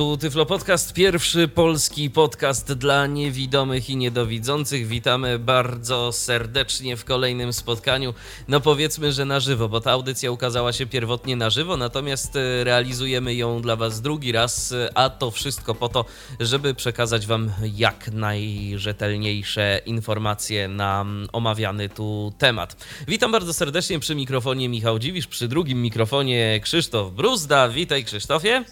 [0.00, 4.86] Tu Tyflo Podcast, pierwszy polski podcast dla niewidomych i niedowidzących.
[4.86, 8.14] Witamy bardzo serdecznie w kolejnym spotkaniu.
[8.48, 12.64] No powiedzmy, że na żywo, bo ta audycja ukazała się pierwotnie na żywo, natomiast e,
[12.64, 16.04] realizujemy ją dla Was drugi raz, e, a to wszystko po to,
[16.40, 22.76] żeby przekazać Wam jak najrzetelniejsze informacje na mm, omawiany tu temat.
[23.08, 27.68] Witam bardzo serdecznie przy mikrofonie Michał Dziwisz, przy drugim mikrofonie Krzysztof Bruzda.
[27.68, 28.64] Witaj Krzysztofie.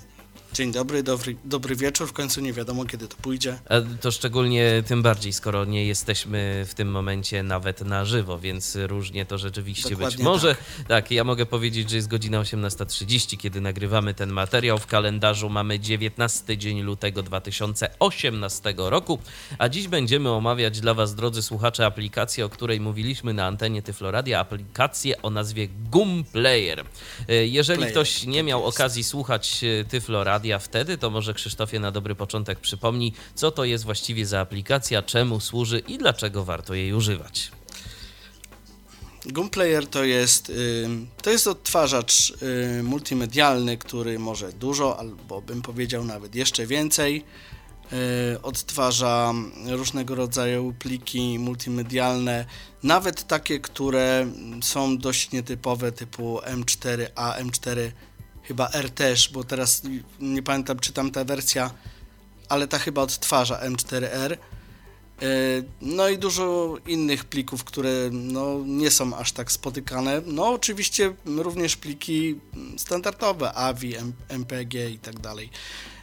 [0.53, 2.09] Dzień dobry, dobry, dobry wieczór.
[2.09, 3.59] W końcu nie wiadomo, kiedy to pójdzie.
[3.69, 8.77] A To szczególnie tym bardziej, skoro nie jesteśmy w tym momencie nawet na żywo, więc
[8.87, 10.57] różnie to rzeczywiście być Dokładnie może.
[10.89, 11.11] Tak.
[11.11, 14.79] ja mogę powiedzieć, że jest godzina 18.30, kiedy nagrywamy ten materiał.
[14.79, 19.19] W kalendarzu mamy 19 dzień lutego 2018 roku,
[19.59, 24.41] a dziś będziemy omawiać dla Was, drodzy słuchacze, aplikację, o której mówiliśmy na antenie Tyfloradia,
[24.41, 26.85] aplikację o nazwie Gum Player.
[27.29, 28.77] E, Jeżeli Player, ktoś nie tak miał jest.
[28.77, 29.85] okazji słuchać e,
[30.39, 35.03] Tyfloradia wtedy, to może Krzysztofie na dobry początek przypomnij, co to jest właściwie za aplikacja,
[35.03, 37.51] czemu służy i dlaczego warto jej używać.
[39.27, 40.53] Goomplayer to jest,
[41.23, 42.33] to jest odtwarzacz
[42.83, 47.25] multimedialny, który może dużo, albo bym powiedział nawet jeszcze więcej.
[48.35, 49.35] Y, odtwarza
[49.67, 52.45] różnego rodzaju pliki multimedialne,
[52.83, 54.27] nawet takie, które
[54.63, 57.91] są dość nietypowe, typu M4A, M4,
[58.49, 59.83] chyba R też, bo teraz
[60.21, 61.71] nie pamiętam, czy tam ta wersja,
[62.49, 64.33] ale ta chyba odtwarza M4R.
[64.33, 64.39] E,
[65.81, 70.23] No i dużo innych plików, które no, nie są aż tak spotykane.
[70.27, 72.41] No oczywiście również pliki
[72.77, 73.95] standardowe, AVI,
[74.29, 75.51] MPG i tak dalej.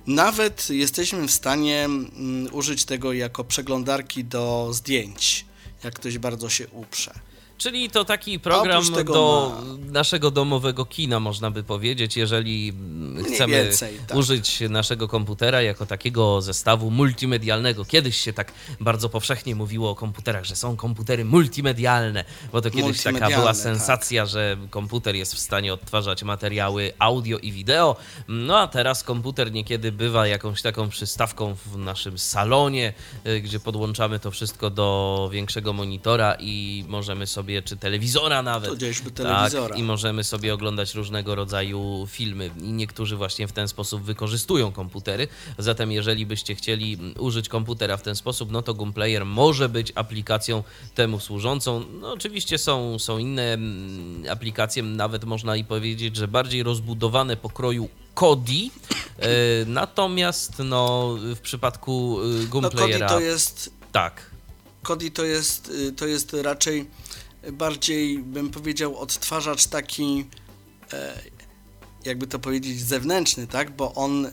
[0.08, 5.46] Nawet jesteśmy w stanie mm, użyć tego jako przeglądarki do zdjęć,
[5.84, 7.14] jak ktoś bardzo się uprze.
[7.58, 12.74] Czyli to taki program do ma- naszego domowego kina, można by powiedzieć, jeżeli
[13.34, 14.18] chcemy więcej, tak.
[14.18, 17.86] użyć naszego komputera jako takiego zestawu multimedialnego.
[17.86, 23.04] Kiedyś się tak bardzo powszechnie mówiło o komputerach, że są komputery multimedialne, bo to kiedyś
[23.04, 27.96] taka była Multimedialne, sensacja, że komputer jest w stanie odtwarzać materiały audio i wideo.
[28.28, 32.94] No a teraz komputer niekiedy bywa jakąś taką przystawką w naszym salonie,
[33.28, 38.69] y, gdzie podłączamy to wszystko do większego monitora i możemy sobie, czy telewizora nawet.
[38.69, 39.69] Tudzieżby telewizora.
[39.69, 42.50] Tak, i możemy sobie oglądać różnego rodzaju filmy.
[42.61, 45.28] I niektórzy właśnie w ten sposób wykorzystują komputery.
[45.57, 49.91] Zatem, jeżeli byście chcieli mm, użyć komputera w ten sposób, no to Goomplayer może być
[49.95, 50.63] aplikacją
[50.95, 51.85] temu służącą.
[52.01, 57.89] No, oczywiście są, są inne mm, aplikacje, nawet można i powiedzieć, że bardziej rozbudowane pokroju
[58.13, 58.72] Kodi.
[59.19, 59.29] E,
[59.66, 64.31] natomiast no, w przypadku y, No Kodi to jest Tak.
[64.83, 66.85] Kodi to jest, y, to jest raczej
[67.51, 70.25] bardziej, bym powiedział, odtwarzacz taki,
[70.94, 71.22] e,
[72.06, 73.75] jakby to powiedzieć, zewnętrzny, tak?
[73.75, 74.31] Bo on y,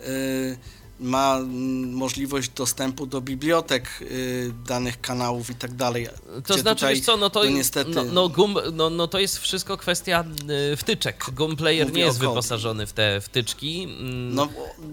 [1.02, 6.08] ma mm, możliwość dostępu do bibliotek y, danych kanałów i tak dalej.
[6.46, 9.38] To znaczy, wiesz co, no to, no niestety, no, no, gum, no, no to jest
[9.38, 10.24] wszystko kwestia
[10.72, 11.24] y, wtyczek.
[11.32, 13.82] Gumplayer Mówię nie jest wyposażony w te wtyczki.
[13.82, 14.48] mm, no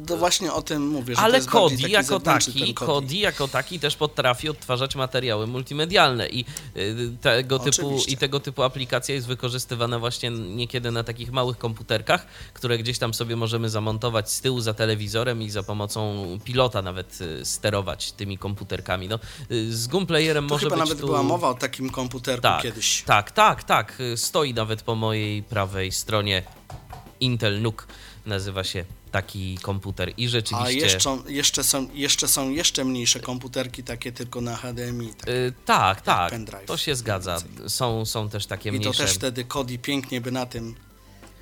[0.07, 4.49] to właśnie o tym mówię, że ale Kodi jako taki, Kodi jako taki też potrafi
[4.49, 6.45] odtwarzać materiały multimedialne i
[6.77, 8.11] y, tego typu, Oczywiście.
[8.11, 13.13] i tego typu aplikacja jest wykorzystywana właśnie niekiedy na takich małych komputerkach, które gdzieś tam
[13.13, 15.98] sobie możemy zamontować z tyłu za telewizorem i za pomocą
[16.43, 19.07] pilota nawet y, sterować tymi komputerkami.
[19.07, 19.19] No,
[19.51, 21.05] y, z Gumplayerem To może chyba być nawet tu...
[21.07, 23.03] była mowa o takim komputerku Tak, kiedyś.
[23.03, 23.97] tak, tak, tak.
[24.15, 26.43] Stoi nawet po mojej prawej stronie
[27.19, 27.75] Intel NUC.
[28.25, 30.67] Nazywa się taki komputer i rzeczywiście...
[30.67, 35.13] A jeszcze, jeszcze, są, jeszcze są jeszcze mniejsze komputerki, takie tylko na HDMI.
[35.13, 35.29] Tak.
[35.29, 36.65] Y, tak, tak, pendrive.
[36.65, 37.37] to się zgadza.
[37.67, 39.03] Są, są też takie I to mniejsze.
[39.03, 40.75] też wtedy Kodi pięknie by na tym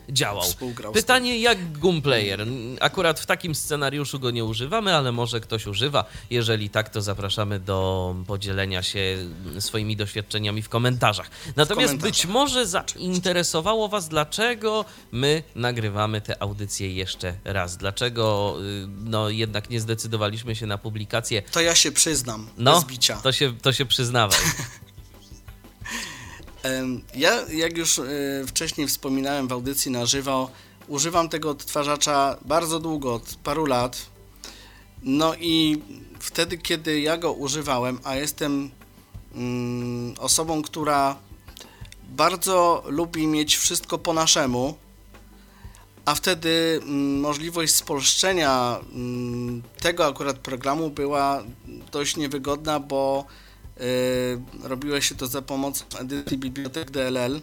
[0.10, 0.48] działał.
[0.94, 2.46] Pytanie jak Goomplayer.
[2.80, 6.06] Akurat w takim scenariuszu go nie używamy, ale może ktoś używa.
[6.30, 9.18] Jeżeli tak, to zapraszamy do podzielenia się
[9.60, 11.30] swoimi doświadczeniami w komentarzach.
[11.56, 17.78] Natomiast być komentarzach, może zainteresowało Was, dlaczego my nagrywamy tę audycję jeszcze raz.
[17.78, 21.42] Dlaczego y, no, jednak nie zdecydowaliśmy się na publikację.
[21.42, 23.16] To ja się przyznam, No, bez bicia.
[23.24, 24.40] to się, to się przyznawaj.
[27.16, 28.04] Ja, jak już e,
[28.48, 30.52] wcześniej wspominałem w audycji na żywo,
[30.88, 34.06] używam tego odtwarzacza bardzo długo, od paru lat.
[35.04, 35.82] No i
[36.20, 38.70] wtedy, kiedy ja go używałem, a jestem
[39.36, 41.16] mm, osobą, która
[42.10, 44.78] bardzo lubi mieć wszystko po naszemu,
[46.06, 51.44] a wtedy mm, możliwość spolszczenia mm, tego akurat programu była
[51.92, 53.26] dość niewygodna, bo
[54.64, 57.42] robiło się to za pomocą edycji bibliotek DLL,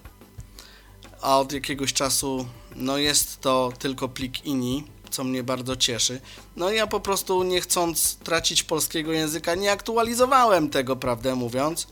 [1.21, 2.47] a od jakiegoś czasu
[2.77, 6.21] no jest to tylko plik INI, co mnie bardzo cieszy.
[6.57, 11.87] No ja po prostu nie chcąc tracić polskiego języka nie aktualizowałem tego, prawdę mówiąc.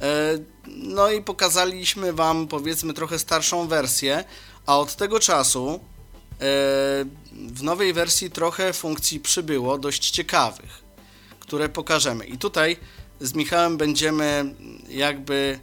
[0.00, 4.24] E, no i pokazaliśmy Wam powiedzmy trochę starszą wersję,
[4.66, 5.78] a od tego czasu e,
[7.32, 10.84] w nowej wersji trochę funkcji przybyło, dość ciekawych,
[11.40, 12.26] które pokażemy.
[12.26, 12.76] I tutaj
[13.20, 14.54] z Michałem będziemy
[14.88, 15.58] jakby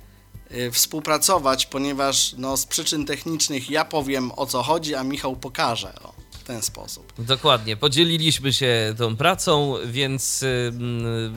[0.50, 5.94] e, współpracować, ponieważ no, z przyczyn technicznych ja powiem o co chodzi, a Michał pokaże.
[6.04, 6.17] O
[6.48, 7.14] ten sposób.
[7.20, 7.78] Dokładnie.
[7.78, 10.72] Podzieliliśmy się tą pracą, więc y,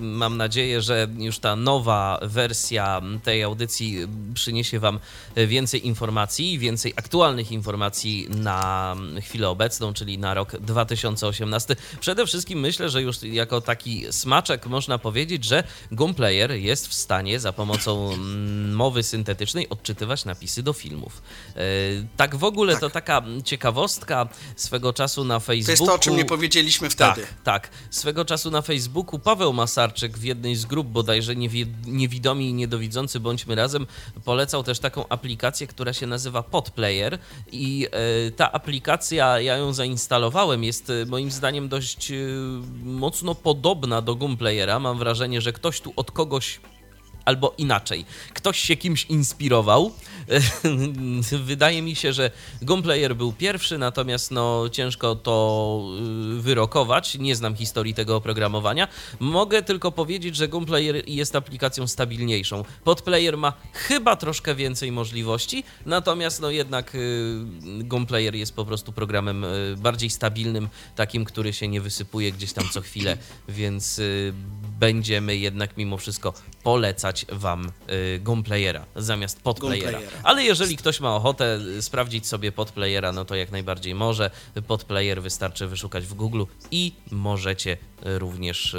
[0.00, 3.98] mam nadzieję, że już ta nowa wersja tej audycji
[4.34, 5.00] przyniesie Wam
[5.36, 11.76] więcej informacji, więcej aktualnych informacji na chwilę obecną, czyli na rok 2018.
[12.00, 17.40] Przede wszystkim myślę, że już jako taki smaczek można powiedzieć, że Gunplayer jest w stanie
[17.40, 18.16] za pomocą
[18.72, 21.22] mowy syntetycznej odczytywać napisy do filmów.
[21.56, 22.80] Y, tak w ogóle tak.
[22.80, 25.67] to taka ciekawostka swego czasu czasu na Facebooku.
[25.67, 27.20] To jest to, o czym nie powiedzieliśmy wtedy.
[27.20, 27.70] Tak, tak.
[27.91, 31.37] Swego czasu na Facebooku Paweł Masarczyk w jednej z grup, bodajże
[31.87, 33.87] niewidomi i niedowidzący bądźmy razem,
[34.25, 37.19] polecał też taką aplikację, która się nazywa Podplayer
[37.52, 37.88] i
[38.26, 42.29] y, ta aplikacja, ja ją zainstalowałem, jest y, moim zdaniem dość y,
[42.82, 44.79] mocno podobna do Gunplayera.
[44.79, 46.61] Mam wrażenie, że ktoś tu od kogoś
[47.25, 48.05] albo inaczej.
[48.35, 49.93] Ktoś się kimś inspirował.
[51.44, 52.30] Wydaje mi się, że
[52.62, 55.84] Gunplayer był pierwszy, natomiast no, ciężko to
[56.38, 57.18] y, wyrokować.
[57.18, 58.88] Nie znam historii tego oprogramowania.
[59.20, 62.64] Mogę tylko powiedzieć, że Gunplayer jest aplikacją stabilniejszą.
[62.84, 69.44] Podplayer ma chyba troszkę więcej możliwości, natomiast no jednak y, Gunplayer jest po prostu programem
[69.44, 73.16] y, bardziej stabilnym, takim, który się nie wysypuje gdzieś tam co chwilę,
[73.48, 74.00] więc
[74.80, 79.98] będziemy jednak mimo wszystko polecać Wam y, Gunplayera zamiast Podplayera.
[80.22, 84.30] Ale jeżeli ktoś ma ochotę y, sprawdzić sobie Podplayera, no to jak najbardziej może.
[84.66, 87.72] Podplayer wystarczy wyszukać w Google i możecie
[88.06, 88.76] y, również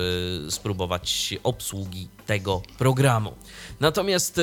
[0.50, 3.34] spróbować obsługi tego programu.
[3.80, 4.42] Natomiast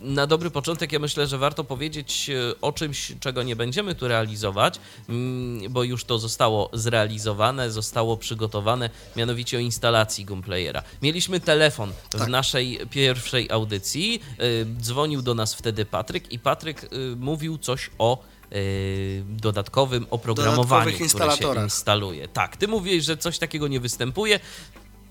[0.00, 2.30] na dobry początek ja myślę, że warto powiedzieć
[2.60, 8.90] o czymś, czego nie będziemy tu realizować, mm, bo już to zostało zrealizowane, zostało przygotowane,
[9.16, 10.82] mianowicie o instalacji Gunplayera.
[11.02, 12.28] Mieliśmy telefon w tak.
[12.28, 14.22] naszej pierwszej audycji.
[14.42, 18.22] Y, dzwonił do nas wtedy Patryk i Patryk y, mówił coś o
[18.52, 22.28] y, dodatkowym oprogramowaniu, które się instaluje.
[22.28, 24.40] Tak, ty mówisz, że coś takiego nie występuje.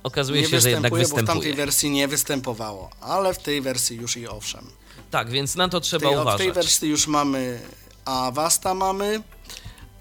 [0.04, 1.24] Okazuje nie się, że jednak występuje.
[1.26, 4.66] Bo w tamtej wersji nie występowało, ale w tej wersji już i owszem.
[5.12, 6.42] Tak, więc na to trzeba tej, uważać.
[6.42, 7.60] W tej wersji już mamy
[8.06, 9.24] Avasta mamy,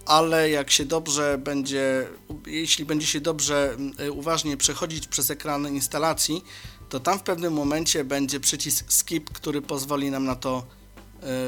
[0.07, 2.07] ale jak się dobrze będzie,
[2.47, 3.77] jeśli będzie się dobrze
[4.13, 6.45] uważnie przechodzić przez ekran instalacji,
[6.89, 10.67] to tam w pewnym momencie będzie przycisk skip, który pozwoli nam na to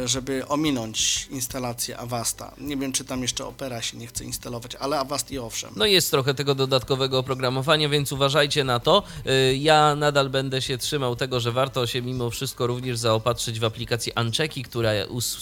[0.04, 2.54] żeby ominąć instalację Avasta.
[2.58, 5.72] Nie wiem, czy tam jeszcze Opera się nie chce instalować, ale Avast i owszem.
[5.76, 9.02] No jest trochę tego dodatkowego oprogramowania, więc uważajcie na to.
[9.26, 13.64] E, ja nadal będę się trzymał tego, że warto się mimo wszystko również zaopatrzyć w
[13.64, 14.90] aplikację Unchecki, która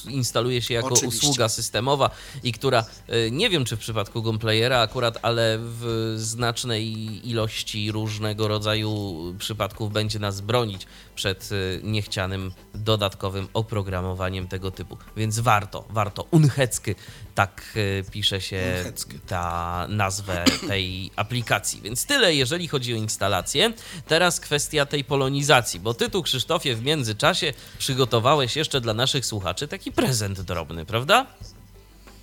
[0.08, 1.18] instaluje się jako Oczywiście.
[1.18, 2.10] usługa systemowa
[2.42, 8.48] i która, e, nie wiem czy w przypadku Gunplayera akurat, ale w znacznej ilości różnego
[8.48, 11.50] rodzaju przypadków będzie nas bronić przed
[11.82, 14.96] niechcianym dodatkowym oprogramowaniem tego typu.
[15.16, 16.26] Więc warto, warto.
[16.30, 16.94] Unhecky,
[17.34, 17.62] tak
[18.00, 18.84] e, pisze się
[19.26, 21.80] ta nazwę tej aplikacji.
[21.80, 23.72] Więc tyle, jeżeli chodzi o instalację.
[24.06, 29.68] Teraz kwestia tej polonizacji, bo ty tu, Krzysztofie, w międzyczasie przygotowałeś jeszcze dla naszych słuchaczy
[29.68, 31.26] taki prezent drobny, prawda?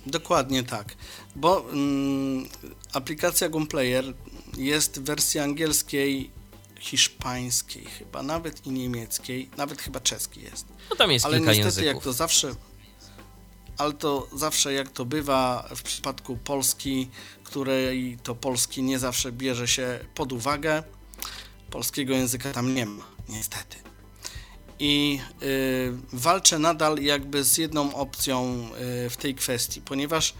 [0.06, 0.94] Dokładnie tak,
[1.36, 2.48] bo mm,
[2.92, 4.04] aplikacja Gunplayer
[4.56, 6.37] jest w wersji angielskiej
[6.78, 10.66] hiszpańskiej chyba, nawet i niemieckiej, nawet chyba czeski jest.
[10.90, 11.94] No tam jest ale kilka niestety języków.
[11.94, 12.54] jak to zawsze
[13.78, 17.08] ale to zawsze jak to bywa w przypadku Polski,
[17.44, 20.82] której to Polski nie zawsze bierze się pod uwagę,
[21.70, 23.76] polskiego języka tam nie ma, niestety.
[24.78, 28.68] I y, walczę nadal jakby z jedną opcją
[29.06, 30.34] y, w tej kwestii, ponieważ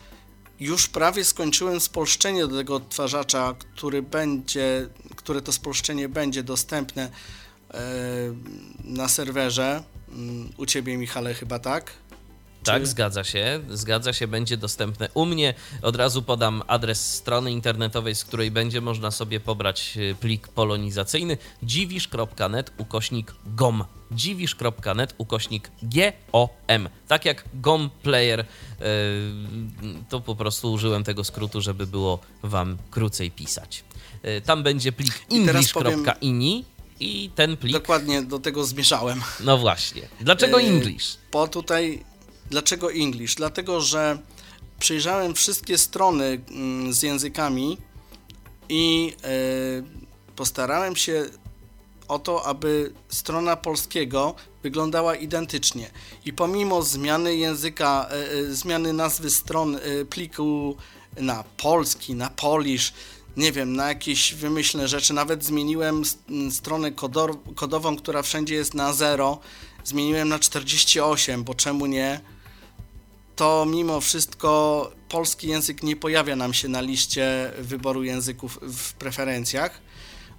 [0.60, 4.88] już prawie skończyłem spolszczenie do tego odtwarzacza, który będzie,
[5.28, 7.10] które to spolszczenie będzie dostępne
[7.70, 7.80] e,
[8.84, 9.82] na serwerze.
[10.08, 11.92] Mm, u Ciebie, Michale, chyba tak?
[12.64, 13.60] Tak, zgadza się.
[13.70, 15.54] Zgadza się, będzie dostępne u mnie.
[15.82, 21.38] Od razu podam adres strony internetowej, z której będzie można sobie pobrać y, plik polonizacyjny
[21.62, 23.84] dziwisz.net ukośnik gom.
[24.10, 26.88] dziwisz.net ukośnik GOM.
[27.08, 28.44] Tak jak GOM Player, y,
[30.08, 33.84] to po prostu użyłem tego skrótu, żeby było wam krócej pisać.
[34.24, 36.64] Y, Tam będzie plik english.ini
[37.00, 37.72] i ten plik...
[37.72, 39.22] Dokładnie do tego zmierzałem.
[39.40, 40.02] No właśnie.
[40.20, 41.16] Dlaczego Yy, English?
[41.32, 42.04] Bo tutaj,
[42.50, 43.34] dlaczego English?
[43.34, 44.18] Dlatego, że
[44.78, 47.78] przejrzałem wszystkie strony mm, z językami
[48.68, 49.28] i e,
[50.36, 51.24] postarałem się
[52.08, 55.90] o to, aby strona polskiego wyglądała identycznie.
[56.24, 60.76] I pomimo zmiany języka, e, e, zmiany nazwy stron e, pliku
[61.20, 62.92] na polski, na polish,
[63.38, 66.92] nie wiem, na jakieś wymyślne rzeczy, nawet zmieniłem s- m, stronę
[67.54, 69.38] kodową, która wszędzie jest na 0,
[69.84, 72.20] zmieniłem na 48, bo czemu nie?
[73.36, 79.80] to mimo wszystko polski język nie pojawia nam się na liście wyboru języków w preferencjach,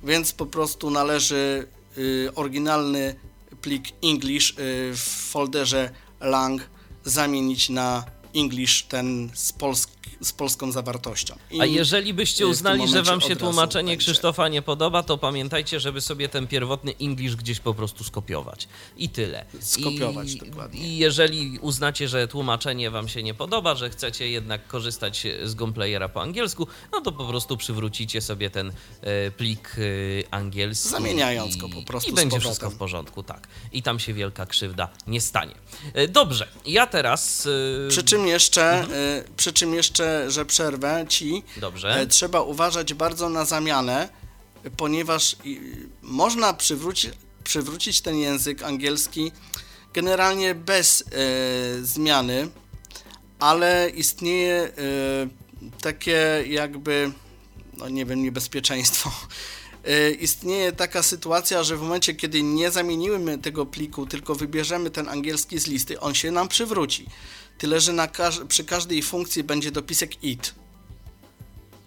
[0.04, 3.16] więc po prostu należy y, oryginalny
[3.62, 4.54] plik English y,
[4.96, 5.00] w
[5.32, 6.62] folderze lang
[7.06, 8.04] zamienić na
[8.36, 9.90] English ten z, polsk,
[10.22, 11.36] z polską zawartością.
[11.52, 14.06] I A jeżeli byście tym uznali, że wam się tłumaczenie będzie.
[14.06, 18.68] Krzysztofa nie podoba, to pamiętajcie, żeby sobie ten pierwotny English gdzieś po prostu skopiować.
[18.98, 19.46] I tyle.
[19.60, 20.88] Skopiować, I, dokładnie.
[20.88, 26.10] I jeżeli uznacie, że tłumaczenie wam się nie podoba, że chcecie jednak korzystać z Gomplayera
[26.10, 29.76] po angielsku, no to po prostu przywrócicie sobie ten e, plik
[30.32, 30.90] angielski.
[30.90, 33.48] Zamieniając i, go po prostu I będzie wszystko w porządku, tak.
[33.72, 35.56] I tam się wielka krzywda nie stanie.
[36.10, 37.48] Dobrze, ja teraz...
[37.90, 38.86] Przy czym jeszcze,
[39.20, 41.96] y, przy czym jeszcze, że przerwę ci, Dobrze.
[42.02, 44.10] e, trzeba uważać bardzo na zamianę,
[44.78, 45.36] ponieważ
[46.02, 47.12] można przywrócić,
[47.44, 49.32] przywrócić ten język angielski
[49.94, 51.06] generalnie bez e,
[51.86, 52.50] zmiany,
[53.40, 54.72] ale istnieje e,
[55.82, 57.12] takie jakby,
[57.78, 59.12] no nie wiem, niebezpieczeństwo.
[59.86, 65.10] E, Istnieje taka sytuacja, że w momencie, kiedy nie zamienimy tego pliku, tylko wybierzemy ten
[65.10, 67.06] angielski z listy, on się nam przywróci.
[67.60, 70.54] Tyle, że każ- przy każdej funkcji będzie dopisek it.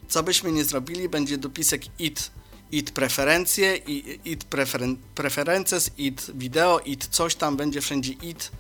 [0.09, 2.31] Co byśmy nie zrobili, będzie dopisek it,
[2.73, 3.77] it preferencje,
[4.25, 8.51] it preferen- preferences, it video, it coś tam, będzie wszędzie it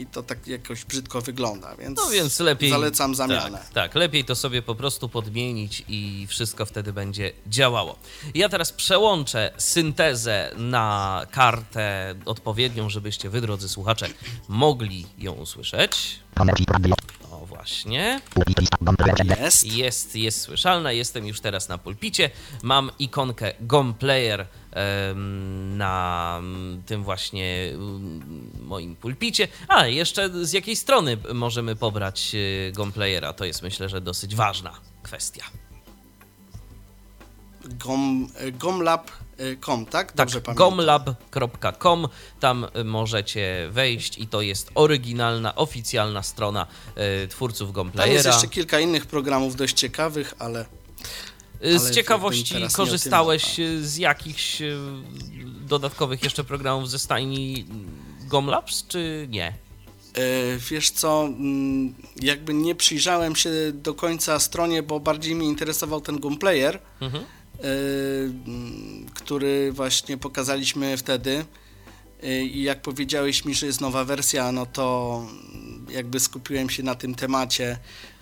[0.00, 2.70] i to tak jakoś brzydko wygląda, więc, No więc lepiej.
[2.70, 3.58] zalecam zamianę.
[3.58, 7.98] Tak, tak, lepiej to sobie po prostu podmienić i wszystko wtedy będzie działało.
[8.34, 14.06] Ja teraz przełączę syntezę na kartę odpowiednią, żebyście wy, drodzy słuchacze,
[14.48, 16.20] mogli ją usłyszeć.
[17.30, 18.20] O właśnie.
[19.40, 19.64] Jest.
[19.76, 20.92] Jest, jest słyszalna.
[20.92, 22.30] Jestem już teraz na pulpicie.
[22.62, 24.46] Mam ikonkę GOM Player em,
[25.76, 26.40] na
[26.86, 27.72] tym właśnie
[28.60, 29.48] moim pulpicie.
[29.68, 33.32] A, jeszcze z jakiej strony możemy pobrać y, GOM Playera?
[33.32, 34.72] To jest myślę, że dosyć ważna
[35.02, 35.44] kwestia.
[37.64, 40.06] Gom, gomlab.com, tak?
[40.06, 40.68] Tak, Dobrze pamiętam.
[40.68, 42.08] gomlab.com,
[42.40, 46.66] tam y, możecie wejść i to jest oryginalna, oficjalna strona
[47.28, 50.66] twórców GOM Tam jest jeszcze kilka innych programów dość ciekawych, ale
[51.62, 54.76] Z Ale ciekawości korzystałeś z jakichś y,
[55.60, 57.66] dodatkowych jeszcze programów ze stajni
[58.28, 59.46] Gomlabs, czy nie?
[59.46, 59.52] e,
[60.70, 66.20] wiesz co, mm, jakby nie przyjrzałem się do końca stronie, bo bardziej mnie interesował ten
[66.20, 67.24] Gomplayer, Mhm.
[67.24, 67.66] e,
[68.46, 71.44] mm, który właśnie pokazaliśmy wtedy.
[72.22, 75.26] E, I jak powiedziałeś mi, że jest nowa wersja, no to
[75.90, 77.78] jakby skupiłem się na tym temacie,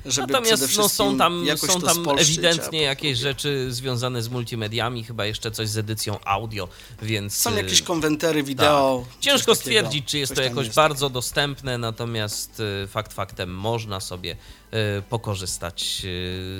[0.07, 5.27] żeby Natomiast no, są tam, są tam spolszczyć, ewidentnie jakieś rzeczy związane z multimediami, chyba
[5.27, 6.69] jeszcze coś z edycją audio,
[7.03, 7.35] więc...
[7.37, 9.05] Są y, jakieś konwentery wideo.
[9.09, 9.21] Tak.
[9.21, 9.55] Ciężko takiego.
[9.55, 10.77] stwierdzić, czy jest to jakoś jest.
[10.77, 14.33] bardzo dostępne, natomiast y, fakt faktem można sobie
[14.99, 16.03] y, pokorzystać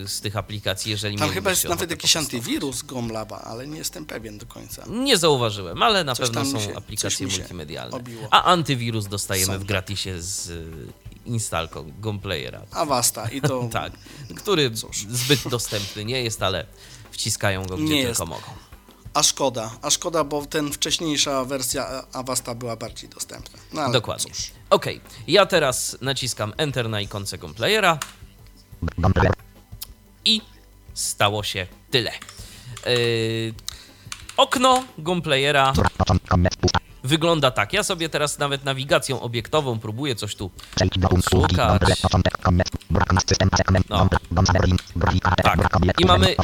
[0.07, 4.39] z tych aplikacji, jeżeli Tam chyba jest nawet jakiś antywirus Gomlaba, ale nie jestem pewien
[4.39, 4.85] do końca.
[4.89, 7.97] Nie zauważyłem, ale na Coś pewno są się- aplikacje multimedialne.
[7.97, 8.29] obiło.
[8.31, 9.67] A antywirus dostajemy Są, w tak.
[9.67, 10.53] gratisie z
[11.29, 12.63] instalką Gomplayera.
[12.73, 13.93] Avasta i to Tak,
[14.37, 15.07] który Cóż.
[15.11, 16.67] zbyt dostępny nie jest, ale
[17.11, 18.21] wciskają go gdzie Nie tylko jest.
[18.21, 18.47] mogą.
[19.15, 23.59] A szkoda, a szkoda, bo ten wcześniejsza wersja Avasta była bardziej dostępna.
[23.73, 24.33] No, Dokładnie.
[24.33, 24.51] Cóż.
[24.71, 27.99] Okej, ja teraz naciskam Enter na ikonce Gomplayera
[30.25, 30.41] i
[30.95, 32.11] stało się tyle.
[32.87, 33.55] Yy,
[34.37, 35.73] okno Gomplayera
[37.09, 37.73] wygląda tak.
[37.73, 40.51] Ja sobie teraz nawet nawigacją obiektową próbuję coś tu
[41.31, 42.03] szukać.
[43.89, 44.09] No.
[45.43, 45.59] Tak.
[45.99, 46.37] I mamy,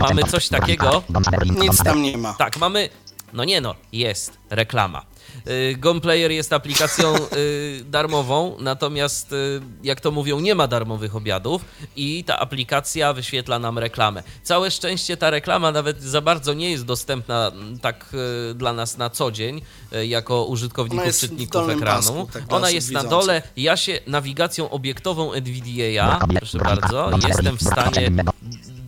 [0.00, 1.02] mamy coś takiego.
[1.44, 2.34] Nic tam nie ma.
[2.34, 2.88] Tak, mamy.
[3.32, 5.02] No nie no, jest reklama.
[5.48, 11.64] Y, Gunplayer jest aplikacją y, darmową, natomiast y, jak to mówią, nie ma darmowych obiadów
[11.96, 14.22] i ta aplikacja wyświetla nam reklamę.
[14.42, 18.06] Całe szczęście ta reklama nawet za bardzo nie jest dostępna tak
[18.50, 21.84] y, dla nas na co dzień, y, jako użytkowników czytników ekranu.
[22.02, 23.26] pasku, tak Ona jest na widzących.
[23.26, 23.42] dole.
[23.56, 28.10] Ja się nawigacją obiektową NVIDIA, proszę bardzo, jestem w stanie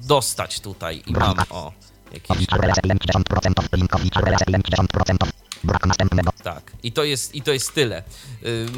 [0.07, 1.73] dostać tutaj i mam o
[2.13, 2.47] jakieś
[6.43, 6.73] tak.
[6.83, 8.03] I to jest, i to jest tyle.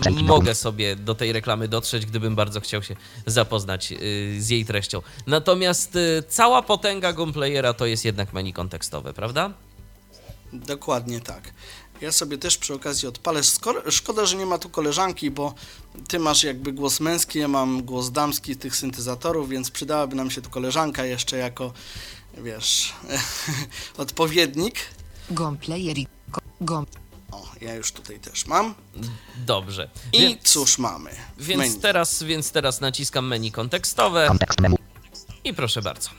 [0.07, 4.64] Y, mogę sobie do tej reklamy dotrzeć, gdybym bardzo chciał się zapoznać y, z jej
[4.64, 5.02] treścią.
[5.26, 9.52] Natomiast y, cała potęga Gunplayera to jest jednak menu kontekstowe, prawda?
[10.52, 11.52] Dokładnie tak.
[12.00, 13.40] Ja sobie też przy okazji odpalę.
[13.90, 15.54] Szkoda, że nie ma tu koleżanki, bo
[16.09, 20.42] ty masz jakby głos męski, ja mam głos damski tych syntezatorów, więc przydałaby nam się
[20.42, 21.73] tu koleżanka jeszcze jako,
[22.38, 22.95] wiesz,
[23.97, 24.76] odpowiednik.
[25.35, 25.57] Ko-
[26.61, 26.87] gom.
[27.32, 28.75] O, ja już tutaj też mam.
[29.37, 29.88] Dobrze.
[30.12, 31.11] I Więc, cóż mamy?
[31.38, 31.80] więc, menu?
[31.80, 34.28] teraz, więc teraz naciskam menu kontekstowe
[35.44, 36.11] i proszę bardzo.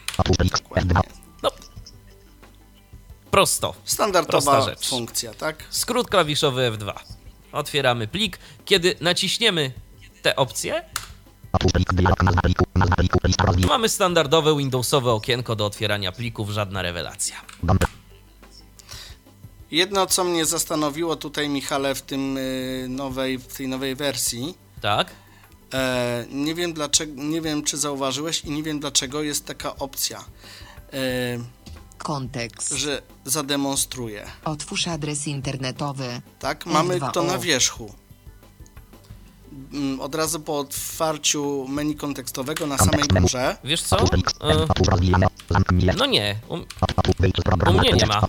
[1.44, 1.52] No.
[3.32, 3.76] Prosto.
[3.86, 4.90] Standardowa Prosta rzecz.
[4.90, 5.64] funkcja, tak?
[5.70, 6.94] Skrót klawiszowy F2.
[7.52, 8.40] Otwieramy plik.
[8.66, 9.72] Kiedy naciśniemy
[10.22, 10.84] te opcje,
[13.68, 17.36] mamy standardowe Windowsowe okienko do otwierania plików, żadna rewelacja.
[19.72, 25.12] Jedno, co mnie zastanowiło tutaj, Michale, w tym y, nowej, w tej nowej wersji, Tak?
[25.74, 30.20] E, nie wiem dlaczego, nie wiem czy zauważyłeś i nie wiem dlaczego jest taka opcja,
[30.94, 31.00] e,
[31.98, 32.72] Kontekst.
[32.72, 34.26] że zademonstruję.
[34.46, 36.22] Otwórz adres internetowy.
[36.40, 37.12] Tak, mamy F2O.
[37.12, 37.94] to na wierzchu.
[39.74, 43.58] Mm, Od razu po otwarciu menu kontekstowego na samej górze.
[43.64, 43.98] Wiesz co?
[44.00, 44.06] E,
[45.98, 46.40] no nie.
[46.48, 46.66] Um,
[47.70, 48.22] U mnie nie ma.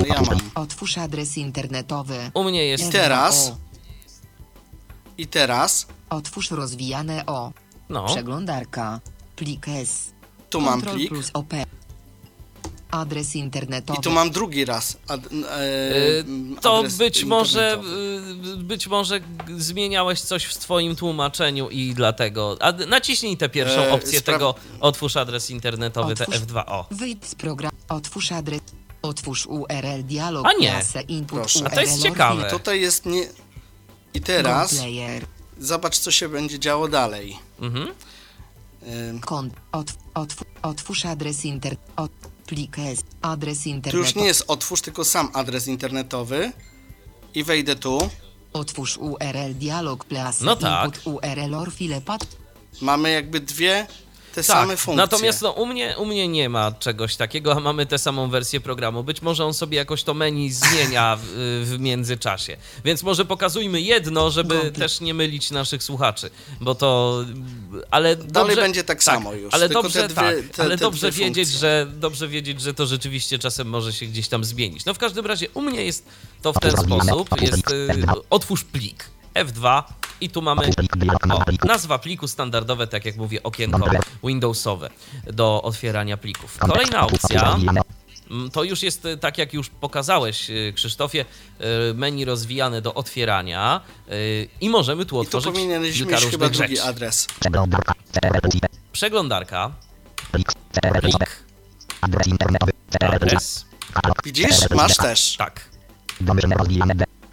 [0.00, 0.38] No ja mam.
[0.54, 2.30] Otwórz adres internetowy.
[2.34, 2.88] u mnie jest.
[2.88, 3.50] I teraz?
[3.50, 3.54] F2O.
[5.18, 7.52] I teraz Otwórz rozwijane o.
[7.88, 8.06] No.
[8.06, 9.00] Przeglądarka.
[9.36, 10.10] Plik S.
[10.50, 11.52] tu mam plik plus OP.
[12.90, 13.98] Adres internetowy.
[14.00, 14.96] i tu mam drugi raz.
[15.08, 15.28] Ad, e,
[15.58, 18.60] E, To być może, internetowy.
[18.60, 19.20] y, być może
[19.58, 22.56] zmieniałeś coś w swoim tłumaczeniu i dlatego.
[22.60, 26.84] A naciśnij tę pierwszą E, opcję spra- tego otwórz adres internetowy Otwórz- te F2O.
[26.90, 27.76] Wyjdź z programu.
[27.88, 28.60] Otwórz adres.
[29.02, 30.46] Otwórz URL dialog.
[30.46, 30.70] A nie.
[30.70, 31.64] klasę input Proszę.
[31.66, 32.50] A to jest URL ciekawe.
[32.50, 33.28] Tutaj jest nie...
[34.14, 34.74] I teraz
[35.58, 37.36] zobacz co się będzie działo dalej.
[37.60, 37.88] Mhm.
[38.82, 39.54] E, Kont.
[39.72, 41.76] Otw, otw, otwórz adres inter.
[42.42, 43.04] Od, plik S.
[43.22, 46.52] Adres Tu już nie jest otwórz, tylko sam adres internetowy.
[47.34, 48.10] I wejdę tu.
[48.52, 50.84] Otwórz URL dialog klasy No tak.
[50.86, 52.26] input URL or file path.
[52.80, 53.86] Mamy jakby dwie
[54.34, 54.96] te Tak, same funkcje.
[54.96, 58.60] natomiast no, u, mnie, u mnie nie ma czegoś takiego, a mamy tę samą wersję
[58.60, 59.04] programu.
[59.04, 61.24] Być może on sobie jakoś to menu zmienia w,
[61.64, 62.56] w międzyczasie.
[62.84, 64.72] Więc może pokazujmy jedno, żeby Wątpię.
[64.80, 67.18] też nie mylić naszych słuchaczy, bo to...
[67.90, 70.76] Ale Dalej dobrze, będzie tak samo już, Ale tylko dobrze, te dwie- tak, te- ale
[70.78, 71.58] te dobrze wiedzieć, funkcje.
[71.58, 74.84] że dobrze wiedzieć, że to rzeczywiście czasem może się gdzieś tam zmienić.
[74.84, 76.04] No w każdym razie u mnie jest
[76.42, 77.40] to w ten sposób.
[77.40, 77.94] Jest y,
[78.30, 79.82] otwórz plik F2
[80.20, 80.70] i tu mamy
[81.30, 83.90] o, nazwa pliku standardowe, tak jak mówię, okienko
[84.24, 84.90] Windowsowe
[85.32, 86.58] do otwierania plików.
[86.58, 87.56] Kolejna opcja
[88.30, 91.24] mm, to już jest y, tak, jak już pokazałeś, y, Krzysztofie,
[91.90, 93.80] y, menu rozwijane do otwierania
[94.60, 96.88] i możemy tu I tu otworzyć powinieneś kilka mieć chyba różnych drugi rzeczy.
[96.88, 97.26] adres.
[98.92, 99.72] Przeglądarka,
[100.32, 100.48] plik,
[102.00, 103.66] adres,
[104.24, 104.70] Widzisz?
[104.70, 105.36] Masz też.
[105.36, 105.68] tak.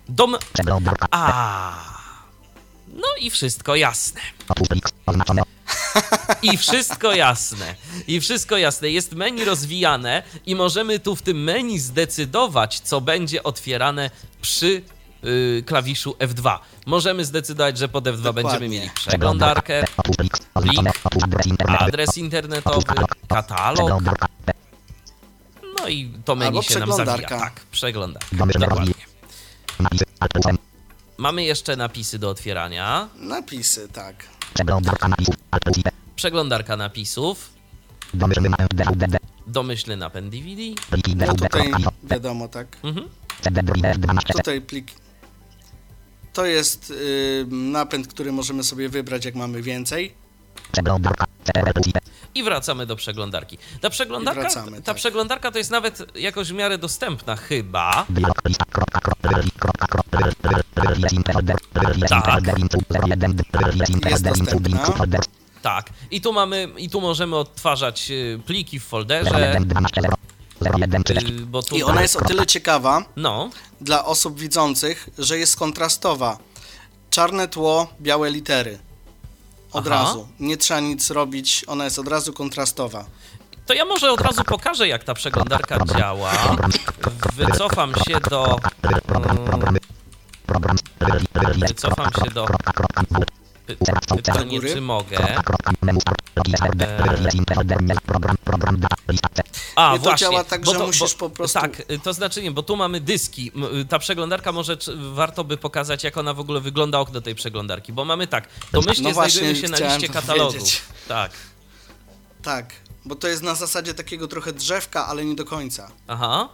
[0.10, 0.36] Dom.
[1.12, 1.89] A.
[3.00, 4.22] No i wszystko jasne.
[6.54, 7.76] I wszystko jasne.
[8.08, 8.90] I wszystko jasne.
[8.90, 14.82] Jest menu rozwijane i możemy tu w tym menu zdecydować, co będzie otwierane przy
[15.24, 16.60] y, klawiszu F2.
[16.86, 18.44] Możemy zdecydować, że pod F2 Dokładnie.
[18.44, 19.84] będziemy mieli przeglądarkę,
[20.14, 20.34] plik,
[21.80, 22.86] adres internetowy,
[23.28, 24.04] katalog.
[25.80, 27.28] No i to menu Albo się nam zawija.
[27.28, 28.36] Tak, przeglądarka.
[28.60, 28.94] Dokładnie.
[31.20, 33.10] Mamy jeszcze napisy do otwierania.
[33.16, 34.24] Napisy, tak.
[36.16, 37.50] Przeglądarka napisów.
[39.48, 40.64] Domyślny napęd DVD.
[41.16, 41.72] No tutaj
[42.04, 42.78] wiadomo, tak.
[42.84, 43.10] Mhm.
[44.38, 44.92] Tutaj plik.
[46.34, 50.14] To jest y, napęd, który możemy sobie wybrać, jak mamy więcej.
[52.36, 53.58] I wracamy do przeglądarki.
[53.82, 54.96] Ta przeglądarka, wracamy, ta tak.
[54.96, 58.06] przeglądarka to jest nawet jakoś w miarę dostępna chyba.
[64.10, 64.86] Jest dostępna.
[65.62, 65.90] Tak.
[66.12, 69.56] I tu mamy, i tu możemy odtwarzać y, pliki w folderze.
[71.72, 71.78] y.
[71.78, 73.50] I ona jest o tyle ciekawa No,
[73.82, 76.38] dla osób widzących, że jest kontrastowa.
[77.10, 78.80] Czarne tło, białe litery.
[79.74, 80.04] Od Aha.
[80.04, 80.28] razu.
[80.40, 83.06] Nie trzeba nic robić, ona jest od razu kontrastowa.
[83.66, 86.32] to ja może od razu pokażę, jak ta przeglądarka działa.
[87.36, 88.60] Wycofam się do...
[88.84, 89.78] mm,
[91.68, 92.48] Wycofam się do...
[94.74, 95.18] Czy mogę?
[99.76, 100.28] A, Nie, to właśnie.
[100.28, 103.02] działa tak, bo że musisz po prostu- Tak, y, to znaczy nie, bo tu mamy
[103.02, 103.52] dyski.
[103.82, 107.36] Y, Ta przeglądarka może czy- warto by pokazać, jak ona w ogóle wygląda okno tej
[107.36, 110.58] przeglądarki, bo mamy tak, domyślnie No właśnie, znajdujemy się na liście to katalogu.
[111.08, 111.32] Tak.
[112.42, 112.74] Tak,
[113.06, 115.92] bo to jest na zasadzie takiego trochę drzewka, ale nie do końca.
[116.08, 116.50] Aha.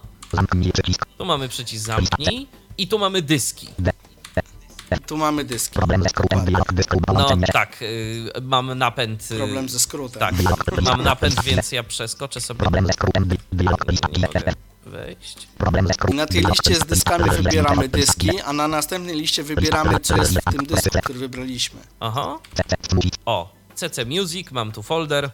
[1.18, 2.48] Tu mamy przycisk zamknij
[2.78, 3.68] i tu mamy dyski.
[5.06, 5.78] Tu mamy dyski.
[7.14, 9.30] No tak, y, mam napęd.
[9.30, 10.20] y, Problem ze skrótem.
[10.20, 10.34] Tak,
[10.82, 12.60] mam napęd, więc ja przeskoczę sobie.
[13.52, 14.52] Nie mogę
[14.86, 15.48] wejść.
[16.10, 20.32] I na tej liście z dyskami wybieramy dyski, a na następnej liście wybieramy, co jest
[20.40, 21.80] w tym dysku, który wybraliśmy.
[22.00, 22.38] Aha.
[23.26, 25.30] O, CC Music, mam tu folder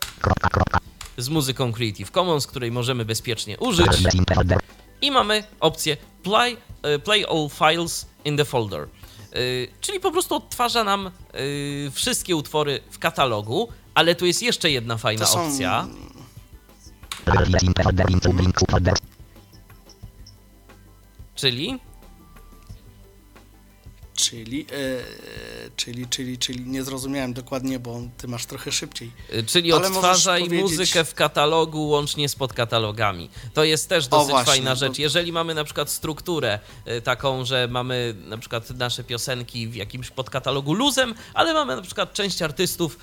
[1.18, 3.86] z muzyką Creative Commons, której możemy bezpiecznie użyć.
[5.02, 6.56] I mamy opcję play,
[6.96, 8.88] y, play all files in the folder.
[9.36, 14.70] Y, Czyli po prostu odtwarza nam y, wszystkie utwory w katalogu, ale tu jest jeszcze
[14.70, 15.86] jedna fajna są- opcja.
[21.34, 21.78] Czyli
[24.22, 29.12] Czyli, e, czyli, czyli, czyli nie zrozumiałem dokładnie, bo ty masz trochę szybciej.
[29.34, 33.30] Y, Czyli Ale odtwarzaj powiedzieć- muzykę w katalogu łącznie z podkatalogami.
[33.54, 34.98] To jest też dosyć właśnie, fajna bo- rzecz.
[34.98, 36.58] Jeżeli mamy na przykład strukturę
[36.88, 41.82] y, taką, że mamy na przykład nasze piosenki w jakimś podkatalogu luzem, ale mamy na
[41.82, 42.98] przykład część artystów y,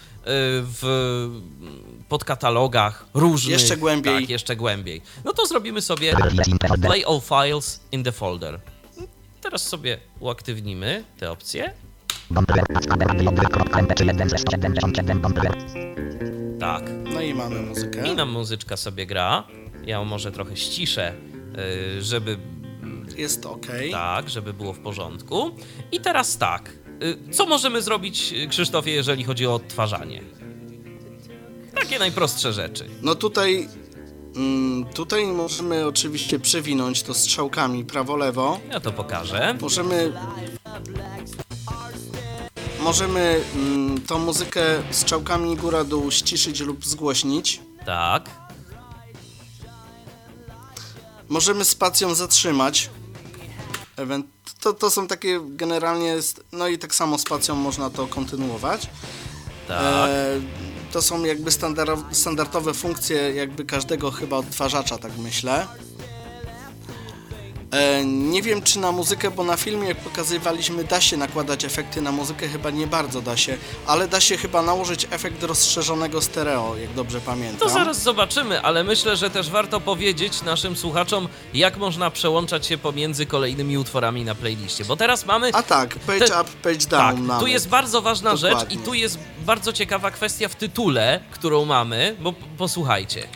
[0.82, 1.29] w
[2.10, 3.51] podkatalogach różnych.
[3.60, 4.21] Jeszcze głębiej.
[4.21, 5.01] Tak, jeszcze głębiej.
[5.25, 6.13] No to zrobimy sobie
[6.82, 8.60] play all files in the folder.
[9.41, 11.73] Teraz sobie uaktywnimy te opcje.
[16.60, 16.84] Tak.
[17.13, 18.08] No i mamy muzykę.
[18.08, 19.43] I nam muzyczka sobie gra.
[19.86, 21.13] Ja może trochę ściszę,
[21.97, 22.38] y, żeby
[23.17, 23.67] Jest ok.
[23.91, 25.52] tak, żeby było w porządku.
[25.91, 26.69] I teraz tak.
[27.30, 30.21] y, Co możemy zrobić, Krzysztofie, jeżeli chodzi o odtwarzanie?
[31.75, 32.86] Takie najprostsze rzeczy.
[33.02, 33.67] No tutaj,
[34.94, 38.60] tutaj możemy oczywiście przewinąć to strzałkami prawo-lewo.
[38.70, 39.56] Ja to pokażę.
[39.62, 40.13] Możemy,
[42.80, 44.62] możemy mm, tą muzykę
[44.92, 47.62] strzałkami góra-dół ściszyć lub zgłośnić.
[47.86, 48.30] Tak.
[51.30, 52.89] Możemy spacją zatrzymać.
[54.62, 56.15] To, to są takie generalnie,
[56.52, 58.89] no i tak samo spacją można to kontynuować.
[59.68, 60.10] Tak.
[60.10, 60.39] E,
[60.91, 65.67] to są jakby standard, standardowe funkcje jakby każdego chyba odtwarzacza, tak myślę.
[67.71, 72.01] E, nie wiem czy na muzykę, bo na filmie jak pokazywaliśmy da się nakładać efekty
[72.01, 76.77] na muzykę, chyba nie bardzo da się, ale da się chyba nałożyć efekt rozszerzonego stereo,
[76.77, 77.60] jak dobrze pamiętam.
[77.60, 82.77] To zaraz zobaczymy, ale myślę, że też warto powiedzieć naszym słuchaczom, jak można przełączać się
[82.77, 84.86] pomiędzy kolejnymi utworami na playliście.
[84.86, 87.39] Bo teraz mamy A tak, page Te- up, page down Tak, mamy.
[87.39, 88.60] tu jest bardzo ważna Dokładnie.
[88.60, 93.27] rzecz i tu jest bardzo ciekawa kwestia w tytule, którą mamy, bo posłuchajcie.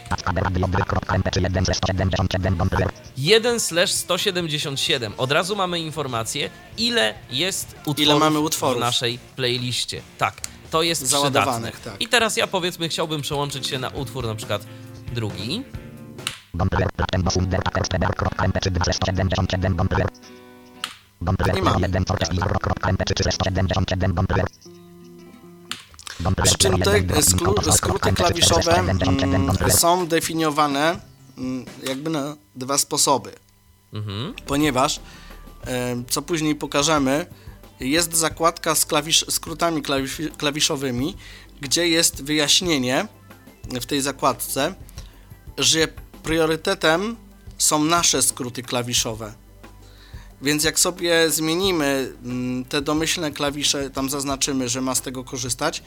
[3.18, 3.92] 1 slash
[4.32, 5.14] 177.
[5.18, 8.78] Od razu mamy informację, ile jest utworów, Ile mamy utworów.
[8.78, 10.02] w naszej playliście.
[10.18, 11.92] Tak, to jest Załadowanych, przydatne.
[11.92, 12.02] tak.
[12.02, 14.66] I teraz ja powiedzmy chciałbym przełączyć się na utwór na przykład
[15.14, 15.64] drugi.
[26.44, 31.00] Przy czym te skró- skróty klawiszowe mm, są definiowane
[31.38, 33.32] mm, jakby na dwa sposoby.
[33.94, 34.34] Mhm.
[34.46, 35.00] Ponieważ,
[35.68, 37.26] e, co później pokażemy,
[37.80, 41.16] jest zakładka z klawisz, skrótami klawisz, klawiszowymi,
[41.62, 43.08] gdzie jest wyjaśnienie
[43.82, 44.74] w tej zakładce,
[45.58, 45.88] że
[46.24, 47.16] priorytetem
[47.58, 49.34] są nasze skróty klawiszowe.
[50.42, 55.84] Więc jak sobie zmienimy mm, te domyślne klawisze, tam zaznaczymy, że ma z tego korzystać,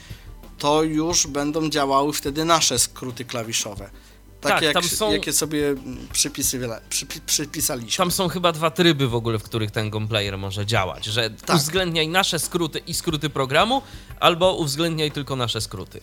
[0.58, 3.90] to już będą działały wtedy nasze skróty klawiszowe.
[4.40, 7.96] Tak, Tak, jak, tam są- jakie sobie mm, przypisy, przypi, przypisaliśmy.
[7.96, 11.56] Tam są chyba dwa tryby w ogóle, w których ten gameplayer może działać, że Tak.
[11.56, 13.82] uwzględniaj nasze skróty i skróty programu,
[14.20, 16.00] albo uwzględniaj tylko nasze skróty.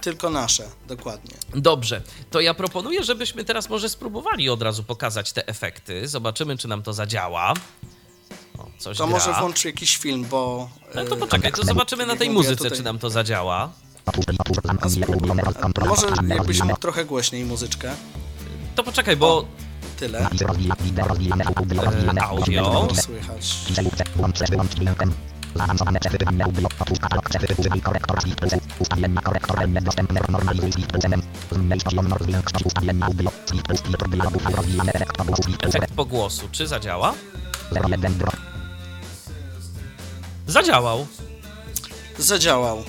[0.00, 1.34] Tylko nasze, dokładnie.
[1.54, 6.08] Dobrze, to ja proponuję, żebyśmy teraz może spróbowali od razu pokazać te efekty.
[6.08, 7.54] Zobaczymy, czy nam to zadziała.
[8.58, 9.12] O, coś To gra.
[9.16, 10.70] może włącz jakiś film, bo...
[10.94, 13.72] No to e, poczekaj, to zobaczymy na tej muzyce, tutaj- czy nam to zadziała.
[15.88, 17.92] Może jakbyś mógł trochę głośniej muzyczkę.
[18.74, 19.44] To poczekaj, bo
[19.98, 20.28] Tyle.
[22.16, 22.88] e, audio.
[22.94, 23.56] Słychać.
[25.54, 26.68] Zaawansowane cechy wymiany audio.
[26.80, 27.54] Otwórz katalog cechy.
[27.58, 28.52] Używaj korektora shift plus.
[28.78, 30.20] Ustawienia korektoralne dostępne.
[30.28, 31.22] Normalizuj shift plusem.
[31.52, 33.30] Zmniejsz poziom zwiększość ustawienia audio.
[33.50, 34.44] Shift plus filtr dialogów.
[34.56, 35.42] Rozwijany efekt pogłosu.
[35.42, 37.14] Shift plus Efekt pogłosu, czy zadziała?
[37.72, 38.36] 01 drop.
[40.46, 41.06] Zadziałał.
[42.18, 42.84] Zadziałał.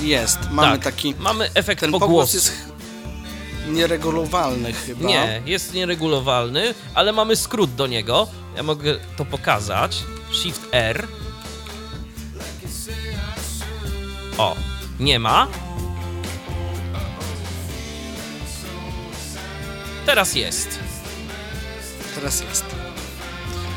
[0.00, 0.38] Jest.
[0.50, 1.14] Mamy tak, taki.
[1.18, 2.36] Mamy efekt Ten pogłos pogłosu.
[2.36, 5.08] jest ch- nieregulowalny chyba.
[5.08, 8.28] Nie, jest nieregulowalny, ale mamy skrót do niego.
[8.56, 10.02] Ja mogę to pokazać.
[10.32, 11.06] Shift R.
[14.38, 14.56] O,
[15.00, 15.48] nie ma.
[20.06, 20.78] Teraz jest.
[22.14, 22.64] Teraz jest.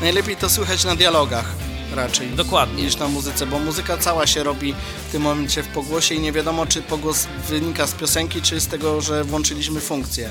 [0.00, 1.54] Najlepiej to słychać na dialogach
[1.94, 2.28] raczej.
[2.28, 2.82] Dokładnie.
[2.84, 4.74] Niż na muzyce, bo muzyka cała się robi
[5.08, 8.66] w tym momencie w pogłosie i nie wiadomo, czy pogłos wynika z piosenki, czy z
[8.66, 10.30] tego, że włączyliśmy funkcję.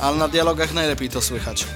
[0.00, 1.66] Ale na dialogach najlepiej to słychać.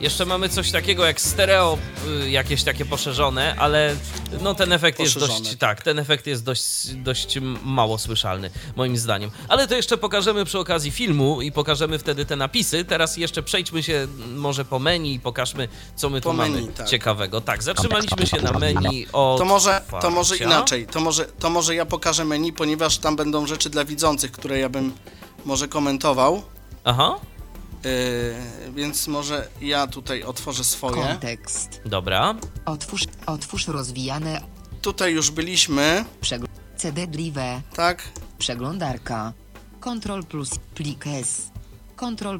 [0.00, 1.78] Jeszcze mamy coś takiego jak stereo,
[2.24, 3.96] y, jakieś takie poszerzone, ale
[4.42, 5.40] no ten efekt jest Poszerzone.
[5.40, 9.30] dość, tak, ten efekt jest dość, dość mało słyszalny, moim zdaniem.
[9.48, 12.84] Ale to jeszcze pokażemy przy okazji filmu i pokażemy wtedy te napisy.
[12.84, 16.72] Teraz jeszcze przejdźmy się może po menu i pokażmy, co my tu Po menu, mamy
[16.72, 16.88] tak.
[16.88, 17.40] ciekawego.
[17.40, 19.36] Tak, zatrzymaliśmy się na menu o.
[19.38, 20.86] To może, to może inaczej.
[20.86, 24.68] To może, to może ja pokażę menu, ponieważ tam będą rzeczy dla widzących, które ja
[24.68, 24.92] bym
[25.44, 26.42] może komentował.
[26.84, 27.16] Aha,
[27.84, 31.02] Yy, więc może ja tutaj otworzę swoje.
[31.02, 31.80] Kontekst.
[31.84, 32.34] dobra.
[32.64, 34.40] Otwórz, otwórz rozwijane
[34.82, 36.46] Tutaj już byliśmy, przegl...
[36.76, 37.62] CD drive.
[37.74, 38.02] tak?
[38.38, 39.32] Przeglądarka.
[39.80, 41.50] Control plus plik S.
[41.96, 42.38] Control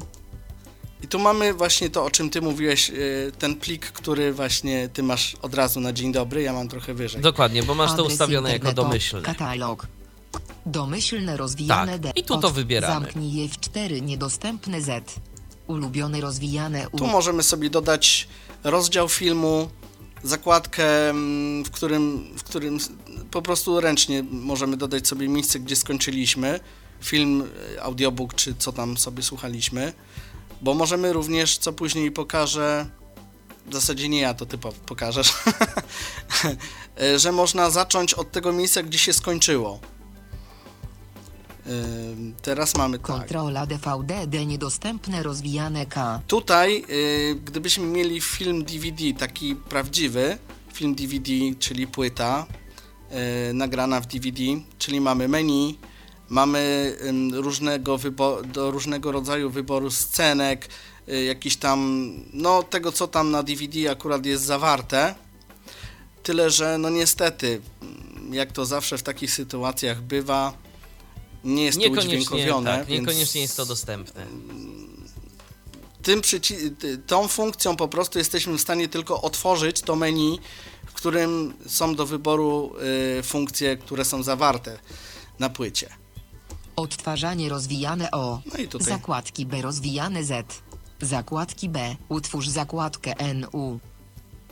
[1.03, 5.03] I tu mamy właśnie to, o czym ty mówiłeś, yy, ten plik, który właśnie ty
[5.03, 7.21] masz od razu na dzień dobry, ja mam trochę wyżej.
[7.21, 9.21] Dokładnie, bo masz to adres ustawione jako domyślne.
[9.21, 9.87] Katalog.
[10.65, 12.11] Domyślne rozwijane Tak, D.
[12.15, 12.93] i tu to wybieramy.
[12.93, 15.19] Zamknij je w 4 niedostępne Z.
[15.69, 16.87] Ulubione rozwijane.
[16.97, 18.27] Tu możemy sobie dodać
[18.63, 19.69] rozdział filmu,
[20.23, 22.77] zakładkę, mm, w którym, w którym
[23.31, 26.59] po prostu ręcznie możemy dodać sobie miejsce, gdzie skończyliśmy.
[27.01, 27.43] Film,
[27.75, 29.93] e, audiobook, czy co tam sobie słuchaliśmy.
[30.61, 32.85] Bo możemy również, co później pokażę,
[33.67, 35.33] w zasadzie nie ja, to ty po- pokażesz,
[37.01, 39.79] e, że można zacząć od tego miejsca, gdzie się skończyło.
[41.67, 43.05] Ym, Teraz mamy tak.
[43.07, 46.21] Kontrola DVD D niedostępne rozwijane K.
[46.27, 50.37] Tutaj, y, gdybyśmy mieli film DVD, taki prawdziwy,
[50.73, 52.45] film DVD, czyli płyta
[53.49, 54.41] y, nagrana w DVD,
[54.77, 55.77] czyli mamy menu,
[56.29, 60.67] mamy ym, różnego wybo- do różnego rodzaju wyboru scenek,
[61.09, 65.15] y, jakiś tam, no tego co tam na DVD akurat jest zawarte.
[66.23, 70.53] Tyle, że no niestety, mm, jak to zawsze w takich sytuacjach bywa,
[71.43, 72.77] nie jest to udźwiękowione.
[72.77, 74.25] tak, więc niekoniecznie jest to dostępne.
[76.01, 76.71] tym przyci-
[77.07, 80.39] tą funkcją po prostu jesteśmy w stanie tylko otworzyć to menu,
[80.85, 82.71] w którym są do wyboru
[83.19, 84.79] y, funkcje, które są zawarte
[85.39, 85.89] na płycie.
[86.75, 88.41] Odtwarzanie rozwijane O.
[88.53, 90.61] No i tutaj Zakładki B rozwijane Z.
[91.01, 91.95] Zakładki B.
[92.09, 93.79] Utwórz zakładkę NU.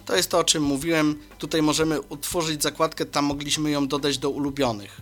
[0.06, 1.20] to jest to, o czym mówiłem.
[1.38, 5.02] Tutaj możemy utworzyć zakładkę, tam mogliśmy ją dodać do ulubionych.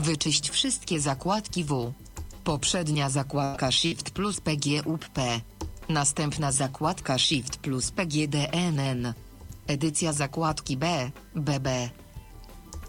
[0.00, 1.92] Wyczyść wszystkie zakładki W.
[2.44, 5.06] Poprzednia zakładka Shift plus PGUP.
[5.88, 9.14] Następna zakładka Shift plus PGDNN.
[9.66, 11.90] Edycja zakładki B, BB.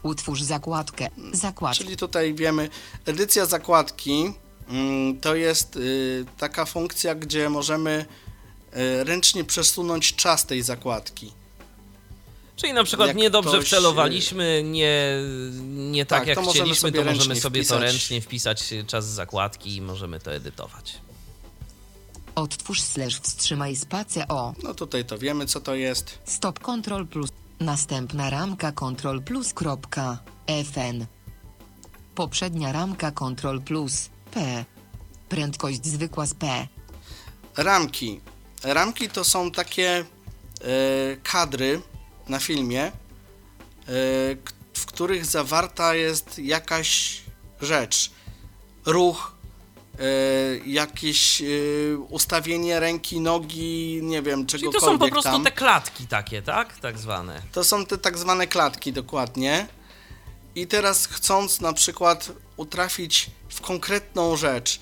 [0.04, 1.84] Utwórz zakładkę, zakładkę.
[1.84, 2.70] Czyli tutaj wiemy,
[3.06, 4.34] edycja zakładki
[4.70, 8.06] mm, to jest y, taka funkcja, gdzie możemy
[8.76, 11.43] y, ręcznie przesunąć czas tej zakładki.
[12.56, 15.18] Czyli na przykład Jak niedobrze ktoś, wcelowaliśmy, nie,
[15.64, 17.82] nie tak, Tak, jak to chcieliśmy, to możemy sobie to wpisać.
[17.82, 20.94] ręcznie wpisać czas zakładki i możemy to edytować.
[22.36, 24.54] Otwórz slash wstrzymaj spację O.
[24.64, 26.18] No tutaj to wiemy, co to jest.
[26.26, 27.30] Stop Control plus.
[27.60, 29.54] Następna ramka Control plus.
[29.54, 30.18] Kropka,
[30.64, 31.06] FN.
[32.16, 34.10] Poprzednia ramka Control plus.
[34.32, 34.66] P.
[35.30, 36.68] Prędkość zwykła z P.
[37.58, 38.20] Ramki.
[38.64, 40.06] Ramki to są takie e,
[41.24, 41.82] kadry
[42.30, 42.92] na filmie, e,
[44.74, 47.22] w których zawarta jest jakaś
[47.62, 48.12] rzecz,
[48.86, 49.36] ruch,
[50.00, 50.04] e,
[50.66, 51.46] jakieś e,
[51.98, 55.44] ustawienie ręki, nogi, nie wiem, Czyli czegokolwiek to są po prostu tam.
[55.44, 56.80] te klatki takie, tak?
[56.80, 57.42] Tak zwane.
[57.52, 59.68] To są te tak zwane klatki dokładnie.
[60.56, 64.80] I teraz chcąc na przykład utrafić w konkretną rzecz,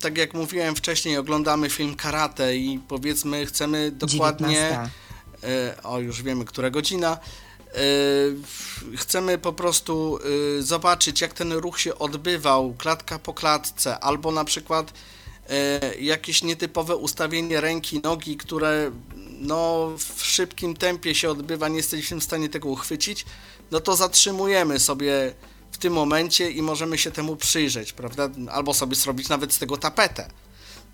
[0.00, 4.90] tak jak mówiłem wcześniej, oglądamy film karate i powiedzmy chcemy dokładnie, 19.
[5.42, 7.18] yy, o już wiemy, która godzina,
[7.76, 10.18] Yy, chcemy po prostu
[10.54, 14.92] yy, zobaczyć, jak ten ruch się odbywał klatka po klatce, albo na przykład
[16.00, 18.90] jakieś nietypowe ustawienie ręki, nogi, które
[19.40, 23.26] no, w szybkim tempie się odbywa, nie jesteśmy w stanie tego uchwycić,
[23.70, 25.34] no to zatrzymujemy sobie
[25.72, 28.28] w tym momencie i możemy się temu przyjrzeć, prawda?
[28.50, 30.30] Albo sobie zrobić nawet z tego tapetę,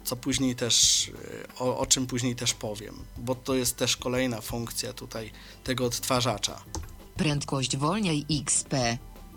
[0.04, 4.40] co później też, e, o, o czym później też powiem, bo to jest też kolejna
[4.40, 5.30] funkcja tutaj
[5.64, 6.62] tego odtwarzacza.
[7.16, 8.74] Prędkość wolniej XP.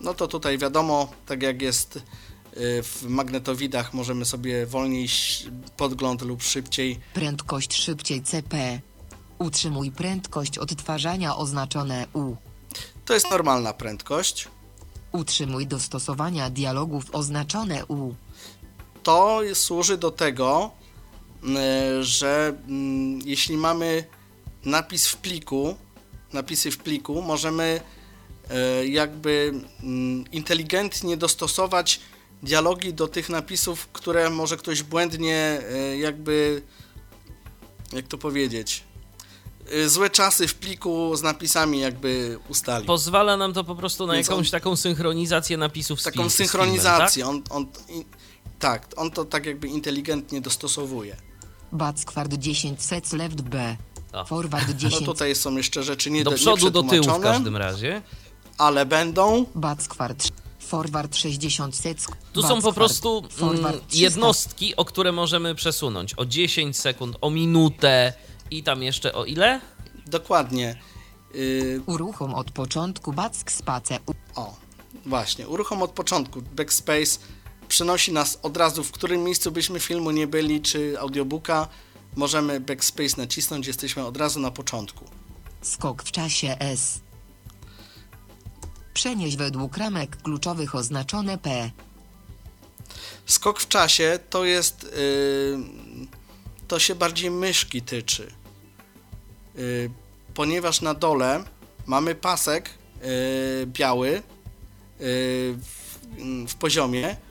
[0.02, 5.08] No to tutaj wiadomo, tak jak jest y, w magnetowidach, możemy sobie wolniej
[5.78, 7.00] podgląd lub szybciej.
[7.14, 8.82] Prędkość szybciej CP.
[9.40, 12.36] Utrzymuj prędkość odtwarzania oznaczone U.
[13.06, 14.48] To jest normalna prędkość.
[15.12, 18.14] Utrzymuj dostosowania dialogów oznaczone U.
[19.06, 20.72] To służy do tego,
[21.44, 24.04] y, że mm, jeśli mamy
[24.66, 25.76] napis w pliku,
[26.34, 27.82] napisy w pliku, możemy
[28.82, 32.00] y, jakby mm, inteligentnie dostosować
[32.44, 35.62] dialogi do tych napisów, które może ktoś błędnie
[35.94, 36.62] y, jakby
[37.94, 38.84] jak to powiedzieć
[39.88, 42.88] złe czasy w pliku z napisami jakby ustalił.
[42.88, 46.30] Pozwala nam to po prostu na Więc jakąś on- taką synchronizację napisów z taką filmem,
[46.30, 47.28] synchronizację.
[47.28, 48.06] On, on, i,
[48.66, 51.16] tak, on to tak jakby inteligentnie dostosowuje.
[51.72, 53.76] Backward 10 sec left B.
[54.14, 54.26] O.
[54.26, 55.06] Forward No 10.
[55.06, 56.24] tutaj są jeszcze rzeczy nie?
[56.24, 58.02] Do przodu, do tyłu w każdym razie.
[58.58, 59.46] ale będą.
[59.56, 60.28] Backward.
[60.60, 62.08] Forward 60 sec.
[62.34, 64.04] Tu są po prostu mm, Forward 300.
[64.04, 66.14] jednostki, o które możemy przesunąć.
[66.18, 68.14] O 10 sekund, o minutę
[68.52, 69.62] i tam jeszcze o ile?
[70.08, 70.76] Dokładnie.
[71.34, 74.00] Yy, Uruchom od początku back space.
[74.36, 74.54] O,
[75.06, 75.48] właśnie.
[75.48, 76.42] Uruchom od początku.
[76.42, 77.20] Backspace
[77.76, 81.68] przenosi nas od razu, w którym miejscu byśmy filmu nie byli, czy audiobooka.
[82.16, 85.06] Możemy backspace nacisnąć, jesteśmy od razu na początku.
[85.62, 87.00] Skok w czasie S.
[88.94, 91.72] Przenieś według ramek kluczowych oznaczone P.
[93.26, 94.84] Skok w czasie to jest.
[94.84, 95.60] Yy,
[96.68, 98.32] to się bardziej myszki tyczy.
[99.56, 99.90] Yy,
[100.34, 101.44] ponieważ na dole
[101.86, 104.22] mamy pasek yy, biały yy,
[105.00, 106.00] w,
[106.48, 107.25] w poziomie,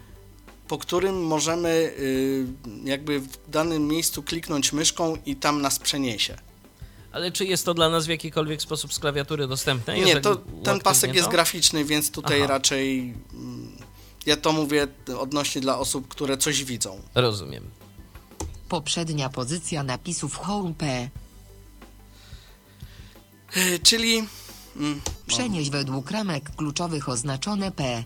[0.74, 6.36] po którym możemy yy, jakby w danym miejscu kliknąć myszką i tam nas przeniesie.
[7.12, 9.94] Ale czy jest to dla nas w jakikolwiek sposób z klawiatury dostępne?
[9.94, 11.32] Nie, jeżeli to ten pasek uaktywnię jest to?
[11.32, 12.46] graficzny, więc tutaj Aha.
[12.48, 13.14] raczej.
[13.32, 13.72] mm,
[14.26, 17.00] Ja to mówię odnośnie dla osób, które coś widzą.
[17.14, 17.70] Rozumiem.
[18.68, 21.10] Poprzednia pozycja napisów Home P.
[23.56, 24.24] Yy, czyli.
[24.76, 28.04] mm, Przenieś według ramek kluczowych oznaczone P.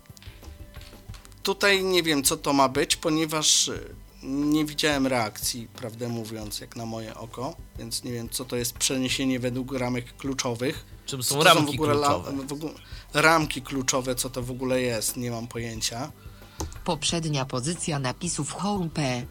[1.43, 6.77] Tutaj nie wiem, co to ma być, ponieważ y, nie widziałem reakcji, prawdę mówiąc, jak
[6.77, 10.85] na moje oko, więc nie wiem, co to jest przeniesienie według ramek kluczowych.
[11.07, 12.47] Czym są to ramki w ogóle la- kluczowe?
[12.47, 12.73] w ogóle,
[13.15, 16.13] ramki kluczowe, co to w ogóle jest, nie mam pojęcia.
[16.85, 19.27] Poprzednia pozycja napisów Home P.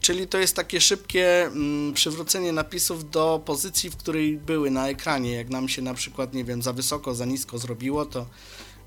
[0.00, 5.32] Czyli to jest takie szybkie mm, przywrócenie napisów do pozycji, w której były na ekranie.
[5.32, 8.26] Jak nam się na przykład, nie wiem, za wysoko, za nisko zrobiło, to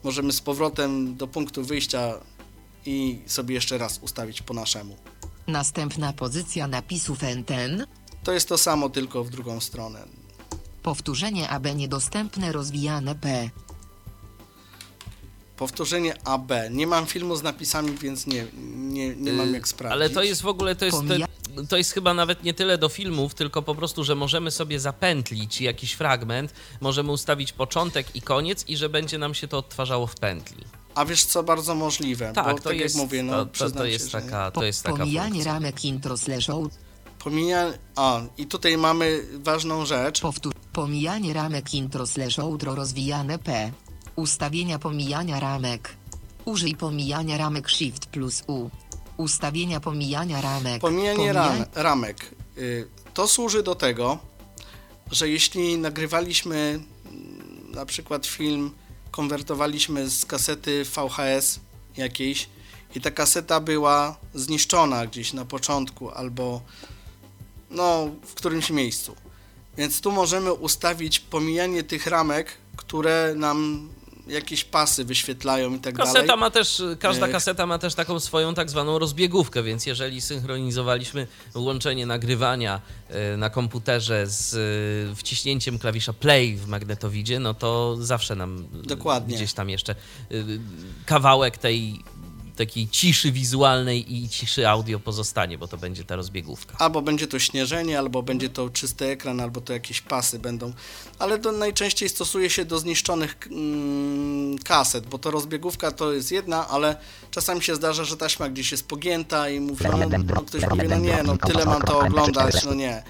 [0.03, 2.13] możemy z powrotem do punktu wyjścia
[2.85, 4.95] i sobie jeszcze raz ustawić po naszemu.
[5.47, 7.85] Następna pozycja napisów NTN.
[8.23, 10.07] To jest to samo, tylko w drugą stronę.
[10.83, 13.49] Powtórzenie AB niedostępne rozwijane P.
[15.57, 16.51] Powtórzenie AB.
[16.71, 19.91] Nie mam filmu z napisami, więc nie, nie, nie mam jak sprawdzić.
[19.91, 20.97] Y, Ale to jest w ogóle, to jest,
[21.55, 24.79] to, to jest chyba nawet nie tyle do filmów, tylko po prostu, że możemy sobie
[24.79, 30.07] zapętlić jakiś fragment, możemy ustawić początek i koniec i że będzie nam się to odtwarzało
[30.07, 30.65] w pętli.
[30.99, 33.71] A wiesz co, bardzo możliwe, Tak, bo to tak jest, jak mówię, no to, to,
[33.71, 35.53] to się, jest że taka, to jest taka pomijanie funkcja.
[35.53, 36.71] ramek intro slash out.
[37.19, 37.73] Pomija...
[37.95, 40.21] A, i tutaj mamy ważną rzecz.
[40.21, 40.53] Powtórz.
[40.73, 43.71] Pomijanie ramek intro slash outro rozwijane P.
[44.15, 45.95] Ustawienia pomijania ramek.
[46.45, 48.69] Użyj pomijania ramek Shift plus U.
[49.17, 50.81] Ustawienia pomijania ramek.
[50.81, 52.35] Pomijanie Pomija- ram, ramek.
[52.57, 54.17] Y, To służy do tego,
[55.11, 58.71] że jeśli nagrywaliśmy mm, na przykład film,
[59.19, 61.59] konwertowaliśmy z kasety VHS
[61.97, 62.49] jakiejś
[62.95, 66.61] i ta kaseta była zniszczona gdzieś na początku albo
[67.69, 69.15] no w którymś miejscu.
[69.77, 73.89] Więc tu możemy ustawić pomijanie tych ramek, które nam
[74.29, 76.13] jakieś pasy wyświetlają i tak dalej.
[76.13, 81.27] Kaseta ma też, każda kaseta ma też taką swoją tak zwaną rozbiegówkę, więc jeżeli synchronizowaliśmy
[81.55, 84.53] łączenie nagrywania e, na komputerze z
[85.11, 89.35] e, wciśnięciem klawisza play w magnetowidzie, no to zawsze nam Dokładnie.
[89.35, 90.35] gdzieś tam jeszcze e,
[91.05, 92.03] kawałek tej
[92.59, 96.75] takiej ciszy wizualnej i ciszy audio pozostanie, bo to będzie ta rozbiegówka.
[96.79, 100.73] Albo będzie to śnieżenie, albo będzie to czysty ekran, albo to jakieś pasy będą.
[101.19, 106.67] Ale to najczęściej stosuje się do zniszczonych mm, kaset, bo to rozbiegówka to jest jedna,
[106.67, 106.95] ale
[107.31, 109.97] czasami się zdarza, że taśma gdzieś jest pogięta i mówi, no,
[110.35, 113.03] no ktoś mówi, no nie, no tyle mam to oglądać, no nie.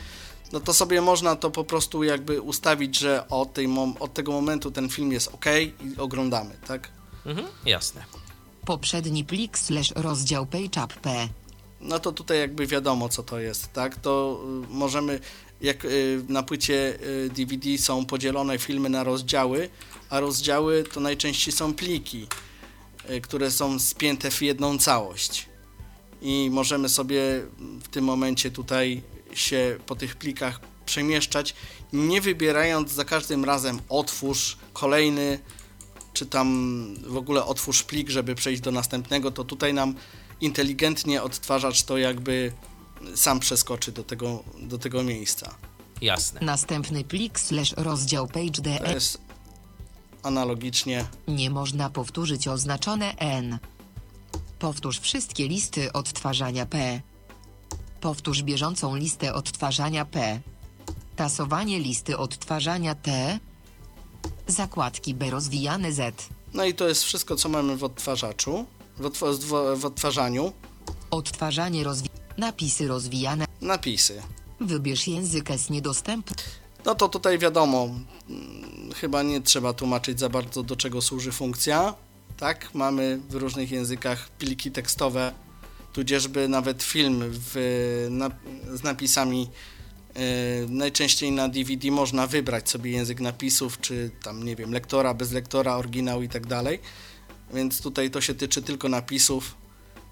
[0.51, 4.31] No to sobie można to po prostu jakby ustawić, że od, tej mom- od tego
[4.31, 6.89] momentu ten film jest ok i oglądamy, tak?
[7.25, 8.18] Mhm, jasne.
[8.69, 11.29] Poprzedni plik slash rozdział PageUp P.
[11.81, 13.95] no to tutaj jakby wiadomo co to jest, tak?
[13.95, 15.19] To y, możemy,
[15.61, 19.69] jak y, na płycie y, DVD są podzielone filmy na rozdziały,
[20.09, 22.27] a rozdziały to najczęściej są pliki,
[23.09, 25.45] y, które są spięte w jedną całość.
[26.21, 27.21] I możemy sobie
[27.83, 29.01] w tym momencie tutaj
[29.33, 31.55] się po tych plikach przemieszczać,
[31.93, 35.39] nie wybierając za każdym razem otwórz kolejny,
[36.19, 36.47] czy tam
[37.07, 39.95] w ogóle otwórz plik, żeby przejść do następnego, to tutaj nam
[40.41, 42.51] inteligentnie odtwarzacz to jakby
[43.15, 45.55] sam przeskoczy do tego, do tego miejsca.
[46.01, 46.41] Jasne.
[46.41, 48.93] Następny plik slash rozdział Page To DE.
[48.93, 49.21] jest
[50.23, 53.59] analogicznie Nie można powtórzyć oznaczone N.
[54.59, 57.01] Powtórz wszystkie listy odtwarzania P.
[58.01, 60.39] Powtórz bieżącą listę odtwarzania P.
[61.15, 63.39] Tasowanie listy odtwarzania T.
[64.51, 66.15] Zakładki B rozwijane Z.
[66.53, 68.65] No i to jest wszystko, co mamy w odtwarzaczu,
[68.97, 70.53] w, odtw- w- odtwarzaniu.
[71.11, 72.09] Odtwarzanie rozwi...
[72.37, 73.45] Napisy rozwijane.
[73.61, 74.21] Napisy.
[74.61, 76.35] Wybierz język S niedostępny.
[76.85, 77.83] No to tutaj wiadomo,
[78.29, 81.93] mm, chyba nie trzeba tłumaczyć za bardzo, do czego służy funkcja.
[82.37, 85.33] Tak, mamy w różnych językach pliki tekstowe,
[85.93, 88.29] tudzieżby nawet film w, na,
[88.75, 89.49] z napisami.
[90.15, 90.21] Yy,
[90.69, 95.75] najczęściej na DVD można wybrać sobie język napisów, czy tam, nie wiem, lektora, bez lektora,
[95.75, 96.79] oryginał i tak dalej.
[97.53, 99.55] Więc tutaj to się tyczy tylko napisów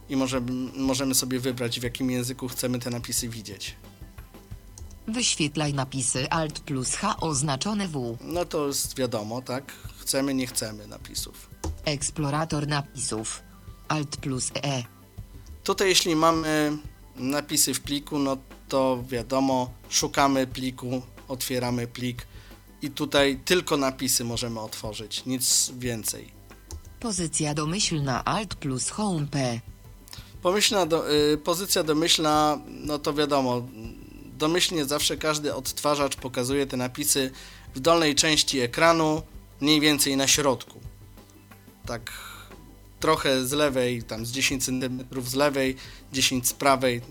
[0.09, 3.75] i możemy, możemy sobie wybrać, w jakim języku chcemy te napisy widzieć.
[5.07, 8.17] Wyświetlaj napisy Alt plus H oznaczone W.
[8.21, 9.73] No to jest wiadomo, tak?
[9.97, 11.49] Chcemy, nie chcemy napisów.
[11.85, 13.41] Eksplorator napisów.
[13.87, 14.83] Alt plus E.
[15.63, 16.77] Tutaj jeśli mamy
[17.15, 18.37] napisy w pliku, no
[18.67, 22.27] to wiadomo, szukamy pliku, otwieramy plik
[22.81, 26.31] i tutaj tylko napisy możemy otworzyć, nic więcej.
[26.99, 29.59] Pozycja domyślna Alt plus Home P.
[30.41, 33.67] Pomyślna do, y, pozycja domyślna, no to wiadomo,
[34.37, 37.31] domyślnie zawsze każdy odtwarzacz pokazuje te napisy
[37.75, 39.21] w dolnej części ekranu,
[39.61, 40.79] mniej więcej na środku.
[41.85, 42.11] Tak
[42.99, 45.75] trochę z lewej, tam z 10 cm z lewej,
[46.13, 47.01] 10 z prawej,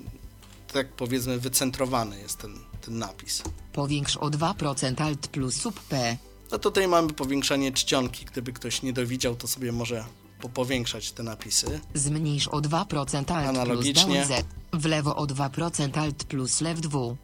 [0.76, 3.42] tak powiedzmy wycentrowany jest ten, ten napis.
[3.72, 6.16] Powiększ o 2% Alt plus sub P.
[6.50, 10.04] No tutaj mamy powiększanie czcionki, gdyby ktoś nie dowidział, to sobie może
[10.40, 11.80] po powiększać te napisy.
[11.94, 14.26] Zmniejsz o 2% Alt plus Analogicznie.
[14.26, 14.46] down Z.
[14.72, 17.16] W lewo o 2% Alt plus left W.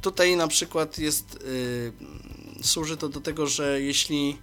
[0.00, 1.92] Tutaj na przykład jest, y,
[2.62, 4.38] służy to do tego, że jeśli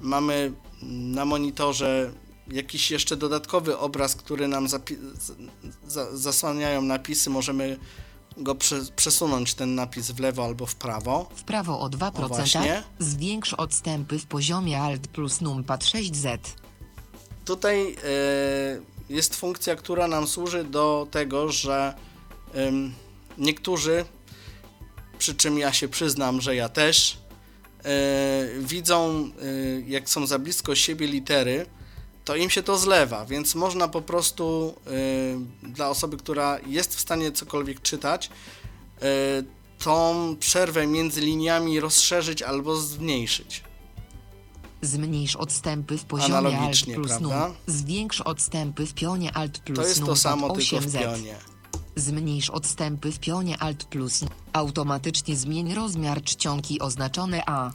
[0.00, 2.12] mamy na monitorze
[2.52, 7.78] jakiś jeszcze dodatkowy obraz, który nam za- zasłaniają napisy, możemy
[8.36, 11.28] go prze- przesunąć ten napis w lewo albo w prawo.
[11.36, 12.82] W prawo o 2%.
[12.98, 13.04] O.
[13.04, 16.38] Zwiększ odstępy w poziomie Alt plus numpad 6Z.
[17.44, 21.94] Tutaj y, jest funkcja, która nam służy do tego, że
[22.56, 22.94] ym,
[23.38, 24.04] niektórzy,
[25.18, 27.18] przy czym ja się przyznam, że ja też,
[28.56, 31.66] y, widzą, y, jak są za blisko siebie litery,
[32.24, 34.74] to im się to zlewa, więc można po prostu
[35.64, 38.30] y, dla osoby, która jest w stanie cokolwiek czytać,
[39.02, 43.64] y, tą przerwę między liniami rozszerzyć albo zmniejszyć.
[44.82, 47.48] Zmniejsz odstępy w poziomie Alt Analogicznie, plus prawda?
[47.48, 47.56] num.
[47.66, 51.02] Zwiększ odstępy w pionie Alt plus To jest to samo, tylko w 8Z.
[51.02, 51.34] pionie.
[51.96, 54.24] Zmniejsz odstępy w pionie Alt plus.
[54.52, 57.70] Automatycznie zmień rozmiar czcionki oznaczone A.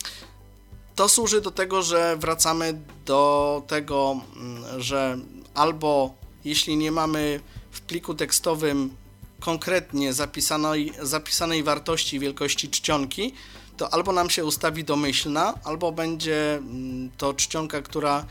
[0.96, 5.18] To służy do tego, że wracamy do tego, mm, że
[5.54, 6.14] albo
[6.46, 7.39] jeśli nie mamy
[7.72, 8.96] w pliku tekstowym
[9.39, 13.34] konkretnie zapisanej, zapisanej wartości wielkości czcionki,
[13.78, 18.26] to albo nam się ustawi domyślna, albo będzie mm, to czcionka, która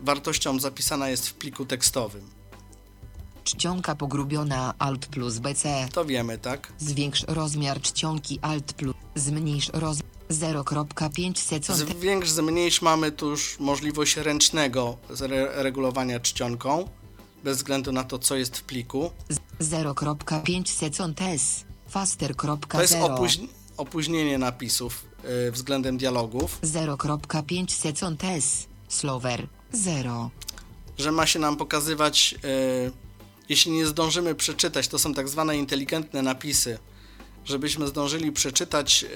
[0.00, 2.30] wartością zapisana jest w pliku tekstowym.
[3.44, 5.88] Czcionka pogrubiona Alt plus BC.
[5.92, 6.72] To wiemy, tak?
[6.78, 8.94] Zwiększ rozmiar czcionki Alt plus.
[9.14, 9.98] Zmniejsz roz...
[10.32, 11.78] 0,5 second.
[11.78, 14.96] Zwiększ, zmniejsz mamy tu już możliwość ręcznego
[15.54, 16.88] regulowania czcionką,
[17.44, 19.10] bez względu na to, co jest w pliku.
[19.60, 21.64] 0,5 second S.
[21.88, 22.56] Faster.0.
[22.68, 25.04] To jest opóźn- opóźnienie napisów
[25.48, 26.58] y, względem dialogów.
[26.62, 28.66] 0,5 second S.
[28.88, 29.46] Slower.
[29.72, 30.30] 0.
[30.98, 32.38] że ma się nam pokazywać, e,
[33.48, 36.78] jeśli nie zdążymy przeczytać, to są tak zwane inteligentne napisy,
[37.44, 39.08] żebyśmy zdążyli przeczytać e,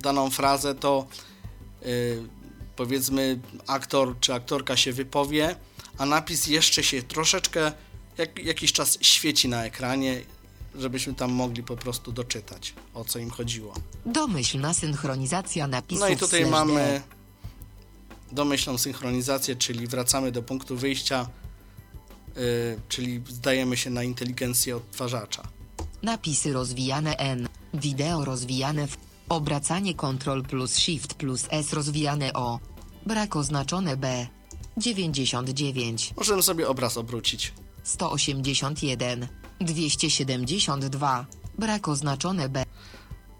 [0.00, 1.06] daną frazę, to
[1.82, 1.86] e,
[2.76, 5.56] powiedzmy aktor czy aktorka się wypowie,
[5.98, 7.72] a napis jeszcze się troszeczkę
[8.18, 10.20] jak, jakiś czas świeci na ekranie,
[10.74, 13.74] żebyśmy tam mogli po prostu doczytać, o co im chodziło.
[14.06, 17.02] Domyślna synchronizacja napisów No i tutaj mamy
[18.32, 21.28] domyślną synchronizację, czyli wracamy do punktu wyjścia,
[22.36, 22.42] yy,
[22.88, 25.59] czyli zdajemy się na inteligencję odtwarzacza.
[26.02, 27.48] Napisy rozwijane N.
[27.74, 28.96] Wideo rozwijane w.
[29.28, 32.58] Obracanie Ctrl plus Shift plus S rozwijane O.
[33.06, 34.26] Brak oznaczone B.
[34.76, 36.14] 99.
[36.16, 37.52] Możemy sobie obraz obrócić.
[37.82, 39.28] 181.
[39.60, 41.26] 272.
[41.58, 42.64] Brak oznaczone B.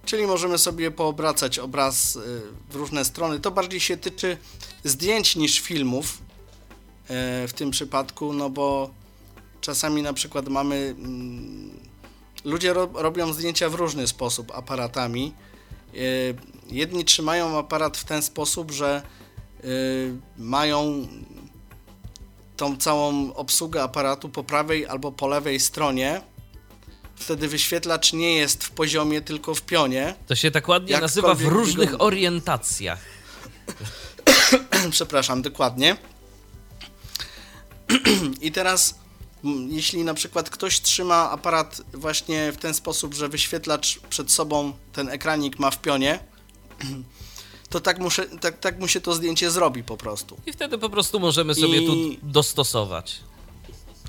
[0.05, 2.23] Czyli możemy sobie poobracać obraz yy,
[2.71, 3.41] w różne strony.
[3.41, 4.37] To bardziej się tyczy
[4.85, 7.17] zdjęć niż filmów yy,
[7.49, 8.91] w tym przypadku, no bo
[9.61, 10.95] czasami na przykład mamy.
[12.45, 15.35] Ludzie ro, robią zdjęcia w różny sposób aparatami.
[15.93, 16.01] Yy,
[16.71, 19.03] jedni trzymają aparat w ten sposób, że
[19.63, 19.71] yy,
[20.39, 21.09] mają
[22.57, 26.21] tą całą obsługę aparatu po prawej albo po lewej stronie.
[27.17, 30.15] Wtedy wyświetlacz nie jest w poziomie, tylko w pionie.
[30.27, 32.05] To się tak ładnie nazywa w różnych wygląda.
[32.05, 32.99] orientacjach.
[34.91, 35.97] Przepraszam, dokładnie.
[38.41, 39.00] I teraz,
[39.69, 45.09] jeśli na przykład ktoś trzyma aparat właśnie w ten sposób, że wyświetlacz przed sobą ten
[45.09, 46.19] ekranik ma w pionie,
[47.69, 50.37] to tak, muszę, tak, tak mu się to zdjęcie zrobi po prostu.
[50.47, 53.21] I wtedy po prostu możemy sobie I- tu dostosować.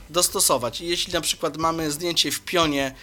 [0.09, 0.81] dostosować.
[0.81, 2.95] I jeśli na przykład mamy zdjęcie w pionie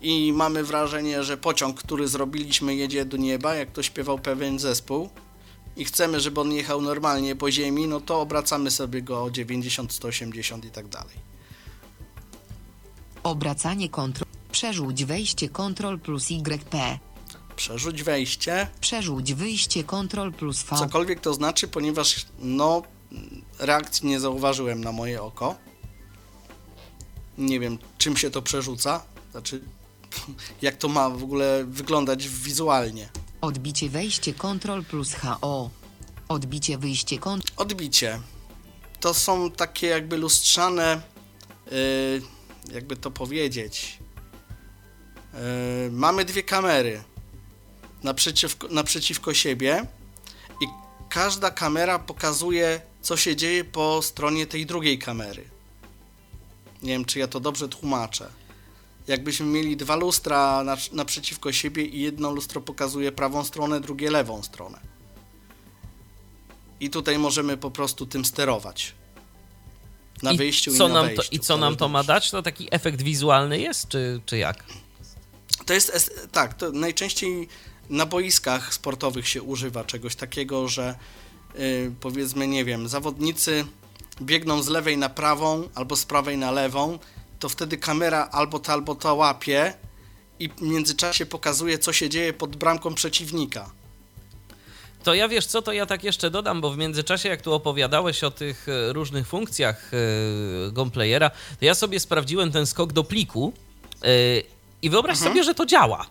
[0.00, 5.08] i mamy wrażenie, że pociąg, który zrobiliśmy, jedzie do nieba, jak to śpiewał pewien zespół,
[5.76, 9.92] i chcemy, żeby on jechał normalnie po ziemi, no to obracamy sobie go o 90,
[9.92, 11.35] 180 i tak dalej.
[13.26, 14.24] Obracanie Ctrl.
[14.52, 16.98] Przerzuć wejście Ctrl plus YP.
[17.56, 20.76] Przerzuć wejście, Przerzuć wyjście Ctrl plus V.
[20.76, 22.82] cokolwiek to znaczy, ponieważ no
[23.58, 25.54] reakcji nie zauważyłem na moje oko.
[27.38, 29.02] Nie wiem, czym się to przerzuca,
[29.32, 29.60] znaczy
[30.62, 33.08] jak to ma w ogóle wyglądać wizualnie.
[33.40, 35.70] Odbicie wejście Ctrl plus HO.
[36.28, 37.52] Odbicie wyjście Ctrl.
[37.56, 38.20] Odbicie.
[39.00, 41.00] To są takie jakby lustrzane,
[41.70, 42.35] yy,
[42.72, 43.98] jakby to powiedzieć.
[45.34, 47.02] Yy, mamy dwie kamery
[48.02, 49.86] naprzeciwko, naprzeciwko siebie
[50.60, 50.66] i
[51.08, 55.44] każda kamera pokazuje, co się dzieje po stronie tej drugiej kamery.
[56.82, 58.28] Nie wiem, czy ja to dobrze tłumaczę.
[59.06, 64.42] Jakbyśmy mieli dwa lustra na, naprzeciwko siebie i jedno lustro pokazuje prawą stronę, drugie lewą
[64.42, 64.80] stronę.
[66.80, 68.94] I tutaj możemy po prostu tym sterować.
[70.22, 71.22] Na I wyjściu i, co na nam wejściu.
[71.22, 72.30] to, I co nam to ma dać?
[72.30, 74.64] To taki efekt wizualny jest, czy, czy jak?
[75.66, 77.48] To jest, es- tak, to najczęściej
[77.90, 80.94] na boiskach sportowych się używa czegoś takiego, że
[81.58, 83.64] y, powiedzmy, nie wiem, zawodnicy
[84.22, 86.98] biegną z lewej na prawą albo z prawej na lewą,
[87.38, 89.74] to wtedy kamera albo ta, albo ta łapie
[90.38, 93.70] i w międzyczasie pokazuje, co się dzieje pod bramką przeciwnika.
[95.06, 98.24] To ja wiesz co, to ja tak jeszcze dodam, bo w międzyczasie jak tu opowiadałeś
[98.24, 103.52] o tych e, różnych funkcjach e, Gonplayera, to ja sobie sprawdziłem ten skok do pliku
[104.02, 104.08] e,
[104.82, 106.06] i wyobraź sobie, że to działa.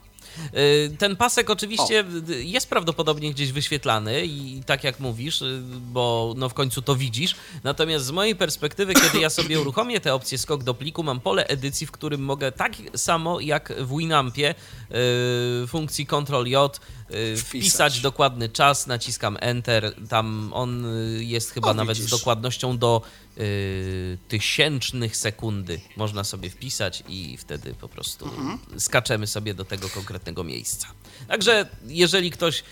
[0.54, 5.46] E, Ten pasek oczywiście d- jest prawdopodobnie gdzieś wyświetlany i tak jak mówisz, e,
[5.92, 7.36] bo no w końcu to widzisz.
[7.64, 11.48] Natomiast z mojej perspektywy, kiedy ja sobie uruchomię tę opcję skok do pliku, mam pole
[11.48, 14.56] edycji, w którym mogę tak samo jak w Winampie
[14.92, 16.80] e, funkcji Ctrl-J
[17.10, 18.00] e, wpisać Wpisać.
[18.02, 22.12] dokładny czas, naciskam Enter, tam on y, jest chyba O, nawet widzisz.
[22.14, 23.02] z dokładnością do
[23.38, 28.60] y, tysięcznych sekundy można sobie wpisać i wtedy po prostu Mhm.
[28.80, 30.88] skaczemy sobie do tego konkretnego miejsca.
[31.28, 32.64] Także jeżeli ktoś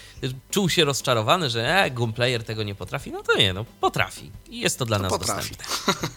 [0.52, 4.60] czuł się rozczarowany, że e, Gunplayer tego nie potrafi, no to nie, no potrafi i
[4.60, 5.56] jest to dla nas potrafi.
[5.56, 5.94] dostępne.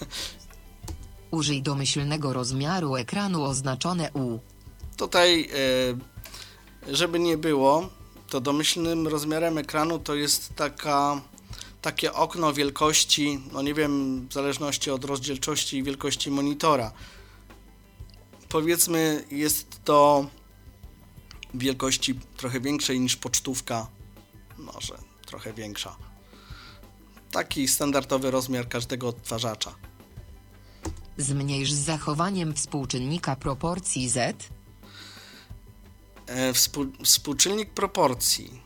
[1.30, 4.38] Użyj domyślnego rozmiaru ekranu oznaczone U.
[4.96, 5.48] Tutaj,
[6.88, 7.88] e, żeby nie było,
[8.30, 11.20] to domyślnym rozmiarem ekranu to jest taka,
[11.86, 16.92] takie okno wielkości, no nie wiem, w zależności od rozdzielczości i wielkości monitora.
[18.48, 20.26] Powiedzmy, jest to
[21.54, 23.86] wielkości trochę większej niż pocztówka,
[24.58, 25.96] może trochę większa.
[27.30, 29.74] Taki standardowy rozmiar każdego odtwarzacza.
[31.16, 34.48] Zmniejsz z zachowaniem współczynnika proporcji Z.
[36.26, 38.65] E, Współ, współczynnik proporcji.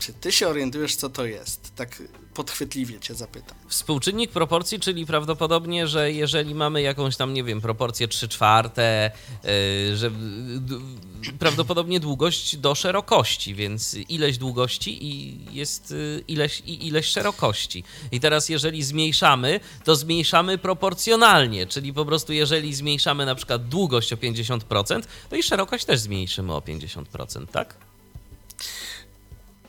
[0.00, 1.74] Czy ty się orientujesz, co to jest?
[1.76, 2.02] Tak
[2.34, 3.56] podchwytliwie cię zapytam.
[3.68, 9.10] Współczynnik proporcji, czyli prawdopodobnie, że jeżeli mamy jakąś tam, nie wiem, proporcję 3 czwarte,
[9.44, 10.76] yy, że d-
[11.38, 17.84] prawdopodobnie długość do szerokości, więc ileś długości i jest yy, ileś, i ileś szerokości.
[18.12, 24.12] I teraz jeżeli zmniejszamy, to zmniejszamy proporcjonalnie, czyli po prostu jeżeli zmniejszamy na przykład długość
[24.12, 27.74] o 50%, to i szerokość też zmniejszymy o 50%, tak?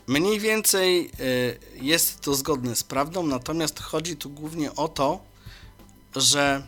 [0.06, 5.20] Mniej więcej y, jest to zgodne z prawdą, natomiast chodzi tu głównie o to,
[6.16, 6.62] że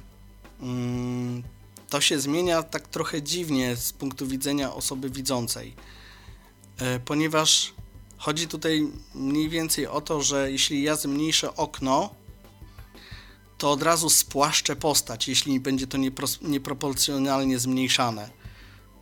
[0.60, 1.42] mm,
[1.88, 5.74] to się zmienia tak trochę dziwnie z punktu widzenia osoby widzącej,
[6.82, 7.72] Y, ponieważ
[8.16, 12.14] chodzi tutaj mniej więcej o to, że jeśli ja zmniejszę okno,
[13.58, 18.30] to od razu spłaszczę postać, jeśli będzie to niepros- nieproporcjonalnie zmniejszane.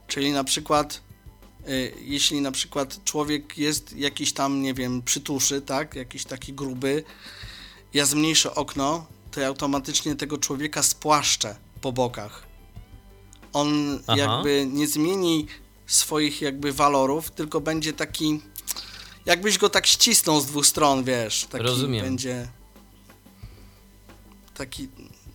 [0.06, 1.00] Czyli na przykład
[2.00, 7.04] jeśli na przykład człowiek jest jakiś tam, nie wiem, przytuszy, tak, jakiś taki gruby,
[7.94, 12.46] ja zmniejszę okno, to ja automatycznie tego człowieka spłaszczę po bokach.
[13.52, 14.16] On Aha.
[14.18, 15.46] jakby nie zmieni
[15.86, 18.40] swoich jakby walorów, tylko będzie taki,
[19.26, 22.04] jakbyś go tak ścisnął z dwóch stron, wiesz, taki Rozumiem.
[22.04, 22.48] będzie
[24.54, 24.88] taki,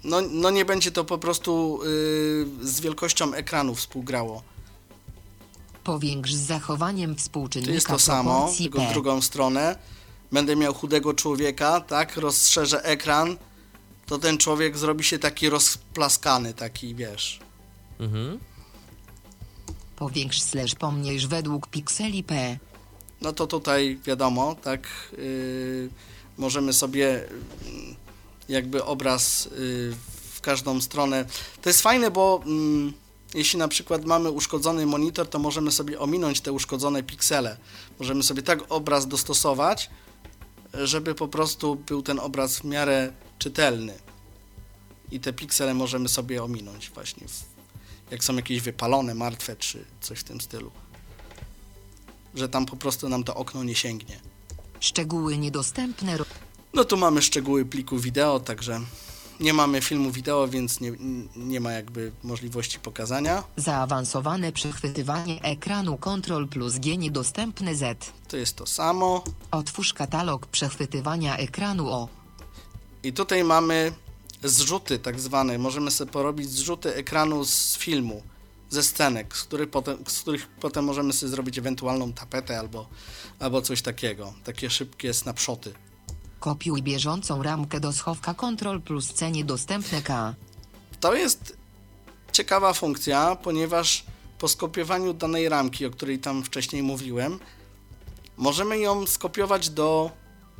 [0.03, 4.43] no, no nie będzie to po prostu y, z wielkością ekranu współgrało.
[5.87, 9.75] Powiększ z zachowaniem To współczynnika jest to samo, tylko w drugą stronę.
[10.31, 13.37] Będę miał chudego człowieka, tak, rozszerzę ekran,
[14.05, 17.39] to ten człowiek zrobi się taki rozplaskany, taki, wiesz.
[17.99, 18.39] Mhm.
[19.95, 22.57] Powiększ slash pomniejsz według pikseli P.
[23.21, 25.89] No to tutaj wiadomo, tak, yy,
[26.37, 27.95] możemy sobie mm,
[28.49, 29.95] jakby obraz yy,
[30.33, 31.25] w każdą stronę.
[31.61, 32.93] To jest fajne, bo mm,
[33.33, 37.57] jeśli na przykład mamy uszkodzony monitor, to możemy sobie ominąć te uszkodzone piksele.
[37.99, 39.89] Możemy sobie tak obraz dostosować,
[40.73, 43.93] żeby po prostu był ten obraz w miarę czytelny.
[45.11, 47.43] I te piksele możemy sobie ominąć właśnie, w,
[48.11, 50.71] jak są jakieś wypalone, martwe, czy coś w tym stylu.
[52.35, 54.19] Że tam po prostu nam to okno nie sięgnie.
[54.79, 56.17] Szczegóły niedostępne.
[56.73, 58.81] No tu mamy szczegóły pliku wideo, także
[59.39, 60.91] nie mamy filmu wideo, więc nie,
[61.35, 63.43] nie ma jakby możliwości pokazania.
[63.55, 68.11] Zaawansowane przechwytywanie ekranu Ctrl plus G niedostępne Z.
[68.27, 69.23] To jest to samo.
[69.51, 72.07] Otwórz katalog przechwytywania ekranu O.
[73.03, 73.93] I tutaj mamy
[74.43, 75.57] zrzuty tak zwane.
[75.57, 78.23] Możemy sobie porobić zrzuty ekranu z filmu,
[78.69, 82.87] ze scenek, z których potem, z których potem możemy sobie zrobić ewentualną tapetę albo,
[83.39, 84.33] albo coś takiego.
[84.43, 85.73] Takie szybkie snapshoty.
[86.39, 90.35] Kopiuj bieżącą ramkę do schowka Ctrl plus C niedostępne K.
[90.99, 91.57] To jest
[92.31, 94.03] ciekawa funkcja, ponieważ
[94.39, 97.39] po skopiowaniu danej ramki, o której tam wcześniej mówiłem,
[98.37, 100.11] możemy ją skopiować do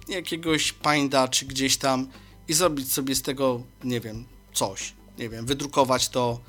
[0.07, 2.07] jakiegoś Pinda czy gdzieś tam
[2.47, 4.93] i zrobić sobie z tego, nie wiem, coś.
[5.17, 6.39] Nie wiem, wydrukować to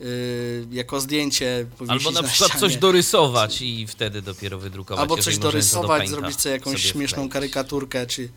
[0.00, 0.06] yy,
[0.70, 2.60] jako zdjęcie, Albo na przykład ścianie.
[2.60, 5.00] coś dorysować i wtedy dopiero wydrukować.
[5.00, 7.32] Albo coś do dorysować, Painta zrobić sobie jakąś sobie śmieszną wkleić.
[7.32, 8.28] karykaturkę, czy,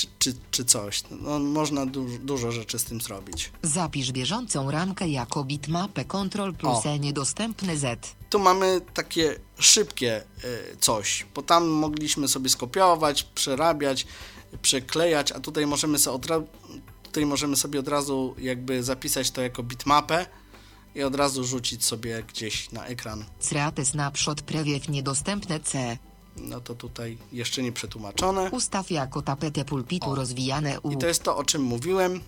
[0.00, 1.02] czy, czy, czy coś.
[1.10, 3.52] No, można du- dużo rzeczy z tym zrobić.
[3.62, 6.86] Zapisz bieżącą ramkę jako bitmapę Ctrl plus.
[6.86, 8.14] E niedostępne Z.
[8.30, 14.06] tu mamy takie szybkie y, coś, bo tam mogliśmy sobie skopiować, przerabiać,
[14.62, 16.26] przeklejać, a tutaj możemy sobie od,
[17.02, 20.26] tutaj możemy sobie od razu jakby zapisać to jako bitmapę
[20.94, 23.24] i od razu rzucić sobie gdzieś na ekran.
[23.48, 25.98] Create snapshot preview niedostępne C.
[26.40, 28.50] No to tutaj jeszcze nie przetłumaczone.
[28.50, 30.14] Ustaw jako tapetę pulpitu O.
[30.14, 30.92] rozwijane U.
[30.92, 32.20] I to jest to, o czym mówiłem.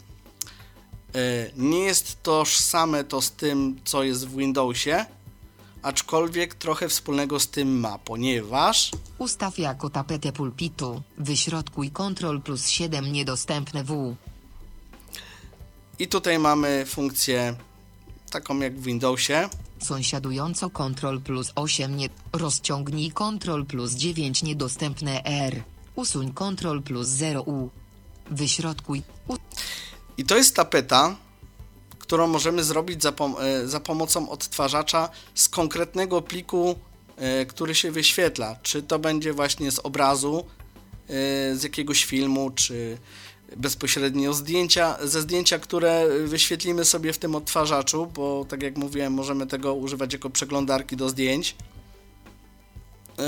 [1.16, 5.06] Y, Nie jest tożsame to z tym, co jest w Windowsie,
[5.82, 11.02] aczkolwiek trochę wspólnego z tym ma, ponieważ Ustaw jako tapetę pulpitu.
[11.18, 14.16] Wyśrodkuj Ctrl plus 7 niedostępne W.
[15.98, 17.54] I tutaj mamy funkcję
[18.30, 19.48] taką jak w Windowsie.
[19.82, 22.08] Sąsiadująco Ctrl plus 8 nie...
[22.32, 25.62] Rozciągnij Ctrl plus 9 niedostępne R.
[25.96, 27.68] Usuń Ctrl plus 0 U.
[28.30, 29.02] Wyśrodkuj.
[29.28, 29.36] U...
[30.16, 31.16] I to jest tapeta,
[31.98, 36.74] którą możemy zrobić za, pom- e, za pomocą odtwarzacza z konkretnego pliku,
[37.16, 38.56] e, który się wyświetla.
[38.62, 40.44] Czy to będzie właśnie z obrazu,
[41.08, 42.98] e, z jakiegoś filmu, czy
[43.56, 49.46] bezpośrednio zdjęcia, ze zdjęcia, które wyświetlimy sobie w tym odtwarzaczu, bo tak jak mówiłem, możemy
[49.46, 51.56] tego używać jako przeglądarki do zdjęć.
[53.18, 53.22] E,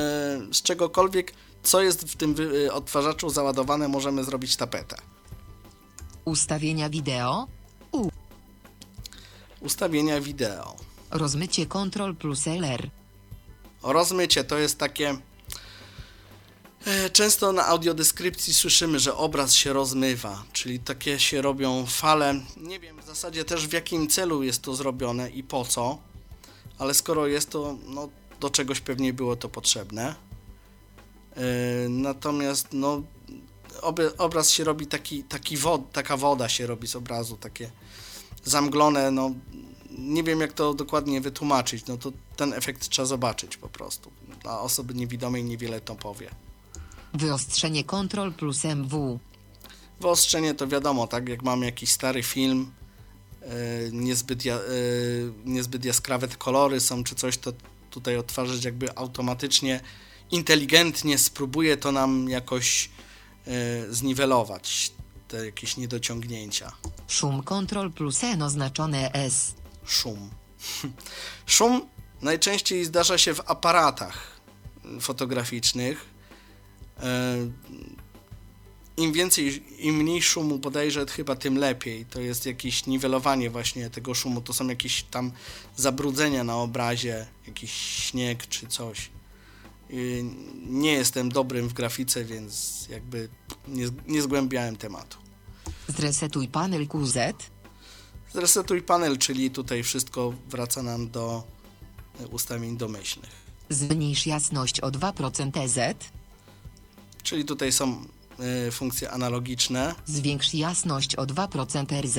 [0.52, 4.96] Z czegokolwiek, co jest w tym wy- odtwarzaczu załadowane, możemy zrobić tapetę.
[6.24, 7.46] Ustawienia wideo.
[7.92, 8.08] U.
[9.60, 10.76] Ustawienia wideo.
[11.10, 12.90] Rozmycie Ctrl plus LR.
[13.82, 15.16] Rozmycie to jest takie.
[16.86, 22.40] E, Często na audiodeskrypcji słyszymy, że obraz się rozmywa, czyli takie się robią fale.
[22.56, 25.98] Nie wiem w zasadzie też w jakim celu jest to zrobione i po co,
[26.78, 28.08] ale skoro jest to, no
[28.40, 30.14] do czegoś pewnie było to potrzebne.
[31.36, 31.42] E,
[31.88, 33.02] Natomiast no,
[34.18, 37.70] obraz się robi taki, taki wod, taka woda się robi z obrazu, takie
[38.44, 39.30] zamglone, no
[39.98, 44.10] nie wiem jak to dokładnie wytłumaczyć, no to ten efekt trzeba zobaczyć po prostu.
[44.42, 46.30] Dla osoby niewidomej niewiele to powie.
[47.14, 49.18] Wyostrzenie Ctrl plus MW.
[50.00, 52.72] Wyostrzenie to wiadomo, tak jak mamy jakiś stary film,
[53.42, 53.48] e,
[53.92, 54.60] niezbyt, ja, e,
[55.44, 57.52] niezbyt jaskrawe te kolory są czy coś, to
[57.90, 59.80] tutaj odtwarzać jakby automatycznie,
[60.30, 62.90] inteligentnie spróbuje to nam jakoś
[63.46, 63.50] e,
[63.92, 64.92] zniwelować
[65.28, 66.72] te jakieś niedociągnięcia.
[67.08, 69.54] Szum Ctrl plus N oznaczone S.
[69.84, 70.30] Szum.
[71.46, 71.82] Szum
[72.22, 74.40] najczęściej zdarza się w aparatach
[75.00, 76.13] fotograficznych.
[77.02, 77.36] E,
[78.96, 82.06] Im więcej, im mniej szumu bodajże chyba tym lepiej.
[82.06, 84.40] To jest jakieś niwelowanie właśnie tego szumu.
[84.40, 85.32] To są jakieś tam
[85.76, 89.10] zabrudzenia na obrazie, jakiś śnieg czy coś.
[90.66, 93.28] Nie jestem dobrym w grafice, więc jakby
[93.68, 95.18] nie, nie zgłębiałem tematu.
[95.88, 97.16] Zresetuj panel QZ.
[98.32, 101.42] Zresetuj panel, czyli tutaj wszystko wraca nam do
[102.20, 103.30] e, ustawień domyślnych.
[103.68, 105.78] Zmniejsz jasność o 2% EZ.
[107.24, 108.04] Czyli tutaj są
[108.66, 109.94] e, funkcje analogiczne.
[110.06, 112.18] Zwiększ jasność o 2% RZ.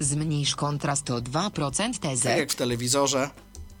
[0.00, 2.22] Zmniejsz kontrast o 2% TZ.
[2.22, 3.30] Tak jak w telewizorze.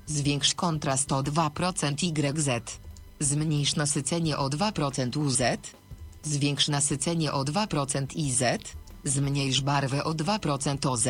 [0.06, 2.78] Zwiększ kontrast o 2% YZ.
[3.20, 5.40] Zmniejsz nasycenie o 2% UZ.
[6.22, 8.42] Zwiększ nasycenie o 2% IZ.
[9.04, 11.08] Zmniejsz barwę o 2% OZ.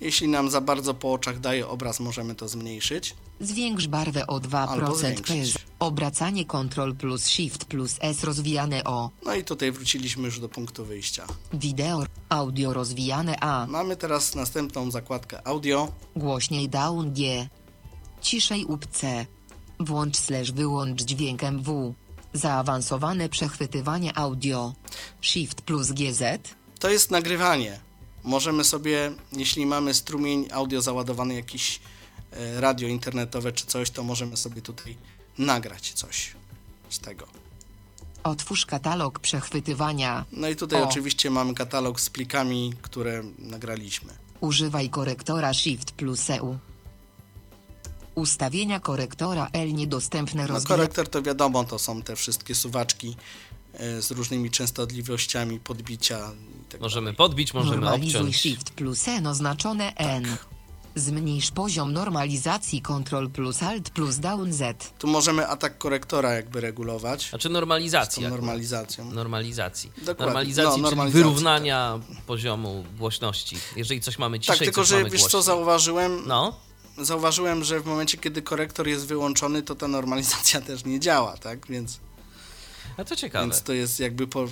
[0.00, 3.14] Jeśli nam za bardzo po oczach daje obraz, możemy to zmniejszyć.
[3.40, 5.52] Zwiększ barwę o Albo 2% zwiększyć.
[5.52, 5.62] PS.
[5.78, 9.10] Obracanie Ctrl plus Shift plus S rozwijane o.
[9.24, 11.26] No i tutaj wróciliśmy już do punktu wyjścia.
[11.52, 13.66] Wideo, audio rozwijane A.
[13.68, 15.92] Mamy teraz następną zakładkę audio.
[16.16, 17.48] Głośniej down G.
[18.22, 19.26] Ciszej up C.
[19.80, 21.94] Włącz slash wyłącz dźwiękiem W.
[22.32, 24.72] Zaawansowane przechwytywanie audio.
[25.20, 26.22] Shift plus GZ.
[26.78, 27.80] To jest nagrywanie.
[28.24, 31.80] Możemy sobie, jeśli mamy strumień audio załadowany jakiś
[32.56, 34.96] radio internetowe czy coś, to możemy sobie tutaj
[35.38, 36.32] nagrać coś
[36.90, 37.26] z tego.
[38.24, 40.24] Otwórz katalog przechwytywania.
[40.32, 40.88] No i tutaj O.
[40.88, 44.12] oczywiście mamy katalog z plikami, które nagraliśmy.
[44.40, 46.58] Używaj korektora Shift plus EU.
[48.14, 50.76] Ustawienia korektora L niedostępne No rozwija...
[50.76, 53.16] korektor to wiadomo, to są te wszystkie suwaczki
[53.74, 56.30] e, z różnymi częstotliwościami podbicia.
[56.60, 58.36] i tak Możemy podbić, możemy Normalizuj obciąć.
[58.40, 60.36] Shift plus N oznaczone N.
[60.96, 64.92] Zmniejsz poziom normalizacji Ctrl plus Alt plus Down Z.
[64.98, 68.20] Tu możemy atak korektora jakby regulować Znaczy z normalizacji.
[68.22, 68.40] tą akurat.
[68.40, 69.10] normalizacją.
[69.10, 69.92] Normalizacji.
[69.98, 70.24] Dokładnie.
[70.26, 73.56] Normalizacji, No, normalizacji, wyrównania poziomu głośności.
[73.76, 75.42] Jeżeli coś mamy ciszej, Tak, tylko coś że mamy wiesz co głośniej.
[75.42, 76.22] zauważyłem?
[76.26, 76.56] No,
[76.98, 81.66] Zauważyłem, że w momencie, kiedy korektor jest wyłączony, to ta normalizacja też nie działa, tak?
[81.66, 82.00] Więc,
[82.96, 83.44] a to ciekawe.
[83.46, 84.44] więc to jest jakby po,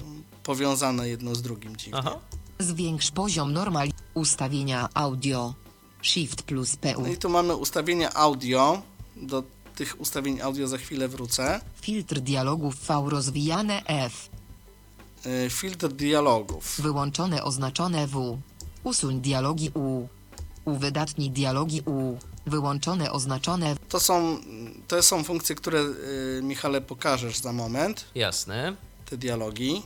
[0.43, 1.99] powiązane jedno z drugim dziwnie.
[1.99, 2.19] Aha.
[2.59, 3.89] Zwiększ poziom normal.
[4.15, 5.55] Ustawienia audio.
[6.03, 7.03] Shift plus PU.
[7.03, 8.83] No i tu mamy ustawienia audio.
[9.17, 9.43] Do
[9.77, 11.61] tych ustawień audio za chwilę wrócę.
[11.81, 14.29] Filtr dialogów V rozwijane F.
[15.25, 16.81] Yy, Filtr dialogów.
[16.81, 18.39] Wyłączone oznaczone W.
[18.85, 20.09] Usuń dialogi U.
[20.65, 22.19] Uwydatnij dialogi U.
[22.47, 24.39] Wyłączone oznaczone To są,
[24.89, 28.05] to są funkcje, które yy, Michale pokażesz za moment.
[28.15, 28.77] Jasne.
[29.11, 29.83] Te dialogi.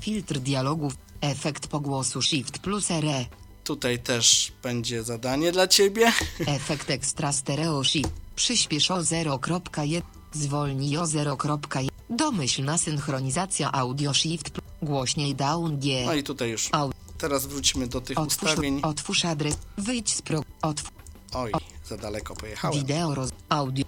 [0.00, 0.92] Filtr dialogów.
[1.20, 3.24] Efekt pogłosu Shift plus RE.
[3.68, 6.12] Tutaj też będzie zadanie dla ciebie.
[6.46, 8.10] Efekt ekstra stereo shift.
[8.36, 10.02] Przyspiesz o 0.1.
[10.32, 11.88] Zwolnij o 0.1.
[12.10, 14.60] Domyślna synchronizacja audio shift.
[14.82, 16.06] Głośniej down G.
[16.06, 16.70] No i tutaj już.
[17.18, 18.80] Teraz wrócimy do tych Otwórz, ustawień.
[18.82, 19.56] otwórz adres.
[19.78, 20.42] Wyjdź z pro.
[20.62, 20.90] Otw
[21.34, 21.52] Oj,
[21.88, 22.78] za daleko pojechałem.
[22.78, 23.30] wideo roz.
[23.48, 23.84] Audio.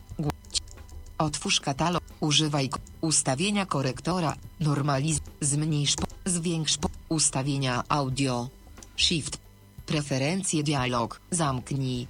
[1.19, 2.03] Otwórz katalog.
[2.21, 2.71] Używaj
[3.01, 4.37] ustawienia korektora.
[4.61, 5.19] Normaliz.
[5.41, 5.97] Zmniejsz.
[5.97, 6.79] Po, zwiększ.
[6.79, 8.49] Po, ustawienia audio.
[8.97, 9.50] Shift.
[9.91, 11.21] Preferencje dialog.
[11.31, 12.07] Zamknij.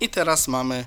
[0.00, 0.84] I teraz mamy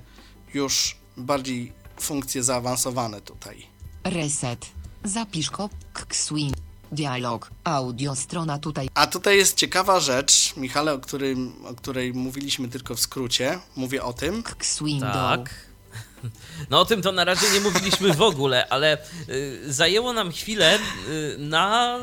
[0.53, 3.67] już bardziej funkcje zaawansowane tutaj.
[4.03, 4.65] Reset.
[5.03, 5.71] Zapisz kop.
[6.11, 6.53] Swing.
[6.91, 7.49] Dialog.
[7.63, 8.89] Audio strona tutaj.
[8.93, 13.59] A tutaj jest ciekawa rzecz, Michale, o, którym, o której mówiliśmy tylko w skrócie.
[13.75, 14.43] Mówię o tym.
[14.81, 15.13] Window.
[15.13, 15.49] Tak.
[16.69, 18.97] No o tym to na razie nie mówiliśmy w ogóle, ale
[19.29, 20.79] y, zajęło nam chwilę
[21.09, 21.99] y, na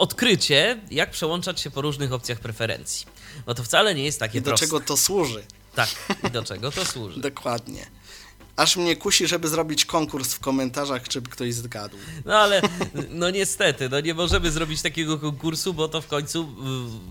[0.00, 3.06] odkrycie, jak przełączać się po różnych opcjach preferencji.
[3.46, 4.66] Bo to wcale nie jest takie I do proste.
[4.66, 5.44] czego to służy.
[5.74, 5.88] Tak,
[6.28, 7.20] i do czego to służy.
[7.30, 7.86] Dokładnie.
[8.60, 11.96] Aż mnie kusi, żeby zrobić konkurs w komentarzach, czy ktoś zgadł.
[12.24, 12.62] No ale
[13.10, 16.48] no niestety, no nie możemy zrobić takiego konkursu, bo to w końcu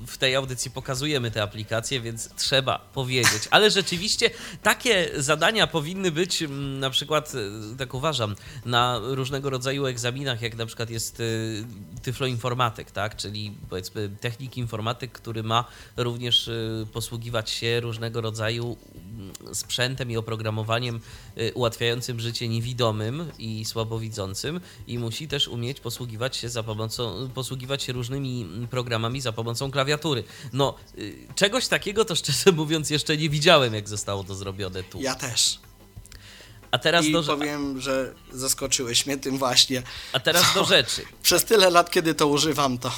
[0.08, 3.48] w tej audycji pokazujemy te aplikacje, więc trzeba powiedzieć.
[3.52, 4.30] Ale rzeczywiście
[4.64, 8.36] takie zadania powinny być mm, na przykład, e, tak uważam,
[8.66, 11.24] na różnego rodzaju egzaminach, jak na przykład jest e,
[12.02, 13.16] tyfloinformatyk, tak?
[13.16, 15.66] Czyli powiedzmy technik informatyk, który ma
[15.98, 21.02] również e, posługiwać się różnego rodzaju mm, sprzętem i oprogramowaniem
[21.54, 27.94] ułatwiającym życie niewidomym i słabowidzącym i musi też umieć posługiwać się za pomocą, posługiwać się
[27.94, 30.24] różnymi programami za pomocą klawiatury.
[30.54, 30.76] No,
[31.36, 35.02] czegoś takiego to szczerze mówiąc jeszcze nie widziałem, jak zostało to zrobione tu.
[35.02, 35.60] Ja też.
[36.72, 39.84] A teraz I do powiem, że zaskoczyłeś mnie tym właśnie.
[40.14, 41.02] A teraz do rzeczy.
[41.24, 42.92] Przez tyle lat, kiedy to używam, to.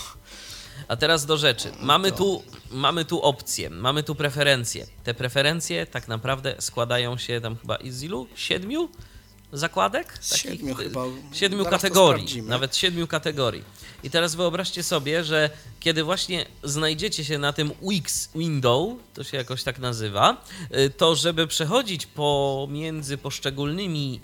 [0.88, 1.72] A teraz do rzeczy.
[1.82, 4.88] Mamy tu, mamy tu opcje, mamy tu preferencje.
[5.04, 8.28] Te preferencje tak naprawdę składają się tam chyba z ilu?
[8.36, 8.90] Siedmiu
[9.54, 10.20] zakładek?
[10.36, 11.02] Siedmiu chyba.
[11.34, 12.42] Siedmiu kategorii.
[12.42, 13.64] Nawet siedmiu kategorii.
[14.04, 19.38] I teraz wyobraźcie sobie, że kiedy właśnie znajdziecie się na tym Wix window, to się
[19.38, 20.46] jakoś tak nazywa,
[20.78, 24.22] y, to żeby przechodzić pomiędzy poszczególnymi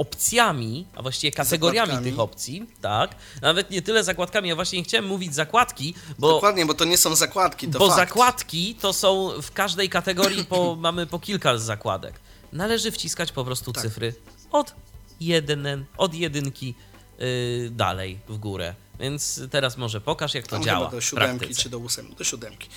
[0.00, 2.10] opcjami, a właściwie kategoriami zakładkami.
[2.10, 3.14] tych opcji, tak.
[3.42, 6.28] Nawet nie tyle zakładkami, ja właśnie nie chciałem mówić zakładki, bo...
[6.28, 7.98] Dokładnie, bo to nie są zakładki, to Bo fakt.
[8.08, 12.14] zakładki to są w każdej kategorii, po, mamy po kilka zakładek.
[12.52, 13.82] Należy wciskać po prostu tak.
[13.82, 14.14] cyfry
[14.52, 14.74] od
[15.20, 16.74] jeden, od jedynki
[17.18, 18.74] yy, dalej w górę.
[19.00, 20.90] Więc teraz może pokaż, jak to Tam działa.
[20.90, 22.14] do siódemki czy do ósemki.
[22.14, 22.68] Do siódemki.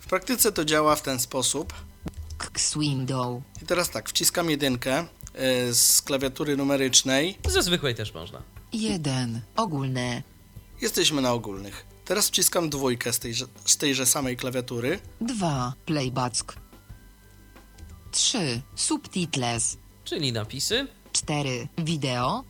[0.00, 1.72] W praktyce to działa w ten sposób.
[2.76, 3.42] window.
[3.62, 5.06] I teraz tak, wciskam jedynkę
[5.72, 7.38] z klawiatury numerycznej.
[7.48, 8.42] Ze zwykłej też można.
[8.72, 9.40] Jeden.
[9.56, 10.22] Ogólne.
[10.80, 11.86] Jesteśmy na ogólnych.
[12.04, 14.98] Teraz wciskam dwójkę z tejże, z tejże samej klawiatury.
[15.20, 15.72] Dwa.
[15.86, 16.56] Playback.
[18.10, 18.60] Trzy.
[18.76, 19.76] Subtitles.
[20.04, 20.86] Czyli napisy.
[21.12, 21.68] 4.
[21.78, 22.44] Wideo.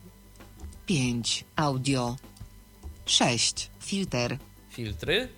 [0.85, 1.45] 5.
[1.55, 2.15] Audio.
[3.05, 3.71] 6.
[3.79, 4.37] Filter.
[4.69, 5.29] Filtry.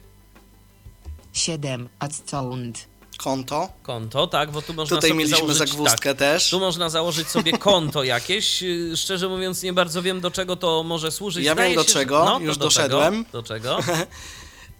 [1.34, 1.90] 7.
[2.00, 2.88] Adsound.
[3.18, 3.70] Konto.
[3.84, 6.50] Konto, tak, bo tu można Tutaj sobie mieliśmy założyć, zagwózdkę tak, też.
[6.50, 8.64] Tu można założyć sobie konto jakieś.
[8.64, 11.46] Y, szczerze mówiąc, nie bardzo wiem, do czego to może służyć.
[11.46, 12.26] Ja Zdaje wiem do się, czego, że...
[12.26, 13.26] no, już do doszedłem.
[13.32, 13.80] Do czego?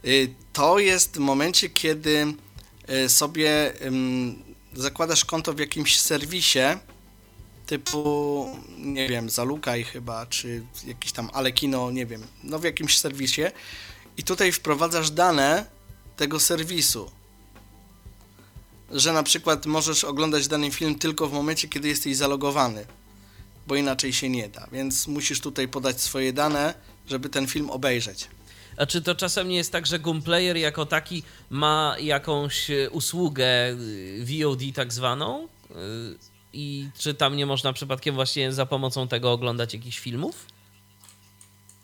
[0.06, 2.34] Y, to jest w momencie, kiedy
[2.90, 3.74] y, sobie
[4.74, 6.60] zakładasz konto w jakimś serwisie,
[7.66, 13.42] typu, nie wiem, Zalukaj chyba, czy jakiś tam Alekino, nie wiem, no w jakimś serwisie
[14.18, 15.66] i tutaj wprowadzasz dane
[16.18, 17.12] tego serwisu.
[18.92, 22.86] Że na przykład możesz oglądać dany film tylko w momencie, kiedy jesteś zalogowany,
[23.68, 26.74] bo inaczej się nie da, więc musisz tutaj podać swoje dane,
[27.08, 28.28] żeby ten film obejrzeć.
[28.78, 34.26] A czy to czasem nie jest tak, że Gunplayer jako taki ma jakąś usługę y,
[34.26, 35.44] VOD tak zwaną?
[35.44, 35.76] Y,
[36.54, 40.46] i czy tam nie można przypadkiem właśnie za pomocą tego oglądać jakichś filmów?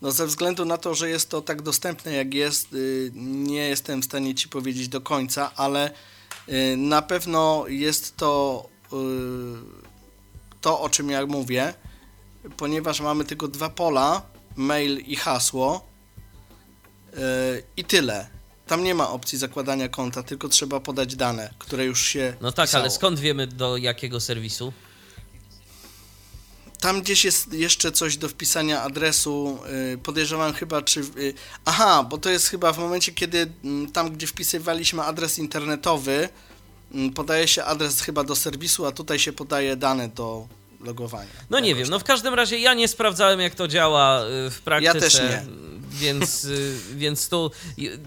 [0.01, 4.01] No ze względu na to, że jest to tak dostępne jak jest, y, nie jestem
[4.01, 5.91] w stanie Ci powiedzieć do końca, ale
[6.77, 8.95] na pewno jest to y,
[10.61, 11.73] to, o czym ja mówię,
[12.57, 14.21] ponieważ mamy tylko dwa pola,
[14.55, 15.91] mail i hasło
[17.77, 18.27] i tyle.
[18.67, 22.33] Tam nie ma opcji zakładania konta, tylko trzeba podać dane, które już się.
[22.41, 22.83] No tak, wpisało.
[22.83, 24.73] ale skąd wiemy do jakiego serwisu?
[26.81, 29.59] Tam gdzieś jest jeszcze coś do wpisania adresu.
[29.93, 30.99] Y, podejrzewam chyba, czy.
[30.99, 31.33] Y,
[31.65, 36.29] aha, bo to jest chyba w momencie, kiedy mm, tam, gdzie wpisywaliśmy adres internetowy,
[36.93, 40.47] mm, podaje się adres chyba do serwisu, a tutaj się podaje dane do
[40.83, 41.29] logowania.
[41.49, 44.61] No nie wiem, no w każdym razie ja nie sprawdzałem, jak to działa y, w
[44.61, 44.95] praktyce.
[44.95, 47.51] Ja też nie więc, y, więc tu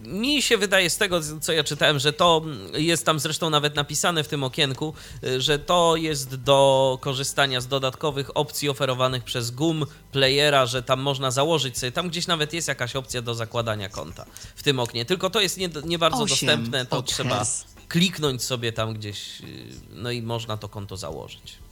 [0.05, 2.43] mi się wydaje z tego, co ja czytałem, że to
[2.75, 4.95] jest tam zresztą nawet napisane w tym okienku,
[5.25, 11.01] y, że to jest do korzystania z dodatkowych opcji oferowanych przez GUM Playera, że tam
[11.01, 15.05] można założyć sobie, tam gdzieś nawet jest jakaś opcja do zakładania konta w tym oknie.
[15.05, 16.29] Tylko to jest nie, nie bardzo Osiem.
[16.29, 17.47] dostępne, to trzeba
[17.89, 19.43] kliknąć sobie tam gdzieś,
[19.91, 21.64] no i można to konto założyć.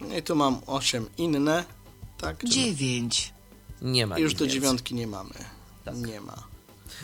[0.00, 1.64] No I tu mam 8 inne,
[2.18, 2.44] tak?
[2.44, 3.34] 9.
[3.82, 4.18] Nie ma.
[4.18, 5.34] Już do dziewiątki nie mamy.
[5.84, 5.96] Tak.
[5.96, 6.56] Nie ma.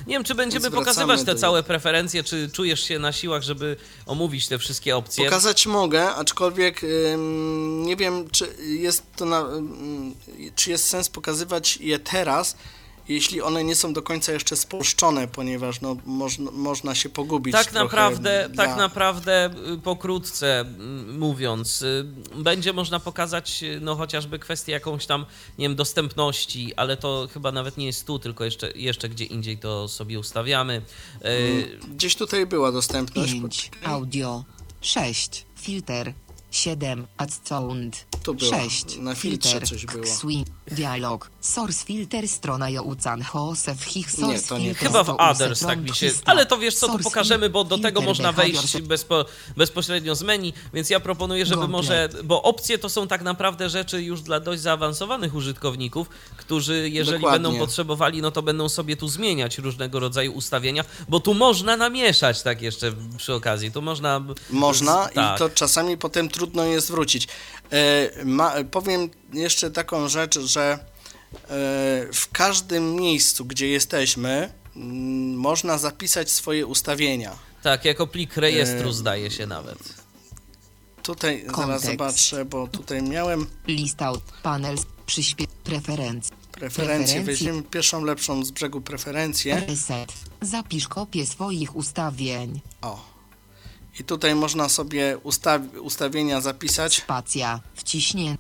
[0.06, 3.76] Nie wiem, czy będziemy pokazywać te całe preferencje, czy czujesz się na siłach, żeby
[4.06, 5.24] omówić te wszystkie opcje?
[5.24, 10.14] Pokazać mogę, aczkolwiek ym, nie wiem, czy jest to na, ym,
[10.54, 12.56] czy jest sens pokazywać je teraz,
[13.08, 17.52] jeśli one nie są do końca jeszcze spolszczone, ponieważ no, można, można się pogubić.
[17.52, 18.66] Tak naprawdę, dla...
[18.66, 22.04] tak naprawdę y, pokrótce mm, mówiąc, y,
[22.36, 25.26] będzie można pokazać y, no chociażby kwestię jakąś tam,
[25.58, 29.58] nie wiem, dostępności, ale to chyba nawet nie jest tu, tylko jeszcze, jeszcze gdzie indziej
[29.58, 30.82] to sobie ustawiamy.
[31.20, 33.32] Mm, gdzieś tutaj była dostępność.
[33.32, 34.44] 5, audio,
[34.80, 36.14] 6, filter,
[36.50, 37.06] 7.
[37.16, 38.06] Add sound.
[38.22, 38.50] Tu było.
[38.50, 38.96] 6.
[38.96, 40.06] Na filtrze coś było.
[40.06, 40.46] Swing.
[40.72, 41.30] Dialog.
[41.40, 44.98] Source filter strona Joucan Josef Hich Nie, source to nie filter to.
[44.98, 46.10] Chyba w Others tak mi się...
[46.24, 49.24] Ale to wiesz co, tu Source pokażemy, bo do tego można wejść bezpo,
[49.56, 52.08] bezpośrednio z menu, więc ja proponuję, żeby może...
[52.24, 57.48] Bo opcje to są tak naprawdę rzeczy już dla dość zaawansowanych użytkowników, którzy jeżeli Dokładnie.
[57.48, 62.42] będą potrzebowali, no to będą sobie tu zmieniać różnego rodzaju ustawienia, bo tu można namieszać
[62.42, 64.20] tak jeszcze przy okazji, tu można...
[64.50, 65.36] Można tak.
[65.36, 67.28] i to czasami potem trudno jest wrócić.
[67.72, 70.78] E, ma, powiem jeszcze taką rzecz, że e,
[72.12, 77.32] w każdym miejscu, gdzie jesteśmy, mm, można zapisać swoje ustawienia.
[77.62, 79.78] Tak, jako plik rejestru E, zdaje się nawet.
[81.02, 81.86] Tutaj zaraz Kontekst.
[81.86, 84.12] zobaczę, bo tutaj miałem Lista
[84.42, 84.76] panel
[85.06, 86.36] przyśpie preferencje.
[86.52, 87.22] preferencje.
[87.22, 89.64] Weźmiemy pierwszą lepszą z brzegu preferencję.
[89.68, 90.12] Reset.
[90.40, 92.60] Zapisz kopię swoich ustawień.
[92.82, 93.12] O.
[94.00, 96.96] I tutaj można sobie ustaw, ustawienia zapisać.
[96.96, 97.60] Spacja.
[97.74, 98.36] Wciśnie.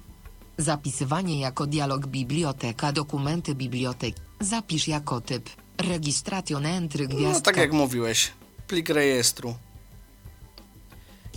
[0.62, 4.20] Zapisywanie jako dialog biblioteka dokumenty biblioteki.
[4.40, 5.50] Zapisz jako typ.
[5.78, 7.40] Registration entry No gwiazdka.
[7.42, 8.32] tak jak mówiłeś.
[8.66, 9.54] Plik rejestru.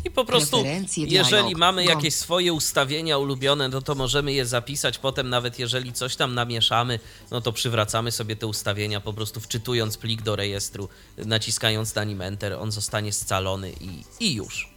[0.06, 0.64] I po prostu,
[0.98, 1.90] jeżeli mamy no.
[1.90, 4.98] jakieś swoje ustawienia ulubione, no to możemy je zapisać.
[4.98, 7.00] Potem, nawet jeżeli coś tam namieszamy,
[7.32, 12.22] no to przywracamy sobie te ustawienia, po prostu wczytując plik do rejestru, naciskając na nim
[12.22, 14.70] Enter, on zostanie scalony i, i już.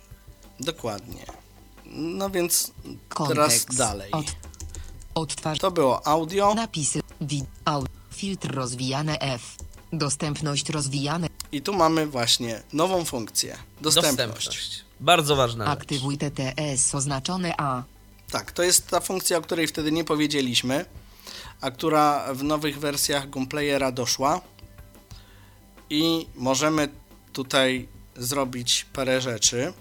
[0.61, 1.27] Dokładnie.
[1.89, 3.77] No więc teraz Kontekst.
[3.77, 4.13] dalej.
[4.13, 4.27] Od,
[5.15, 5.59] odtwarz.
[5.59, 7.01] To było audio Napisy.
[7.21, 7.45] Wid.
[7.65, 7.85] Au.
[8.11, 9.57] Filtr rozwijane F.
[9.93, 11.29] Dostępność rozwijane.
[11.53, 13.57] i tu mamy właśnie nową funkcję.
[13.81, 14.85] Dostępność.
[15.01, 15.79] Bardzo ważna rzecz.
[15.79, 17.83] Aktywuj TTS oznaczone A.
[18.31, 20.85] Tak, to jest ta funkcja, o której wtedy nie powiedzieliśmy,
[21.61, 24.41] a która w nowych wersjach Gunplayera doszła.
[25.91, 26.89] I możemy
[27.33, 29.73] tutaj zrobić parę rzeczy.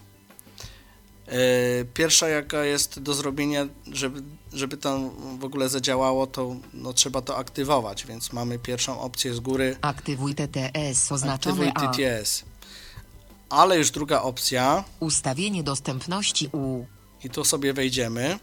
[1.27, 4.23] Yy, Pierwsza, jaka jest do zrobienia, żeby,
[4.53, 4.99] żeby to
[5.39, 9.77] w ogóle zadziałało, to no, trzeba to aktywować, więc mamy pierwszą opcję z góry.
[9.81, 11.71] Aktywuj TTS Aktywuj oznaczone.
[11.71, 12.43] TTS.
[13.49, 16.85] Ale już druga opcja, Ustawienie dostępności U.
[17.23, 18.39] i tu sobie wejdziemy.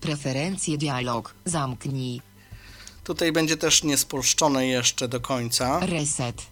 [0.00, 1.34] Preferencje dialog.
[1.44, 2.20] Zamknij.
[3.04, 5.80] Tutaj będzie też niespolszczone jeszcze do końca.
[5.80, 6.42] Reset.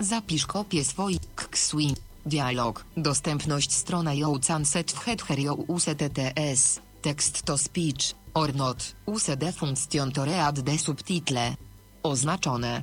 [0.00, 1.20] Zapisz kopię swoich
[1.54, 1.98] swing.
[2.26, 2.84] Dialog.
[2.96, 6.80] Dostępność strona Joucan set w header use TTS.
[7.02, 8.14] Tekst to speech.
[8.34, 8.94] Or not.
[9.06, 11.54] Use de function to read de subtitle.
[12.02, 12.82] Oznaczone.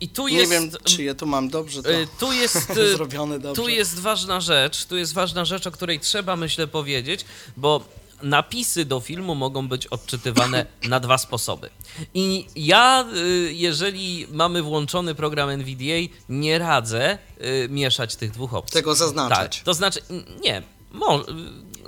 [0.00, 0.50] I tu Nie jest...
[0.52, 2.70] wiem, czy ja tu mam dobrze to y, Tu jest...
[2.76, 3.62] y, zrobione dobrze.
[3.62, 7.24] Tu jest ważna rzecz, tu jest ważna rzecz, o której trzeba, myślę, powiedzieć,
[7.56, 7.84] bo
[8.22, 11.70] napisy do filmu mogą być odczytywane na dwa sposoby.
[12.14, 18.74] I ja, y, jeżeli mamy włączony program NVDA, nie radzę y, mieszać tych dwóch opcji.
[18.74, 19.56] Tego zaznaczać.
[19.56, 20.00] Tak, to znaczy,
[20.40, 20.62] nie,
[20.92, 21.20] mo,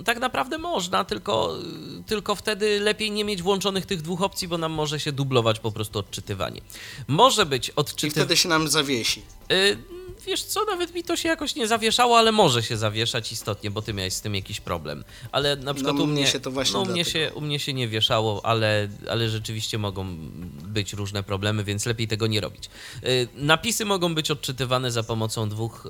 [0.00, 1.56] y, tak naprawdę można, tylko,
[2.00, 5.58] y, tylko wtedy lepiej nie mieć włączonych tych dwóch opcji, bo nam może się dublować
[5.60, 6.60] po prostu odczytywanie.
[7.08, 8.10] Może być I odczytywanie.
[8.24, 9.22] wtedy się nam zawiesi.
[9.52, 9.78] Y,
[10.26, 13.82] Wiesz co, nawet mi to się jakoś nie zawieszało, ale może się zawieszać istotnie, bo
[13.82, 15.04] ty miałeś z tym jakiś problem.
[15.32, 17.58] Ale na przykład No, u mnie się to właśnie no, u, mnie się, u mnie
[17.58, 20.16] się nie wieszało, ale, ale rzeczywiście mogą
[20.64, 22.70] być różne problemy, więc lepiej tego nie robić.
[23.04, 25.86] Y, Napisy mogą być odczytywane za pomocą dwóch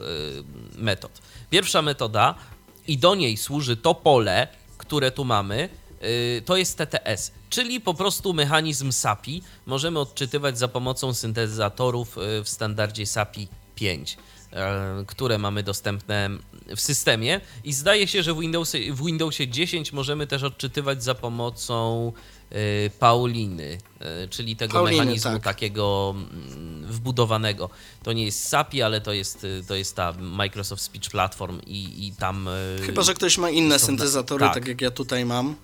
[0.78, 1.12] metod.
[1.50, 2.34] Pierwsza metoda,
[2.86, 5.68] i do niej służy to pole, które tu mamy,
[6.02, 12.44] y, to jest TTS, czyli po prostu mechanizm SAPI możemy odczytywać za pomocą syntezatorów y,
[12.44, 14.18] w standardzie SAPI 5, e,
[15.06, 16.30] które mamy dostępne
[16.76, 21.14] w systemie i zdaje się, że w Windowsie, w Windowsie 10 możemy też odczytywać za
[21.14, 22.12] pomocą
[22.52, 23.78] y, Pauliny,
[24.24, 25.42] y, czyli tego Pauliny, mechanizmu tak.
[25.42, 27.70] takiego mm, wbudowanego.
[28.02, 32.12] To nie jest SAPI, ale to jest, to jest ta Microsoft Speech Platform i, i
[32.12, 32.48] tam...
[32.86, 34.54] Chyba, że ktoś ma inne syntezatory, tak.
[34.54, 35.56] tak jak ja tutaj mam.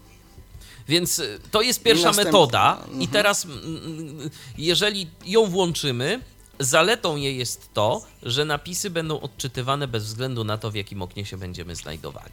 [0.89, 2.33] Więc to jest pierwsza następna.
[2.33, 3.11] metoda i Mhm.
[3.11, 6.21] teraz mm, mm, jeżeli ją włączymy,
[6.61, 11.27] zaletą jej jest to, że napisy będą odczytywane bez względu na to, w jakim oknie
[11.27, 12.33] się będziemy znajdowali.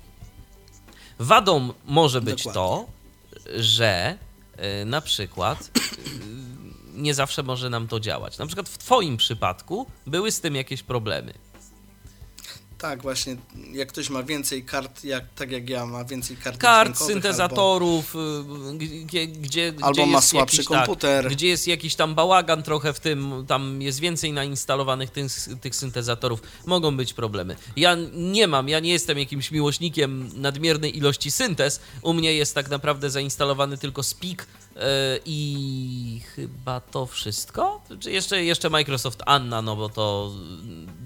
[1.19, 2.85] Wadą może być to,
[3.57, 4.17] że
[4.81, 5.79] y, na przykład y,
[6.93, 8.37] nie zawsze może nam to działać.
[8.37, 11.33] Na przykład w Twoim przypadku były z tym jakieś problemy.
[12.89, 13.35] Tak, właśnie,
[13.73, 18.77] jak ktoś ma więcej kart, jak, tak jak ja, ma więcej kart kart, syntezatorów, y,
[18.77, 21.23] gdzie, gdzie, Albo gdzie ma słabszy jakiś, komputer.
[21.23, 25.25] Tak, gdzie jest jakiś tam bałagan trochę w tym, tam jest więcej nainstalowanych tych,
[25.61, 27.55] tych syntezatorów, mogą być problemy.
[27.75, 31.79] Ja nie mam, ja nie jestem jakimś miłośnikiem nadmiernej ilości syntez.
[32.01, 34.47] U mnie jest tak naprawdę zainstalowany tylko Speak
[35.25, 37.81] i chyba to wszystko?
[37.99, 40.31] Czy jeszcze, jeszcze Microsoft Anna, no bo to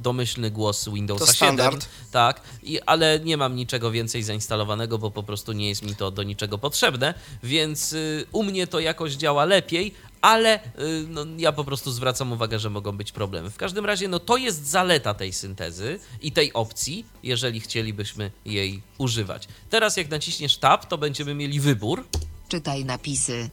[0.01, 1.55] domyślny głos Windowsa To 7.
[1.55, 1.89] standard.
[2.11, 6.11] Tak, i, ale nie mam niczego więcej zainstalowanego, bo po prostu nie jest mi to
[6.11, 7.13] do niczego potrzebne,
[7.43, 10.59] więc y, u mnie to jakoś działa lepiej, ale y,
[11.07, 13.49] no, ja po prostu zwracam uwagę, że mogą być problemy.
[13.49, 18.81] W każdym razie, no to jest zaleta tej syntezy i tej opcji, jeżeli chcielibyśmy jej
[18.97, 19.47] używać.
[19.69, 22.05] Teraz jak naciśniesz Tab, to będziemy mieli wybór.
[22.49, 23.49] Czytaj napisy.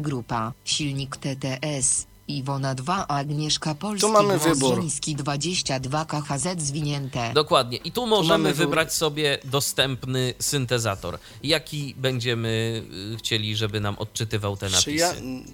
[0.00, 2.06] Grupa, silnik TTS.
[2.28, 4.74] Iwona 2, Agnieszka Polski, Tu mamy głos wybór.
[4.76, 7.30] żeński 22 KHZ zwinięte.
[7.34, 7.78] Dokładnie.
[7.78, 8.66] I tu możemy wybór.
[8.66, 11.18] wybrać sobie dostępny syntezator.
[11.42, 12.82] Jaki będziemy
[13.14, 14.84] y, chcieli, żeby nam odczytywał te napisy?
[14.84, 15.44] Czy ja mm,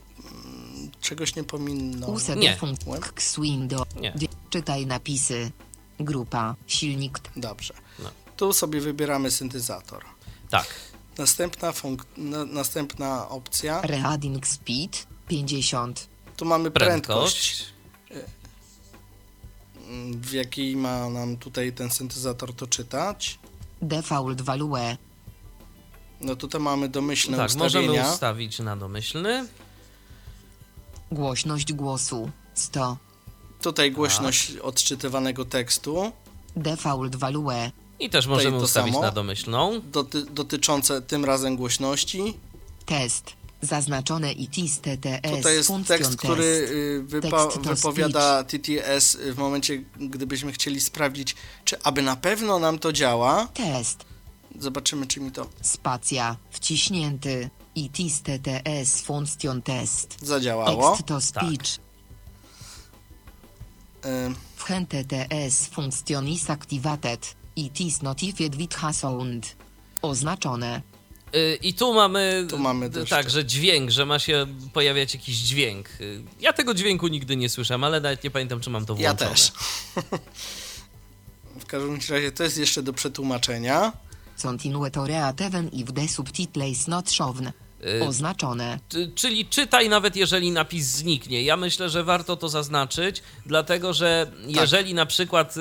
[1.00, 1.44] czegoś nie?
[2.12, 2.56] USB Nie.
[2.56, 2.78] funk
[3.38, 3.86] Windows.
[4.00, 4.14] Nie.
[4.50, 5.50] Czytaj napisy.
[6.00, 7.74] Grupa, silnik T- Dobrze.
[7.98, 8.10] No.
[8.36, 10.04] Tu sobie wybieramy syntezator.
[10.50, 10.66] Tak.
[11.18, 12.04] Następna, funk...
[12.16, 13.80] na, następna opcja.
[13.80, 16.08] Reading Speed 50.
[16.36, 17.64] Tu mamy prędkość,
[18.08, 18.34] Prędkość.
[20.20, 23.38] w jakiej ma nam tutaj ten syntezator to czytać.
[23.82, 24.96] Default value.
[26.20, 28.12] No tutaj mamy domyślne Tak, możemy ustawienia.
[28.12, 29.46] ustawić na domyślny.
[31.12, 32.96] Głośność głosu 100.
[33.62, 34.64] Tutaj głośność Tak.
[34.64, 36.12] odczytywanego tekstu.
[36.56, 37.70] Default value.
[38.04, 39.06] I też możemy to ustawić samo.
[39.06, 39.80] na domyślną.
[39.92, 42.34] Doty, dotyczące tym razem głośności.
[42.86, 43.32] Test.
[43.62, 45.36] Zaznaczone ITIS TTS.
[45.36, 47.02] Tutaj jest tekst, który y,
[47.62, 53.48] wypowiada TTS w momencie, gdybyśmy chcieli sprawdzić, czy aby na pewno nam to działa.
[53.54, 54.04] Test.
[54.58, 56.36] Zobaczymy, czy mi to Spacja.
[56.50, 57.50] Wciśnięty.
[57.74, 59.00] ITIS TTS.
[59.02, 60.16] Funkcją test.
[60.22, 60.90] zadziałało.
[60.90, 61.78] Text to speech.
[64.04, 65.66] Y, Wchen TTS.
[65.66, 66.46] Funkcjon is
[67.56, 67.80] activated.
[67.80, 69.56] ITIS notified with sound.
[70.02, 70.82] Oznaczone.
[71.34, 75.36] Y, I tu mamy, Tu mamy też tak, że dźwięk, że ma się pojawiać jakiś
[75.36, 75.88] dźwięk.
[76.00, 79.08] Y, Ja tego dźwięku nigdy nie słyszałem, ale nawet nie pamiętam, czy mam to ja
[79.14, 79.30] włączone.
[79.30, 79.52] też.
[81.60, 83.92] w każdym razie to jest jeszcze do przetłumaczenia.
[84.42, 87.52] Continue to read even if the subtitle is not shown.
[87.84, 88.78] Y, Oznaczone.
[89.14, 91.42] Czyli czytaj nawet jeżeli napis zniknie.
[91.42, 95.60] Ja myślę, że warto to zaznaczyć, dlatego że jeżeli na przykład y,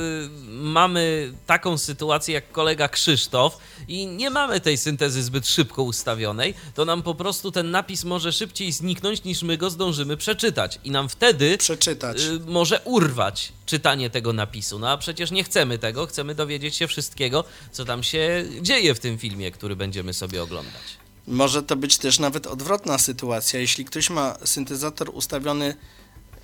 [0.49, 3.57] mamy taką sytuację jak kolega Krzysztof
[3.87, 8.31] i nie mamy tej syntezy zbyt szybko ustawionej, to nam po prostu ten napis może
[8.31, 10.79] szybciej zniknąć niż my go zdążymy przeczytać.
[10.83, 12.21] I nam wtedy Przeczytać.
[12.21, 14.79] y, może urwać czytanie tego napisu.
[14.79, 18.99] No a przecież nie chcemy tego, chcemy dowiedzieć się wszystkiego, co tam się dzieje w
[18.99, 21.02] tym filmie, który będziemy sobie oglądać.
[21.27, 23.59] Może to być też nawet odwrotna sytuacja.
[23.59, 25.75] Jeśli ktoś ma syntezator ustawiony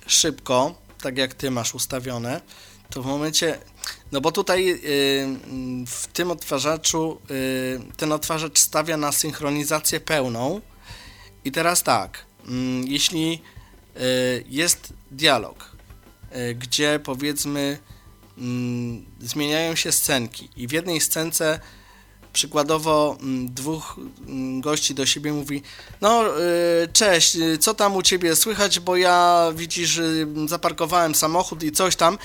[0.06, 2.40] szybko, tak jak ty masz ustawione,
[2.90, 3.58] to w momencie.
[4.12, 4.78] No bo tutaj yy,
[5.86, 10.60] w tym odtwarzaczu yy, ten odtwarzacz stawia na synchronizację pełną.
[11.44, 13.40] I teraz tak, mm, jeśli yy,
[14.48, 15.76] jest dialog,
[16.32, 17.78] yy, gdzie powiedzmy
[18.38, 21.60] mm, zmieniają się scenki i w jednej scence
[22.32, 23.96] przykładowo mm, dwóch
[24.28, 25.62] mm, gości do siebie mówi
[26.00, 31.62] no y, cześć, y, co tam u ciebie słychać, bo ja widzisz, y, zaparkowałem samochód
[31.62, 32.18] i coś tam.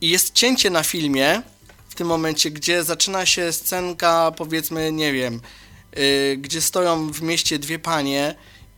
[0.00, 1.42] I jest cięcie na filmie
[1.88, 5.40] w tym momencie, gdzie zaczyna się scenka powiedzmy, nie wiem,
[6.36, 8.34] gdzie stoją w mieście dwie panie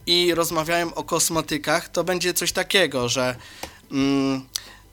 [0.06, 3.36] i rozmawiają o kosmetykach, to będzie coś takiego, że
[3.92, 4.46] mm,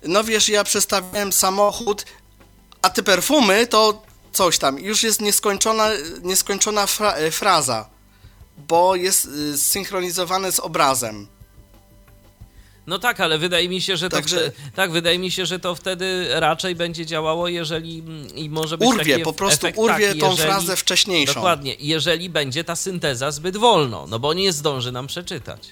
[0.03, 2.05] no wiesz, ja przestawiałem samochód,
[2.81, 4.79] a te perfumy to coś tam.
[4.79, 5.89] Już jest nieskończona,
[6.23, 7.89] nieskończona fra e, fraza,
[8.57, 11.27] bo jest y, zsynchronizowane z obrazem.
[12.87, 15.59] No tak, ale wydaje mi się, że to Także- wte- tak, wydaje mi się, że
[15.59, 19.79] to wtedy raczej będzie działało, jeżeli mm, i może być Urwie, taki po prostu efekt,
[19.79, 21.33] urwie taki, tą jeżeli, frazę wcześniejszą.
[21.33, 25.69] Dokładnie, jeżeli będzie ta synteza zbyt wolno, no bo nie zdąży nam przeczytać,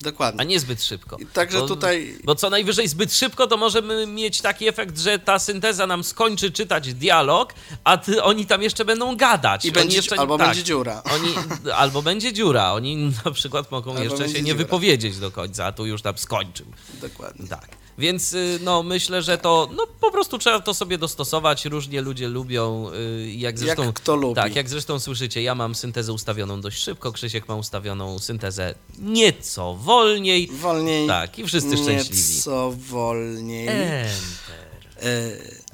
[0.00, 0.40] Dokładnie.
[0.40, 1.16] a nie zbyt szybko.
[1.32, 5.38] Także bo, tutaj- Bo co najwyżej zbyt szybko, to możemy mieć taki efekt, że ta
[5.38, 9.64] synteza nam skończy czytać dialog, a ty, oni tam jeszcze będą gadać.
[9.64, 11.02] I będzie, jeszcze, albo tak, będzie dziura.
[11.14, 11.34] Oni,
[11.82, 14.58] albo będzie dziura, oni na przykład mogą Albo jeszcze się będzie nie dziura.
[14.58, 16.66] wypowiedzieć do końca, a tu już tam skończył.
[17.00, 17.48] Dokładnie.
[17.48, 17.68] Tak.
[17.98, 21.64] Więc y, no myślę, że to no po prostu trzeba to sobie dostosować.
[21.64, 23.84] Różnie ludzie lubią, y, jak zresztą.
[23.84, 24.34] Jak kto lubi.
[24.34, 29.74] Tak, jak zresztą słyszycie, ja mam syntezę ustawioną dość szybko, Krzysiek ma ustawioną syntezę nieco
[29.74, 30.48] wolniej.
[30.52, 31.06] Wolniej.
[31.06, 32.34] Tak, i wszyscy szczęśliwi.
[32.34, 33.68] Nieco wolniej.
[33.68, 34.10] Enter.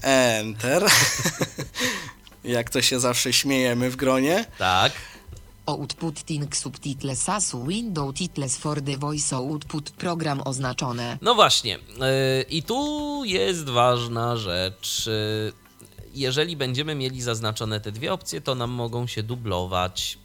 [0.03, 0.85] E, enter.
[2.45, 4.45] jak to się zawsze śmiejemy w gronie.
[4.59, 4.93] Tak.
[5.73, 11.19] Outputting subtitles as window titles for the voice output program oznaczone.
[11.23, 11.77] No właśnie.
[11.79, 15.07] y, I tu jest ważna rzecz.
[15.07, 15.53] y,
[16.15, 20.19] Jeżeli będziemy mieli zaznaczone te dwie opcje, to nam mogą się dublować.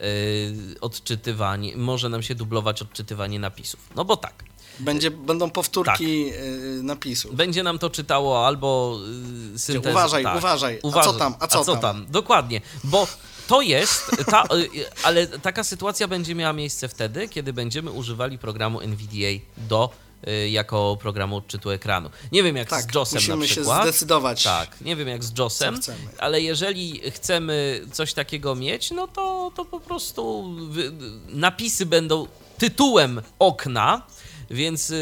[0.00, 3.80] yy, odczytywanie, może nam się dublować odczytywanie napisów.
[3.96, 4.44] No bo tak.
[4.80, 6.40] Będzie, będą powtórki tak.
[6.82, 7.34] napisów.
[7.34, 8.98] Będzie nam to czytało albo
[9.56, 9.90] syntezę.
[9.90, 10.36] Uważaj, tak.
[10.38, 10.80] uważaj.
[10.94, 11.34] A co tam?
[11.40, 11.80] A co, a co tam?
[11.82, 12.06] tam?
[12.10, 13.06] Dokładnie, bo
[13.48, 14.44] to jest, ta,
[15.04, 19.90] ale taka sytuacja będzie miała miejsce wtedy, kiedy będziemy używali programu NVDA do
[20.28, 22.10] Y, jako programu odczytu ekranu.
[22.32, 23.84] Nie wiem jak tak, z JOSem musimy na przykład.
[23.84, 24.42] się zdecydować.
[24.42, 25.80] Tak, nie wiem jak z JOSem,
[26.18, 30.54] ale jeżeli chcemy coś takiego mieć, no to, to po prostu
[31.28, 32.26] napisy będą
[32.58, 34.02] tytułem okna,
[34.50, 34.94] więc y,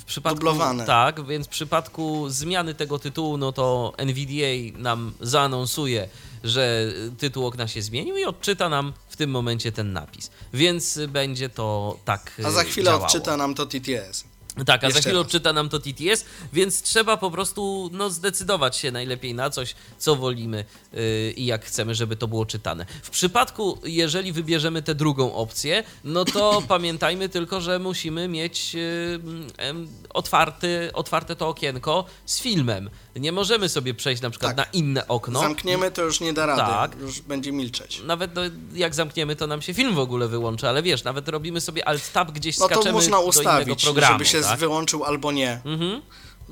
[0.00, 0.86] w przypadku Dublowane.
[0.86, 6.08] tak, więc w przypadku zmiany tego tytułu, no to NVDA nam zaanonsuje,
[6.44, 10.30] że tytuł okna się zmienił i odczyta nam w tym momencie ten napis.
[10.52, 12.40] Więc będzie to tak.
[12.44, 13.06] A za chwilę działało.
[13.06, 14.24] odczyta nam to TTS.
[14.66, 18.90] Tak, a za chwilę odczyta nam to TTS, więc trzeba po prostu no, zdecydować się
[18.90, 22.86] najlepiej na coś, co wolimy yy, i jak chcemy, żeby to było czytane.
[23.02, 28.80] W przypadku, jeżeli wybierzemy tę drugą opcję, no to pamiętajmy tylko, że musimy mieć yy,
[28.80, 32.90] yy, otwarty, otwarte to okienko z filmem.
[33.20, 34.66] Nie możemy sobie przejść na przykład tak.
[34.66, 35.40] na inne okno.
[35.40, 37.00] Zamkniemy, to już nie da rady, tak.
[37.00, 38.02] już będzie milczeć.
[38.04, 38.42] Nawet no,
[38.74, 42.32] jak zamkniemy, to nam się film w ogóle wyłączy, ale wiesz, nawet robimy sobie alt-tab
[42.32, 44.12] gdzieś, no skaczemy to można ustawić, programu.
[44.12, 44.58] żeby się tak?
[44.58, 45.60] wyłączył albo nie.
[45.64, 46.02] Mhm.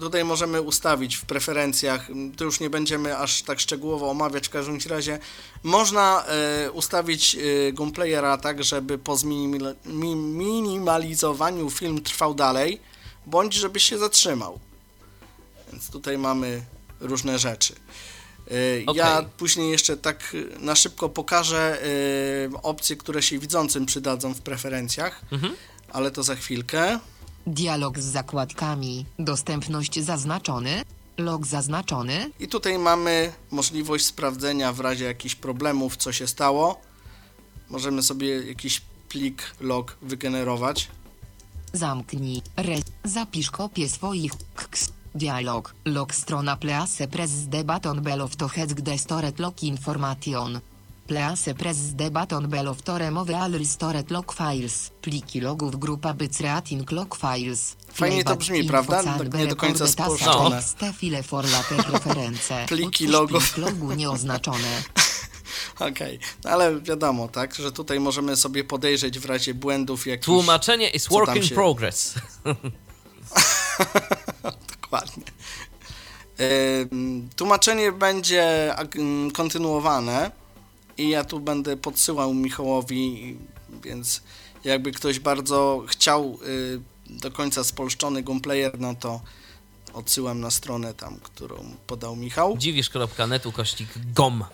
[0.00, 4.78] Tutaj możemy ustawić w preferencjach, to już nie będziemy aż tak szczegółowo omawiać w każdym
[4.88, 5.18] razie.
[5.62, 7.36] Można e, ustawić
[7.72, 12.80] Gunplayera tak, żeby po zminimalizowaniu film trwał dalej,
[13.26, 14.60] bądź żeby się zatrzymał.
[15.76, 16.62] Więc tutaj mamy
[17.00, 17.74] różne rzeczy.
[18.86, 18.94] Okay.
[18.94, 24.40] E, ja później jeszcze tak na szybko pokażę e, opcje, które się widzącym przydadzą w
[24.40, 25.56] preferencjach, mhm.
[25.92, 26.98] ale to za chwilkę.
[27.46, 29.06] Dialog z zakładkami.
[29.18, 30.82] Dostępność zaznaczony.
[31.18, 32.30] Log zaznaczony.
[32.40, 36.80] I tutaj mamy możliwość sprawdzenia w razie jakichś problemów, co się stało.
[37.68, 40.88] Możemy sobie jakiś plik log wygenerować.
[41.72, 42.42] Zamknij.
[42.56, 42.76] Re.
[43.04, 44.95] Zapisz kopię swoich ks.
[45.16, 45.74] Dialog.
[45.84, 50.60] Log strona Place Press Debaton Below to Head Stored Log Information.
[51.06, 54.90] Place Press Debaton Below to Remove All Restored Log Files.
[55.00, 57.76] Pliki logów grupa Bycreatin Log Files.
[57.92, 59.02] Fajnie to brzmi, prawda?
[59.02, 60.62] Tak nie do końca spolszczone.
[60.94, 62.54] File for latte reference.
[62.68, 63.58] Pliki logów.
[63.58, 64.82] logu nieoznaczone.
[65.80, 66.18] Okej, okay.
[66.44, 70.24] no ale wiadomo, tak, że tutaj możemy sobie podejrzeć w razie błędów jakichś...
[70.24, 71.54] Tłumaczenie is work in się...
[71.54, 72.14] progress.
[75.00, 75.32] Dokładnie.
[77.36, 78.74] Tłumaczenie będzie
[79.34, 80.30] kontynuowane
[80.98, 83.36] i ja tu będę podsyłał Michałowi,
[83.82, 84.22] więc
[84.64, 89.20] jakby ktoś bardzo chciał y, do końca spolszczony Gunplayer, no to
[89.92, 91.56] odsyłam na stronę tam, którą
[91.86, 92.56] podał Michał.
[92.58, 94.44] Dziwisz.net ukośnik GOM.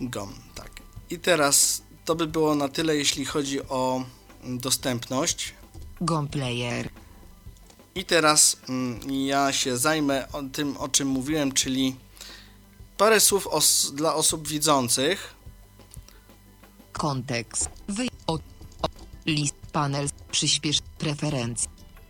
[0.00, 0.70] GOM, tak.
[1.10, 4.04] I teraz to by było na tyle, jeśli chodzi o
[4.44, 5.54] dostępność.
[6.00, 6.88] Gunplayer.
[7.94, 11.96] I teraz mm, ja się zajmę tym, o czym mówiłem, czyli
[12.96, 15.34] parę słów os dla osób widzących.
[16.92, 17.70] Kontekst.
[17.88, 18.88] Wy o, o,
[19.26, 21.68] list panel przyspiesz preferencje.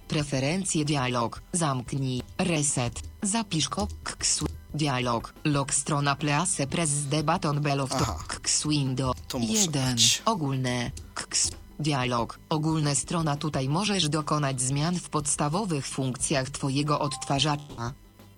[0.08, 1.42] Preferencje dialog.
[1.52, 2.22] Zamknij.
[2.38, 3.02] Reset.
[3.22, 4.44] Zapisz kks
[4.74, 5.32] dialog.
[5.44, 9.14] Log strona place press debaton below to kks window.
[9.34, 9.96] 1.
[10.24, 10.90] Ogólne.
[11.14, 11.50] Kks
[11.80, 12.38] Dialog.
[12.48, 17.92] Ogólne strona tutaj możesz dokonać zmian w podstawowych funkcjach Twojego odtwarzacza.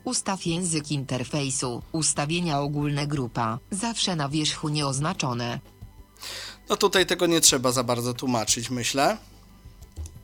[0.04, 1.82] Ustaw język interfejsu.
[1.92, 3.58] Ustawienia ogólne grupa.
[3.70, 5.60] Zawsze na wierzchu nieoznaczone.
[6.68, 9.18] No tutaj tego nie trzeba za bardzo tłumaczyć, myślę.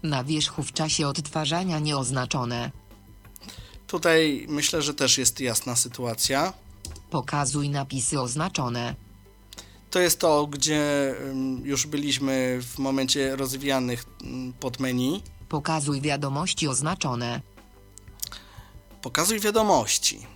[0.02, 2.70] Na wierzchu w czasie odtwarzania nieoznaczone.
[3.86, 6.52] Tutaj myślę, że też jest jasna sytuacja.
[7.10, 8.94] Pokazuj napisy oznaczone.
[9.90, 11.14] To jest to, gdzie
[11.62, 14.04] już byliśmy w momencie rozwijanych
[14.60, 15.22] pod menu.
[15.48, 17.40] Pokazuj wiadomości oznaczone.
[19.02, 20.26] Pokazuj wiadomości.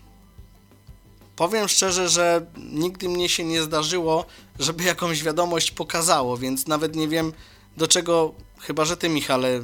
[1.37, 4.27] Powiem szczerze, że nigdy mnie się nie zdarzyło,
[4.59, 7.33] żeby jakąś wiadomość pokazało, więc nawet nie wiem
[7.77, 9.61] do czego, chyba że ty Michale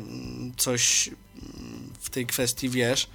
[0.57, 1.11] coś
[2.01, 3.09] w tej kwestii wiesz.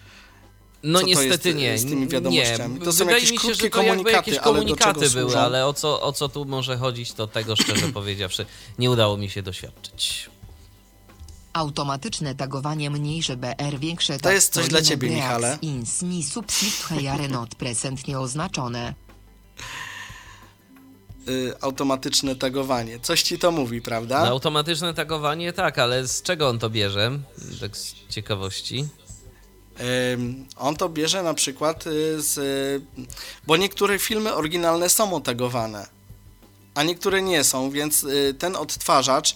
[0.84, 1.78] No co niestety jest, nie.
[1.78, 2.74] Z tymi wiadomościami.
[2.74, 2.86] Nie.
[2.86, 6.14] To są Wydaje mi się, że to jakby jakieś komunikaty były, ale o co, o
[6.14, 8.46] co tu może chodzić, to tego szczerze powiedziawszy
[8.80, 10.30] nie udało mi się doświadczyć.
[11.54, 15.58] Automatyczne tagowanie mniejsze BR większe To jest coś dla ciebie, Michale.
[15.62, 18.94] Insni subscribe not present nieoznaczone.
[21.30, 23.00] Y, automatyczne tagowanie.
[23.00, 24.22] Coś ci to mówi, prawda?
[24.22, 27.20] No, automatyczne tagowanie tak, ale z czego on to bierze?
[27.62, 28.86] Tak z ciekawości.
[30.58, 32.84] On to bierze na przykład y, z.
[33.48, 35.88] Bo niektóre filmy oryginalne są otagowane.
[36.76, 39.36] a niektóre nie są, więc y, ten odtwarzacz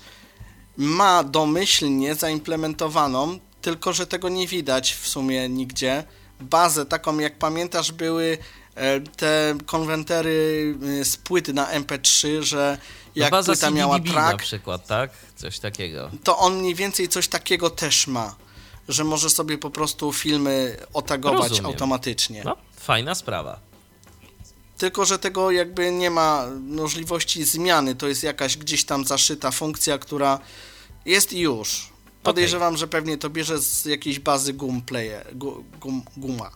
[0.77, 6.03] ma domyślnie zaimplementowaną, tylko że tego nie widać w sumie nigdzie.
[6.39, 8.37] Bazę taką, jak pamiętasz, były
[8.75, 12.77] e, te konwentery y, z płyty na MP3, że
[13.15, 15.11] No jak baza płyta miała CDDB na track, przykład, tak?
[15.35, 16.11] Coś takiego.
[16.23, 18.35] to on mniej więcej coś takiego też ma,
[18.87, 21.65] że może sobie po prostu filmy otagować Rozumiem.
[21.65, 22.41] automatycznie.
[22.45, 23.59] No, fajna sprawa.
[24.77, 27.95] Tylko, że tego jakby nie ma możliwości zmiany.
[27.95, 30.39] To jest jakaś gdzieś tam zaszyta funkcja, która
[31.05, 31.89] jest i już.
[32.23, 36.51] Podejrzewam, że pewnie to bierze z jakiejś bazy gum player, gu, gum, guma.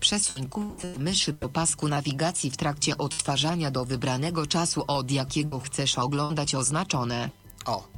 [0.00, 5.98] Przesuń kółce myszy po pasku nawigacji w trakcie odtwarzania do wybranego czasu, od jakiego chcesz
[5.98, 7.30] oglądać oznaczone.
[7.64, 7.88] O.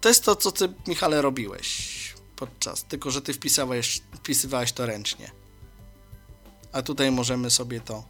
[0.00, 2.06] To jest to, co ty, Michale, robiłeś
[2.36, 5.30] podczas, tylko że ty wpisałeś, wpisywałeś to ręcznie.
[6.72, 8.04] A tutaj możemy sobie to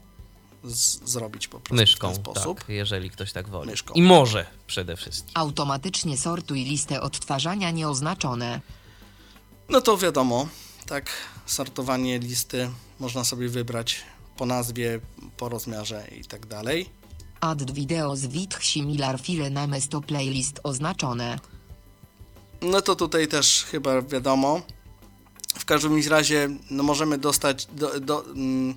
[0.65, 2.59] z, zrobić po prostu Myszką, w ten sposób.
[2.59, 3.71] tak, jeżeli ktoś tak woli.
[3.71, 3.95] Myszką.
[3.95, 5.33] I może przede wszystkim.
[5.35, 8.61] Automatycznie sortuj listę odtwarzania nieoznaczone.
[9.69, 10.49] No to wiadomo,
[10.87, 11.11] tak,
[11.47, 12.71] sortowanie listy
[13.01, 14.03] można sobie wybrać
[14.37, 15.01] po nazwie,
[15.37, 16.91] po rozmiarze i tak dalej.
[17.41, 21.39] Add video z with similar file names to playlist oznaczone.
[22.63, 24.63] No to tutaj też chyba wiadomo.
[25.59, 28.75] W każdym razie no możemy dostać, do, do, mm,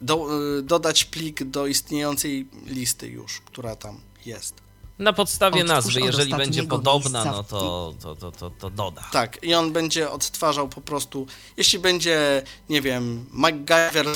[0.00, 4.64] do, y, dodać plik do istniejącej listy już, która tam jest.
[4.98, 9.02] Na podstawie Odtwórz nazwy, jeżeli będzie podobna, no to, to, to, to, to doda.
[9.12, 11.26] Tak, i on będzie odtwarzał po prostu,
[11.56, 14.06] jeśli będzie, nie wiem, MacGyver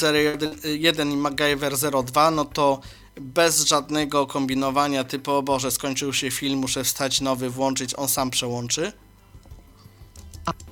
[0.64, 1.74] 01 i MacGyver
[2.04, 2.80] 02, no to
[3.20, 8.30] bez żadnego kombinowania typu, o Boże, skończył się film, muszę wstać nowy, włączyć, on sam
[8.30, 8.92] przełączy.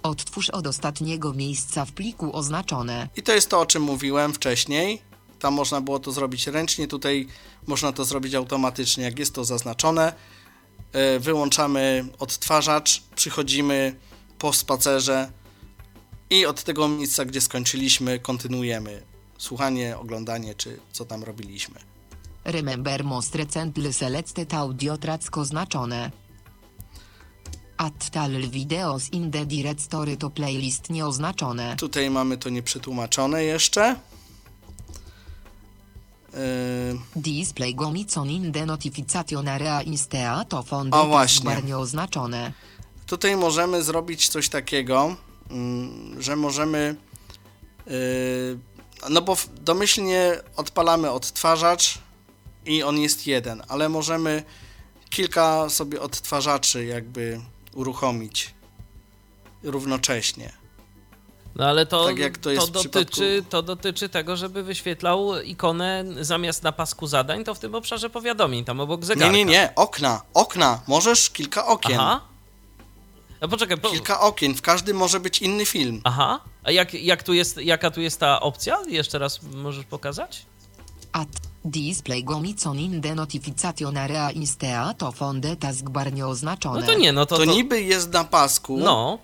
[0.02, 3.08] Odtwórz od ostatniego miejsca w pliku oznaczone.
[3.16, 5.02] I to jest to, o czym mówiłem wcześniej.
[5.38, 7.26] Tam można było to zrobić ręcznie, tutaj
[7.66, 10.12] można to zrobić automatycznie, jak jest to zaznaczone.
[10.92, 13.96] E, Wyłączamy odtwarzacz, przychodzimy
[14.38, 15.30] po spacerze
[16.30, 19.02] i od tego miejsca, gdzie skończyliśmy, kontynuujemy
[19.38, 21.95] słuchanie, oglądanie, czy co tam robiliśmy.
[22.46, 26.10] Remember most recently selected audio tracks oznaczone.
[27.78, 31.76] Add tal videos in the direct story to playlist nieoznaczone.
[31.76, 33.96] Tutaj mamy to nieprzetłumaczone jeszcze.
[36.32, 41.62] Yy, Display gomicon in the notification area instea to O, fonde właśnie.
[41.62, 42.52] nieoznaczone.
[43.06, 45.16] Tutaj możemy zrobić coś takiego,
[45.50, 46.96] mm, że możemy.
[47.86, 48.58] yy,
[49.10, 51.98] No bo domyślnie odpalamy odtwarzacz
[52.66, 54.42] i on jest jeden, ale możemy
[55.10, 57.40] kilka sobie odtwarzaczy jakby
[57.74, 58.54] uruchomić
[59.62, 60.52] równocześnie.
[61.54, 65.40] No ale to, Tak jak to jest w dotyczy, przypadku- to dotyczy tego, żeby wyświetlał
[65.42, 69.36] ikonę zamiast na pasku zadań, to w tym obszarze powiadomień, tam obok Nie, zegarka.
[69.36, 70.80] nie, nie, okna, okna.
[70.86, 72.00] Możesz kilka okien.
[72.00, 72.20] Aha.
[73.40, 73.90] No poczekaj, po...
[73.90, 76.00] Kilka okien, w każdym może być inny film.
[76.04, 76.40] Aha.
[76.64, 78.78] A jak, jak tu jest, jaka tu jest ta opcja?
[78.88, 80.46] Jeszcze raz możesz pokazać?
[81.12, 81.28] Add
[81.70, 86.80] display gomicon in the notification area instea to fonde taskbar nieoznaczone.
[86.80, 87.36] No to nie, no to...
[87.38, 87.52] To to...
[87.52, 88.76] niby jest na pasku.
[88.76, 89.18] No,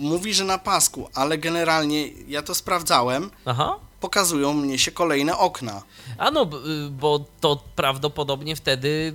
[0.00, 3.30] Mówi, że na pasku, ale generalnie ja to sprawdzałem.
[3.44, 3.76] aha.
[4.00, 5.82] Pokazują mnie się kolejne okna.
[6.18, 9.14] A no, y, bo to prawdopodobnie wtedy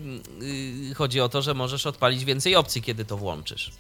[0.92, 3.72] y, chodzi o to, że możesz odpalić więcej opcji, kiedy to włączysz.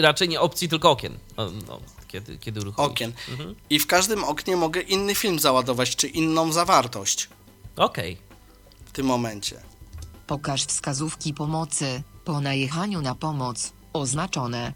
[0.00, 1.18] Raczej nie opcji, tylko okien.
[1.36, 2.90] No, kiedy, kiedy uruchomisz.
[2.90, 3.12] Okien.
[3.30, 3.54] Mhm.
[3.70, 7.28] I w każdym oknie mogę inny film załadować, czy inną zawartość
[7.76, 8.16] Okej.
[8.84, 9.60] w tym momencie.
[10.26, 12.02] Pokaż wskazówki pomocy.
[12.24, 13.72] Po najechaniu na pomoc.
[13.92, 14.72] Oznaczone.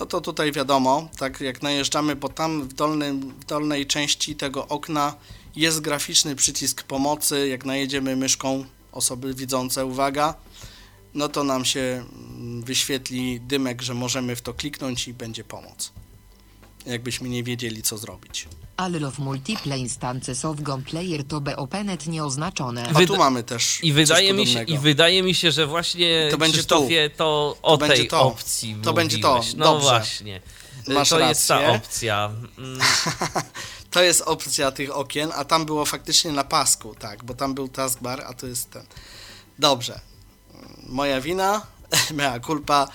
[0.00, 4.68] No to tutaj wiadomo, tak jak najeżdżamy, bo tam w, dolnym, w dolnej części tego
[4.68, 5.14] okna
[5.56, 7.48] jest graficzny przycisk pomocy.
[7.48, 10.34] Jak najedziemy myszką, osoby widzące, uwaga,
[11.14, 15.92] no to nam się mm, wyświetli dymek, że możemy w to kliknąć i będzie pomoc.
[16.86, 18.48] Jakbyśmy nie wiedzieli, co zrobić.
[18.76, 22.88] All of multiple instances of Gon Player to be opened nieoznaczone.
[22.94, 24.62] A tu mamy też I wydaje, coś mi się.
[24.62, 28.20] I wydaje mi się, że właśnie To będzie Krzysztofie, to o To będzie tej to.
[28.22, 29.34] opcji To będzie to.
[29.34, 29.54] mówiłeś.
[29.56, 29.88] No Dobrze.
[29.88, 30.40] właśnie.
[30.88, 31.76] Masz to jest ta rację.
[31.76, 32.30] opcja.
[32.58, 32.78] Mm,
[33.90, 37.68] To jest opcja tych okien, a tam było faktycznie na pasku, tak, bo tam był
[37.68, 38.82] taskbar, a tu jest ten.
[39.58, 40.00] Dobrze.
[40.86, 41.66] Moja wina,
[42.14, 42.88] mea culpa.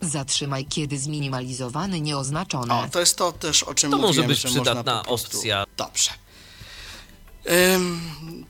[0.00, 2.74] Zatrzymaj kiedy zminimalizowany nieoznaczone.
[2.74, 5.64] O, to jest to też, o czym To może mówiłem, być że można przydatna opcja.
[5.76, 6.10] Dobrze.
[7.74, 8.00] Ym,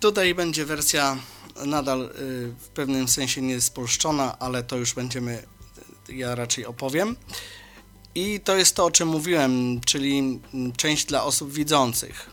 [0.01, 1.17] tutaj będzie wersja
[1.67, 2.11] nadal y,
[2.59, 5.43] w pewnym sensie niespolszczona, ale to już będziemy,
[6.09, 7.17] ja raczej opowiem.
[8.15, 10.41] I to jest to, o czym mówiłem, czyli
[10.77, 12.31] część dla osób widzących.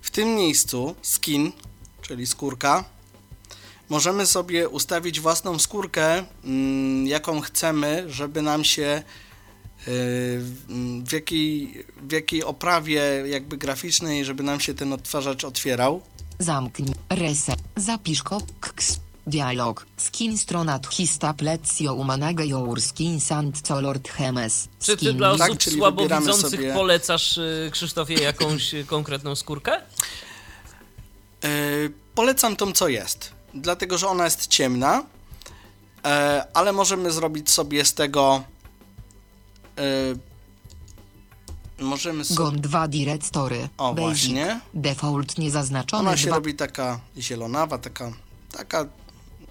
[0.00, 1.52] W tym miejscu skin,
[2.02, 2.84] czyli skórka,
[3.92, 9.02] możemy sobie ustawić własną skórkę, mm, jaką chcemy, żeby nam się
[9.86, 9.92] yy,
[11.04, 16.02] w jakiej, w jakiej oprawie jakby graficznej, żeby nam się ten odtwarzacz otwierał.
[16.38, 16.94] Zamknij.
[17.10, 17.58] Reset.
[17.76, 19.00] Zapisz koks.
[19.26, 19.86] Dialog.
[19.96, 24.68] Skin strona tchista plecio umanage your skin sand colord hemes.
[24.80, 28.84] Czy ty Skin dla Tak, osób czyli słabowidzących wybieramy sobie- polecasz, y, Krzysztofie, jakąś y,
[28.84, 29.80] konkretną skórkę?
[31.42, 35.04] Yy, polecam tą, co jest, dlatego że ona jest ciemna,
[36.04, 38.42] e, ale możemy zrobić sobie z tego.
[39.78, 39.82] e,
[41.84, 42.36] możemy sobie.
[42.38, 43.68] GOM 2 Direct Story.
[43.78, 44.00] O, Basic.
[44.04, 44.60] właśnie.
[44.74, 46.36] Default niezaznaczony Ona się 2.
[46.36, 48.12] robi taka zielonawa, taka,
[48.52, 48.84] taka,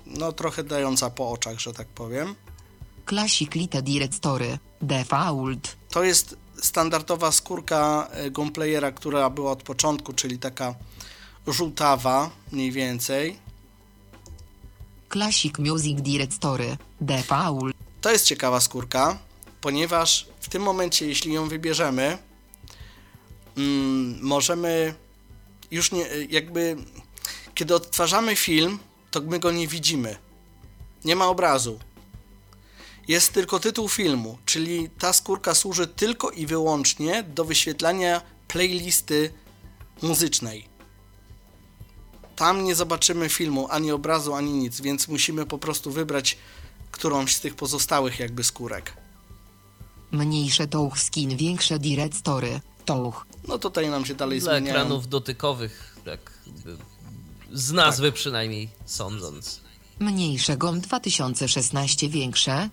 [0.06, 2.36] no trochę dająca po oczach, że tak powiem.
[3.10, 4.57] Classic Lite Direct Story.
[4.82, 5.76] Default.
[5.90, 10.76] To jest standardowa skórka e, Gunplayera, która była od początku, czyli taka
[11.48, 13.38] żółtawa mniej więcej.
[15.12, 16.78] Classic Music Direct Story.
[17.02, 17.76] Default.
[18.02, 19.18] To jest ciekawa skórka,
[19.62, 22.18] ponieważ w tym momencie, jeśli ją wybierzemy,
[23.58, 24.94] mm, możemy
[25.72, 26.76] już nie, jakby,
[27.56, 28.80] kiedy odtwarzamy film,
[29.12, 30.16] to my go nie widzimy.
[31.06, 31.80] Nie ma obrazu.
[33.08, 39.34] Jest tylko tytuł filmu, czyli ta skórka służy tylko i wyłącznie do wyświetlania playlisty
[40.02, 40.70] muzycznej.
[42.41, 46.38] Tam nie zobaczymy filmu, ani obrazu, ani nic, więc musimy po prostu wybrać
[46.91, 48.93] którąś z tych pozostałych jakby skórek.
[50.11, 52.61] Mniejsze touch skin, większe Direct Story.
[52.85, 53.26] Touch.
[53.47, 54.76] No tutaj nam się dalej Dla zmieniają.
[54.76, 56.19] ekranów dotykowych, tak
[57.51, 59.61] z nazwy przynajmniej sądząc.
[59.99, 62.69] Mniejsze GOM 2016 większe.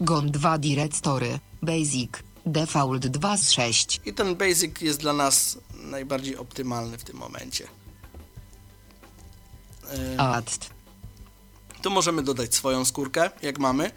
[0.00, 1.38] GOM 2 Direct Story.
[1.62, 2.10] Basic.
[2.46, 4.00] Default 2 z 6.
[4.06, 7.68] I ten basic jest dla nas najbardziej optymalny w tym momencie.
[9.90, 10.70] E, Add.
[11.82, 13.90] Tu możemy dodać swoją skórkę, jak mamy.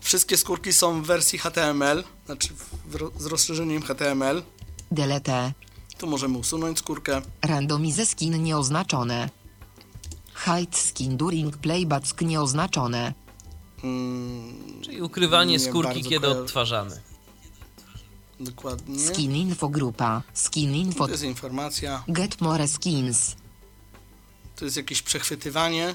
[0.00, 2.48] Wszystkie skórki są w wersji HTML, znaczy
[2.86, 4.42] w, z rozszerzeniem HTML.
[4.90, 5.52] Delete.
[5.98, 7.22] Tu możemy usunąć skórkę.
[7.42, 9.30] Randomize skin nieoznaczone.
[10.44, 13.14] Hide skin during playback nieoznaczone.
[13.84, 17.00] Mm, Czyli ukrywanie Nie skórki, kiedy koja- odtwarzamy.
[18.40, 18.98] dokładnie.
[18.98, 20.22] Skin info grupa.
[20.34, 21.04] Skin info.
[21.06, 22.02] To jest informacja.
[22.08, 23.36] Get more skins.
[24.62, 25.94] To jest jakieś przechwytywanie.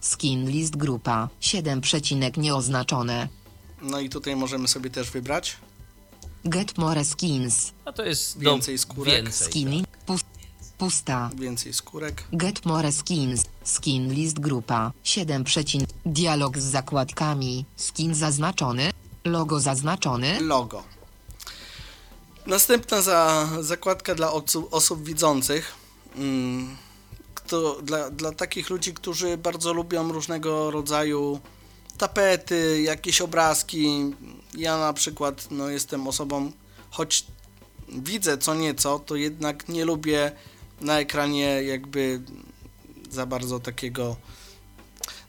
[0.00, 1.28] Skin list grupa.
[1.40, 3.28] 7 przecinek nieoznaczone.
[3.82, 5.56] No i tutaj możemy sobie też wybrać.
[6.44, 7.72] Get more skins.
[7.84, 9.14] A to jest Więcej skórek.
[9.24, 9.46] więcej.
[9.48, 10.20] Skin pus,
[10.78, 11.30] pusta.
[11.34, 12.24] Więcej skórek.
[12.32, 13.44] Get more skins.
[13.64, 14.92] Skin list grupa.
[15.04, 15.86] 7 przecin.
[16.06, 17.64] Dialog z zakładkami.
[17.76, 18.90] Skin zaznaczony.
[19.24, 20.40] Logo zaznaczony.
[20.40, 20.82] logo.
[22.46, 25.74] Następna za, zakładka dla osób, osób widzących.
[26.16, 26.76] Mm,
[27.46, 31.40] kto, dla, dla takich ludzi, którzy bardzo lubią różnego rodzaju
[31.98, 34.14] tapety, jakieś obrazki.
[34.54, 36.52] Ja na przykład no, jestem osobą,
[36.90, 37.26] choć
[37.88, 40.32] widzę co nieco, to jednak nie lubię
[40.80, 42.20] na ekranie jakby
[43.10, 44.16] za bardzo takiego.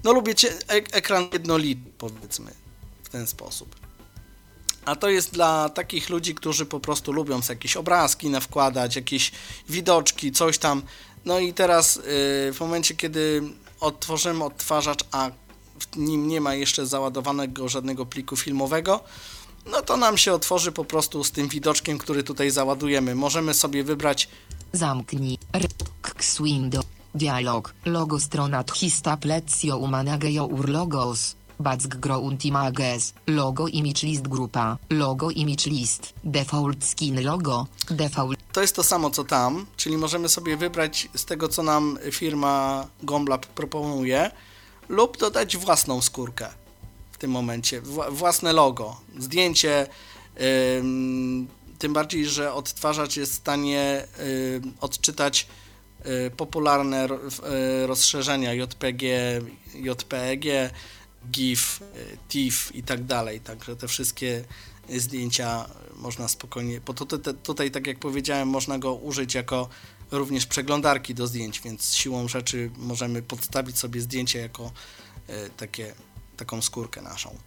[0.04, 2.52] No lubię cie, ek, ekran jednolity, powiedzmy
[3.04, 3.76] w ten sposób.
[4.86, 9.32] A to jest dla takich ludzi, którzy po prostu lubią jakieś obrazki nawkładać, jakieś
[9.70, 10.82] widoczki, coś tam.
[11.28, 12.02] No i teraz yy,
[12.54, 13.44] w momencie, kiedy
[13.80, 15.32] odtworzymy odtwarzacz, a
[15.80, 19.00] w nim nie ma jeszcze załadowanego żadnego pliku filmowego,
[19.66, 23.16] no to nam się otworzy po prostu z tym widoczkiem, który tutaj załadujemy.
[23.16, 24.30] Możemy sobie wybrać
[24.74, 25.38] Zamknij.
[26.16, 26.86] X window.
[27.16, 27.74] Dialog.
[27.86, 30.70] Logo strona tchista plecio umanagejo ur
[31.88, 33.14] ground images.
[33.28, 34.78] Logo image list grupa.
[34.90, 36.14] Logo image list.
[36.24, 37.68] Default skin logo.
[37.92, 38.40] Default.
[38.54, 42.88] To jest to samo co tam, czyli możemy sobie wybrać z tego, co nam firma
[43.04, 44.32] Gomblab proponuje,
[44.90, 46.48] lub dodać własną skórkę
[47.12, 49.88] w tym momencie, wła- własne logo, zdjęcie.
[50.80, 51.48] ym,
[51.80, 54.08] tym bardziej, że odtwarzacz jest w stanie
[54.56, 55.48] ym, odczytać
[56.28, 59.04] y, popularne y, rozszerzenia JPG,
[59.76, 60.44] JPEG,
[61.32, 63.40] GIF, y, TIFF i tak dalej.
[63.40, 64.44] Także te wszystkie
[64.90, 69.70] zdjęcia można spokojnie, bo tutaj, tutaj, tak jak powiedziałem, można go użyć jako
[70.12, 74.72] również przeglądarki do zdjęć, więc siłą rzeczy możemy podstawić sobie zdjęcie jako
[75.30, 75.94] y, takie,
[76.38, 77.38] taką skórkę naszą.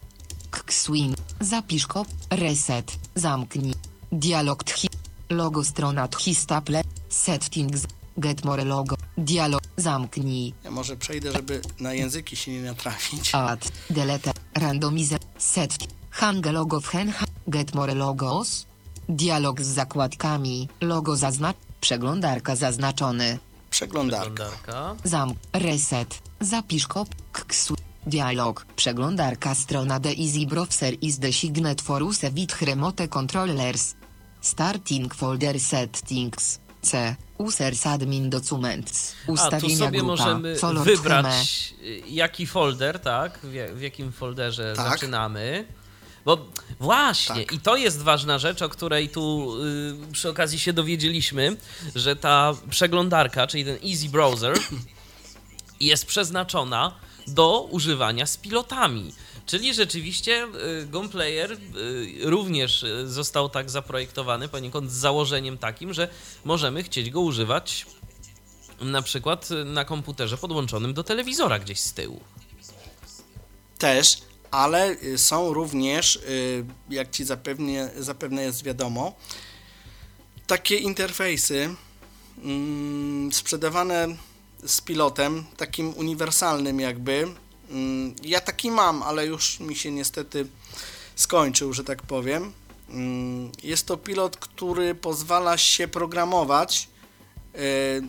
[0.69, 1.16] Swing.
[1.40, 2.09] Zapisz kop.
[2.31, 2.93] Reset.
[3.15, 3.74] Zamknij.
[4.12, 4.89] Dialog tchi.
[5.31, 6.82] Logo strona tchista ple.
[7.09, 7.86] Settings.
[8.19, 8.97] Get more logo.
[9.19, 9.61] Dialog.
[9.77, 10.55] Zamknij.
[10.65, 13.35] Ja może przejdę, żeby na języki się nie natrafić.
[13.35, 13.73] Add.
[13.91, 14.32] Delete.
[14.55, 15.16] Randomize.
[15.39, 15.78] Set.
[16.11, 17.12] Hang logo w hen.
[17.49, 18.66] Get more logos.
[19.09, 20.69] Dialog z zakładkami.
[20.81, 21.57] Logo zaznacz.
[21.81, 23.39] Przeglądarka zaznaczony.
[23.70, 24.45] Przeglądarka.
[24.45, 24.97] Przeglądarka.
[25.05, 25.39] Zamk.
[25.53, 26.23] Reset.
[26.41, 27.09] Zapisz kop.
[27.32, 27.74] Ksu.
[28.07, 28.66] Dialog.
[28.77, 33.95] Przeglądarka strona The Easy Browser is designated for use with remote controllers.
[34.41, 36.61] Starting folder settings.
[36.82, 37.16] C.
[37.41, 39.12] Users admin documents.
[39.23, 40.07] A, tu Ustawienia sobie grupa.
[40.17, 43.39] możemy wybrać y, jaki folder, tak?
[43.43, 44.91] W, w jakim folderze Tak.
[44.91, 45.67] zaczynamy.
[46.25, 46.39] Bo
[46.81, 47.53] właśnie, Tak.
[47.53, 49.55] i to jest ważna rzecz, o której tu
[50.09, 51.57] y, przy okazji się dowiedzieliśmy,
[51.95, 54.55] że ta przeglądarka, czyli ten Easy Browser,
[55.81, 56.93] jest przeznaczona
[57.27, 59.12] do używania z pilotami.
[59.51, 60.47] Czyli rzeczywiście
[60.83, 61.59] y, Gunplayer y,
[62.23, 66.09] również y, został tak zaprojektowany poniekąd z założeniem takim, że
[66.45, 67.87] możemy chcieć go używać
[68.81, 72.21] na przykład na komputerze podłączonym do telewizora gdzieś z tyłu.
[73.79, 74.19] Też,
[74.51, 76.19] ale są również,
[76.91, 79.15] jak ci zapewne, zapewne jest wiadomo,
[80.47, 81.75] takie interfejsy
[82.45, 84.09] mm, sprzedawane
[84.65, 87.29] z pilotem, takim uniwersalnym jakby.
[87.71, 90.47] Mm, Ja taki mam, ale już mi się niestety
[91.17, 92.53] skończył, że tak powiem.
[92.89, 96.89] Mm, Jest to pilot, który pozwala się programować.
[97.57, 98.03] Y,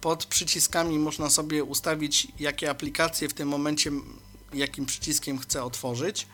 [0.00, 3.90] Pod przyciskami można sobie ustawić, jakie aplikacje w tym momencie
[4.54, 6.26] jakim przyciskiem chcę otworzyć.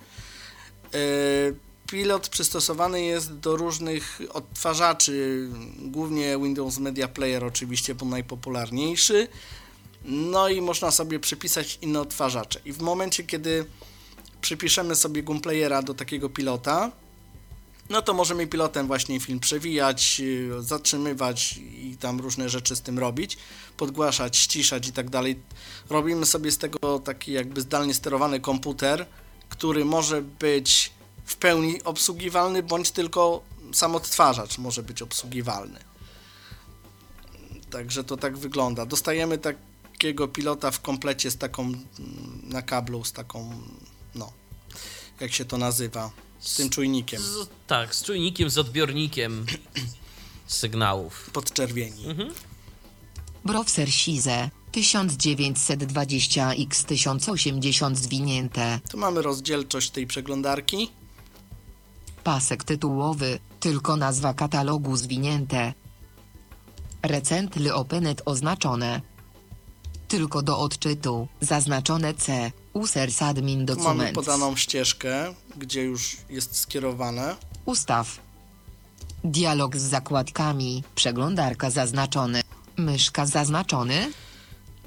[0.92, 1.56] Yy,
[1.86, 5.48] Pilot przystosowany jest do różnych odtwarzaczy,
[5.78, 9.28] głównie Windows Media Player oczywiście, bo najpopularniejszy.
[10.04, 12.60] No i można sobie przypisać inne odtwarzacze.
[12.64, 13.66] I w momencie, kiedy
[14.40, 16.92] przypiszemy sobie Gunplayera do takiego pilota,
[17.90, 22.98] no to możemy pilotem właśnie film przewijać, yy, zatrzymywać i tam różne rzeczy z tym
[22.98, 23.38] robić,
[23.76, 25.40] podgłaszać, ściszać i tak dalej.
[25.90, 29.06] Robimy sobie z tego taki jakby zdalnie sterowany komputer,
[29.48, 30.92] który może być
[31.24, 33.42] w pełni obsługiwalny, bądź tylko
[33.72, 35.80] sam odtwarzacz może być obsługiwalny.
[37.70, 38.86] Także to tak wygląda.
[38.86, 39.38] Dostajemy
[40.02, 41.72] takiego pilota w komplecie z taką
[42.42, 43.50] na kablu, z taką,
[44.14, 44.32] no,
[45.20, 46.10] jak się to nazywa,
[46.40, 49.46] z tym czujnikiem Z, tak, z czujnikiem, z odbiornikiem
[50.46, 51.30] sygnałów.
[51.32, 52.04] podczerwieni.
[53.44, 58.80] Browser Size 1920x 1080 zwinięte.
[58.90, 60.90] Tu mamy rozdzielczość tej przeglądarki.
[62.24, 65.74] Pasek tytułowy, tylko nazwa katalogu zwinięte.
[67.02, 69.11] Recently openet oznaczone.
[70.12, 72.52] Tylko do odczytu, zaznaczone C.
[72.72, 77.36] Users admin Tu mamy podaną ścieżkę, gdzie już jest skierowane.
[77.64, 78.20] Ustaw.
[79.24, 82.42] Dialog z zakładkami, przeglądarka zaznaczony.
[82.76, 84.12] Myszka zaznaczony,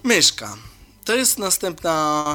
[0.03, 0.57] Myszka.
[1.05, 2.25] To jest następna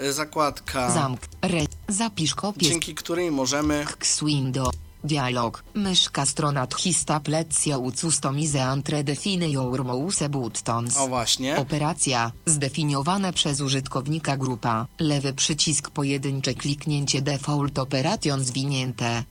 [0.00, 4.74] e, zakładka, zamk, re, zapisz kopię dzięki której możemy z window.
[5.04, 5.64] Dialog.
[5.74, 10.96] Myszka strona tchista plecja ucustomize entre define your mouse buttons.
[10.96, 11.56] O właśnie.
[11.56, 12.32] Operacja.
[12.46, 14.86] Zdefiniowane przez użytkownika grupa.
[14.98, 19.24] Lewy przycisk pojedyncze kliknięcie default operation zwinięte.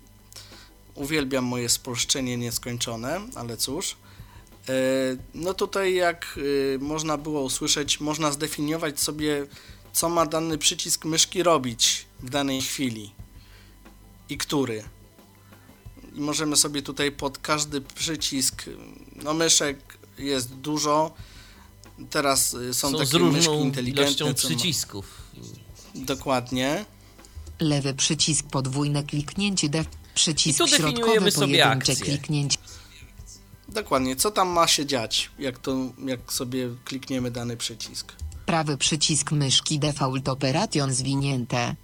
[0.96, 3.96] Uwielbiam moje spolszczenie nieskończone, ale cóż.
[4.70, 4.74] E,
[5.34, 6.40] No tutaj jak
[6.76, 9.46] e, można było usłyszeć, można zdefiniować sobie,
[9.94, 13.12] co ma dany przycisk myszki robić w danej chwili
[14.30, 14.84] i który.
[16.14, 18.64] I możemy sobie tutaj pod każdy przycisk,
[19.24, 21.14] no myszek jest dużo.
[22.10, 24.16] Teraz e, są, Są, takie myszki inteligentne.
[24.16, 25.22] co ma- przycisków.
[25.96, 26.86] Dokładnie.
[27.60, 29.88] Lewy przycisk podwójne kliknięcie def.
[30.16, 31.96] Przycisk I tu środkowy pojedyncze akcje.
[31.96, 32.58] kliknięcie.
[33.70, 35.76] Dokładnie, co tam ma się dziać, jak, to,
[36.06, 38.14] jak sobie klikniemy dany przycisk.
[38.46, 41.76] Prawy przycisk myszki default operation zwinięte.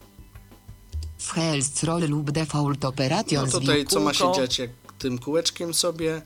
[1.19, 4.69] W roll lub default operation No tutaj co ma się dziać, jak
[4.99, 6.21] tym kółeczkiem sobie,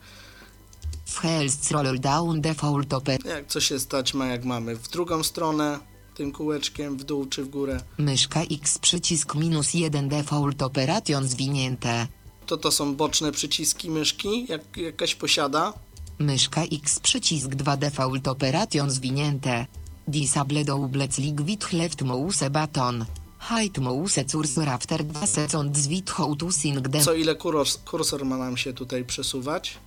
[1.05, 3.31] W roll down default operation.
[3.31, 5.79] jak co się stać ma jak mamy w drugą stronę,
[6.15, 12.07] tym kółeczkiem w dół czy w górę, Myszka X przycisk minus 1 default operation zwinięte.
[12.45, 15.73] to to są boczne przyciski myszki, jak jakaś posiada.
[16.19, 19.65] Myszka X przycisk 2 default operation zwinięte.
[20.07, 23.05] Disable double click with left mouse button.
[23.49, 27.03] Height mouse cursor after 2 seconds with how to sync them.
[27.03, 29.77] Co ile kuros, kursor ma nam się tutaj przesuwać.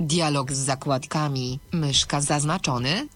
[0.00, 1.60] Dialog z zakładkami.
[1.72, 3.08] Myszka zaznaczony.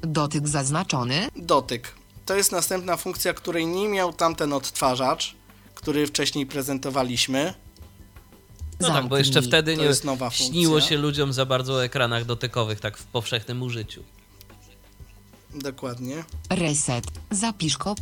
[0.00, 1.28] Dotyk zaznaczony.
[1.36, 1.94] Dotyk.
[2.26, 5.34] To jest następna funkcja, której nie miał tamten odtwarzacz,
[5.74, 7.54] który wcześniej prezentowaliśmy.
[8.80, 9.50] No tak, bo jeszcze Zamknij.
[9.50, 13.04] wtedy To nie jest nowa śniło się ludziom za bardzo o ekranach dotykowych, tak w
[13.04, 14.02] powszechnym użyciu.
[15.54, 16.24] Dokładnie.
[16.50, 17.04] Reset.
[17.30, 17.98] Zapisz kop.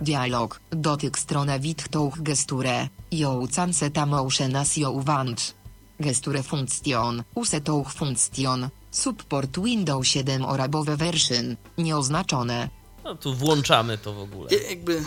[0.00, 0.60] Dialog.
[0.70, 2.88] Dotyk stronę wit touch gesturę.
[3.12, 5.54] Ją canceta motion as you want.
[6.00, 7.22] Gesture function.
[7.34, 8.68] Use touch function.
[8.90, 11.56] Support Windows 7 orabowe version.
[11.78, 12.68] Nieoznaczone.
[13.04, 14.50] No tu włączamy to w ogóle.
[14.50, 15.04] I jakby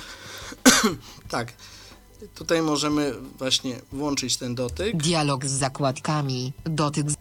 [1.29, 1.53] tak.
[2.35, 6.53] Tutaj możemy właśnie włączyć ten dotyk, Dialog z zakładkami.
[6.65, 7.15] Dotyk z...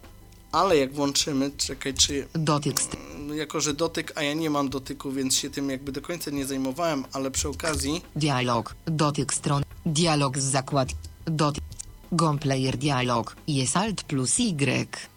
[0.52, 2.88] ale jak włączymy, czekaj, czy Dotyk z...
[3.34, 6.46] jako że dotyk, a ja nie mam dotyku, więc się tym jakby do końca nie
[6.46, 8.74] zajmowałem, ale przy okazji Dialog.
[8.86, 9.62] Dotyk stron.
[9.86, 10.88] Dialog z zakład.
[11.24, 11.64] Dotyk.
[12.12, 13.36] GOM player dialog.
[13.48, 15.08] Jest alt plus Y.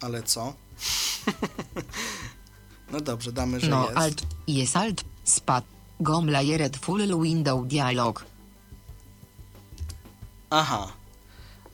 [0.00, 0.52] Ale co?
[2.92, 3.96] no dobrze, damy, że No jest.
[3.96, 4.22] alt.
[4.48, 5.04] Jest alt.
[5.24, 5.64] Spad.
[6.00, 8.24] GOM layered full window dialog.
[10.50, 10.92] Aha.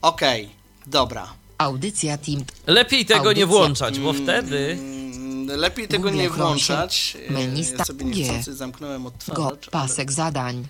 [0.03, 0.51] Okej,
[0.87, 1.42] dobra.
[1.63, 2.45] Audycja team.
[2.67, 3.47] Lepiej tego nie Audycja.
[3.47, 4.73] włączać, bo wtedy...
[4.81, 7.17] Mm, Lepiej tego Google nie włączać.
[7.31, 8.15] menu Ja sobie G.
[8.15, 9.09] niechcący zamknąłem Go.
[9.09, 10.67] odtwarzacz, Pasek zadań.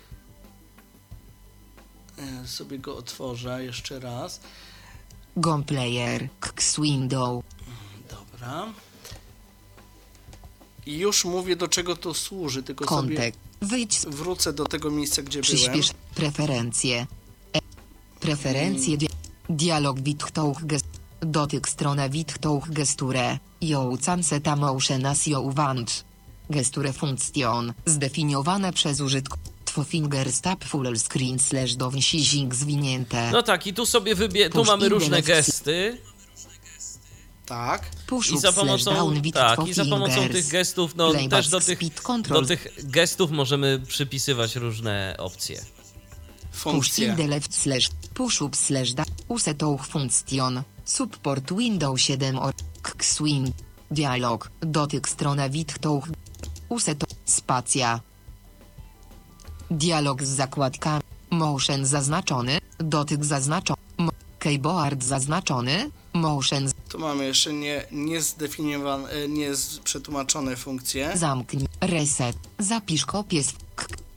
[2.18, 4.40] ale e, sobie go otworzę jeszcze raz.
[5.36, 6.28] GOM player.
[6.48, 7.44] X window.
[8.10, 8.66] Dobra.
[10.86, 13.34] I już mówię, do czego to służy, tylko sobie Kontek.
[13.62, 15.56] Wyjdź z wrócę do tego miejsca, gdzie byłem.
[15.56, 17.06] Przyspiesz preferencje.
[17.52, 17.58] E.
[18.20, 19.08] Preferencje dia
[19.56, 20.86] dialog Wittouch gest
[21.20, 23.38] dotyk strona Wittouch gesture.
[23.60, 26.04] Yo canceta motion as yo want.
[26.50, 29.52] Gesture function zdefiniowane przez użytkownika.
[29.74, 33.30] Two finger stop full screen slash downsizing zwinięte.
[33.30, 34.50] No tak, i tu sobie wybie...
[34.50, 35.98] Tu mamy różne gesty
[37.46, 37.82] Tak.
[38.30, 41.78] I up za pomocą, tak, i za pomocą tych gestów, no też do tych,
[42.28, 45.64] do tych gestów możemy przypisywać różne opcje.
[46.62, 52.52] Push in the left slash push up slash da usetouch function support Windows 7 or
[52.98, 53.52] Xwing.
[53.90, 54.50] Dialog.
[54.60, 56.08] Dotyk strona Wittouch
[56.68, 58.00] useto spacja.
[59.70, 61.02] Dialog z zakładkami.
[61.30, 62.58] Motion zaznaczony.
[62.78, 63.80] Dotyk zaznaczony.
[64.38, 65.90] Keyboard zaznaczony.
[66.12, 69.50] Motion Tu mamy jeszcze nie, niezdefiniowane, e, nie
[69.84, 71.16] przetłumaczone funkcje.
[71.16, 71.66] zamknij.
[71.80, 72.36] Reset.
[72.58, 73.52] Zapisz kopię z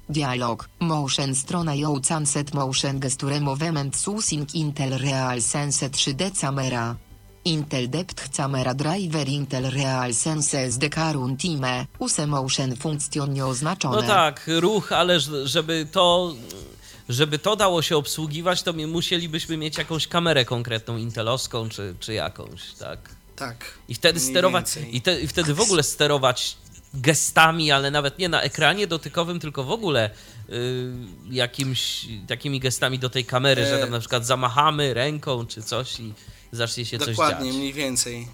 [0.09, 6.95] Dialog, motion strona yo sunset motion gesture movement susing Intel Real Sense 3D camera.
[7.45, 13.95] Intel Depth Camera Driver Intel Real Sense SD Current Time, use motion function nieoznaczone.
[13.95, 16.33] No tak, ruch, ale żeby to,
[17.09, 22.13] żeby to dało się obsługiwać, to mi- musielibyśmy mieć jakąś kamerę konkretną, intelowską czy, czy
[22.13, 22.99] jakąś, tak.
[23.35, 23.57] Tak.
[23.87, 26.57] I wtedy sterować, i, te, i wtedy w ogóle sterować
[27.01, 30.09] gestami, ale nawet nie na ekranie dotykowym, tylko w ogóle
[30.49, 30.93] y,
[31.29, 33.81] jakimś takimi gestami do tej kamery, że E.
[33.81, 36.13] tam na przykład zamachamy ręką czy coś i
[36.51, 37.55] zacznie się Dokładnie, coś dziać.
[37.55, 38.27] mniej więcej.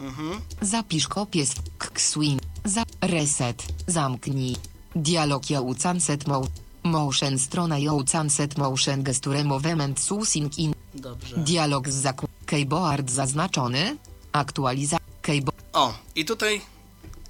[0.00, 0.40] Mhm.
[0.60, 1.54] Zapisz kopię z
[1.92, 2.40] Xwing.
[2.64, 3.62] Za reset.
[3.86, 4.56] Zamknij.
[4.96, 6.46] Dialog yo sunset mo
[6.82, 11.36] motion strona yo sunset motion gesture movement susing in Dobrze.
[11.36, 12.26] Dialog z zakł...
[12.46, 13.96] Keyboard zaznaczony.
[14.32, 14.96] Aktualiza...
[15.22, 15.62] Keyboard...
[15.72, 16.60] O, i tutaj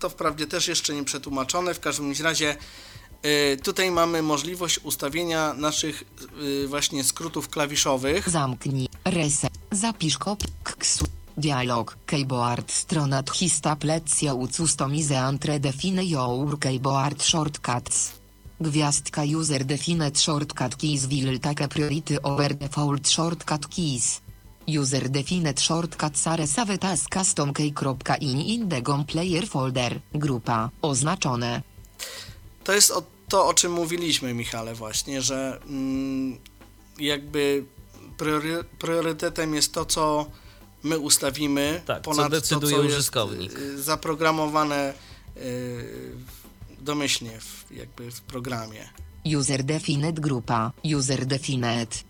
[0.03, 2.57] to wprawdzie też jeszcze nie przetłumaczone, w każdym razie
[3.25, 6.05] y, tutaj mamy możliwość ustawienia naszych
[6.65, 8.29] y, właśnie skrótów klawiszowych.
[8.29, 8.89] Zamknij.
[9.05, 9.53] Reset.
[9.71, 10.49] Zapisz kopię.
[10.79, 11.05] Ksu.
[11.37, 11.97] Dialog.
[12.07, 12.73] Keyboard.
[12.73, 18.13] Strona tchista plecja ucustomize entre define your keyboard shortcuts.
[18.61, 24.21] Gwiazdka user defined shortcut keys will take priority over default shortcut keys.
[24.67, 30.01] User defined shortcuts are saved as custom key.in in the GOM player folder.
[30.15, 30.71] Grupa.
[30.83, 31.63] Oznaczone.
[32.65, 36.39] To jest o, to, o czym mówiliśmy, Michale, właśnie, że mm,
[36.99, 37.65] jakby
[38.17, 40.27] priory, priorytetem jest to, co
[40.83, 43.53] my ustawimy, Tak, co ponad decyduje to, co użytkownik.
[43.53, 44.95] jest y, zaprogramowane
[45.37, 46.13] y,
[46.81, 48.89] domyślnie w, jakby w programie.
[49.39, 50.73] User defined grupa.
[50.97, 52.05] User defined.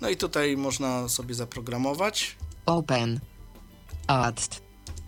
[0.00, 2.36] No i tutaj można sobie zaprogramować.
[2.66, 3.20] Open.
[4.06, 4.60] Add.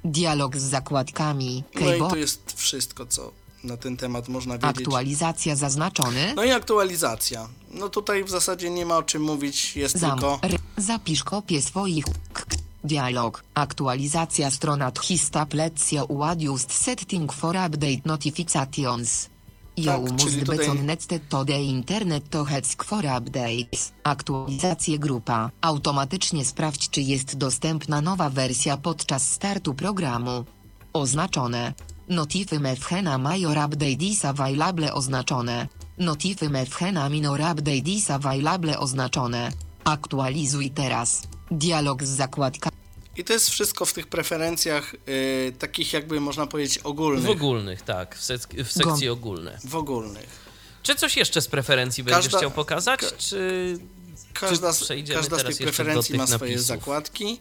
[0.04, 1.64] Dialog z zakładkami.
[1.80, 3.32] No i tu jest wszystko, co
[3.64, 4.78] na ten temat można wiedzieć.
[4.78, 6.32] Aktualizacja zaznaczony.
[6.36, 7.48] No i aktualizacja.
[7.70, 10.10] No tutaj w zasadzie nie ma o czym mówić, jest Zam.
[10.10, 10.40] tylko...
[10.76, 12.04] Zapisz kopię swoich.
[12.84, 13.44] Dialog.
[13.54, 19.28] Aktualizacja strona tchista plecja uadjust setting for update notifications.
[19.78, 23.92] You Tak, must czyli be tutaj- to the internet to heck for updates.
[24.04, 25.50] Aktualizacje grupa.
[25.60, 30.44] Automatycznie sprawdź czy jest dostępna nowa wersja podczas startu programu.
[30.92, 31.72] Oznaczone.
[32.08, 35.68] Notify mefhena major update is available oznaczone.
[35.98, 39.52] Notify mefhena minor update is available oznaczone.
[39.84, 41.22] Aktualizuj teraz.
[41.50, 42.70] Dialog z zakładka.
[43.18, 47.24] I to jest wszystko w tych preferencjach y, takich jakby można powiedzieć ogólnych.
[47.24, 49.58] W ogólnych, tak, w, sek- w sekcji ogólne.
[49.64, 50.48] W ogólnych.
[50.82, 53.78] Czy coś jeszcze z preferencji będziesz Każda- chciał pokazać, ka- czy
[54.34, 56.66] Każda, z- przejdziemy każda z tych preferencji tych ma swoje napisów?
[56.66, 57.40] zakładki.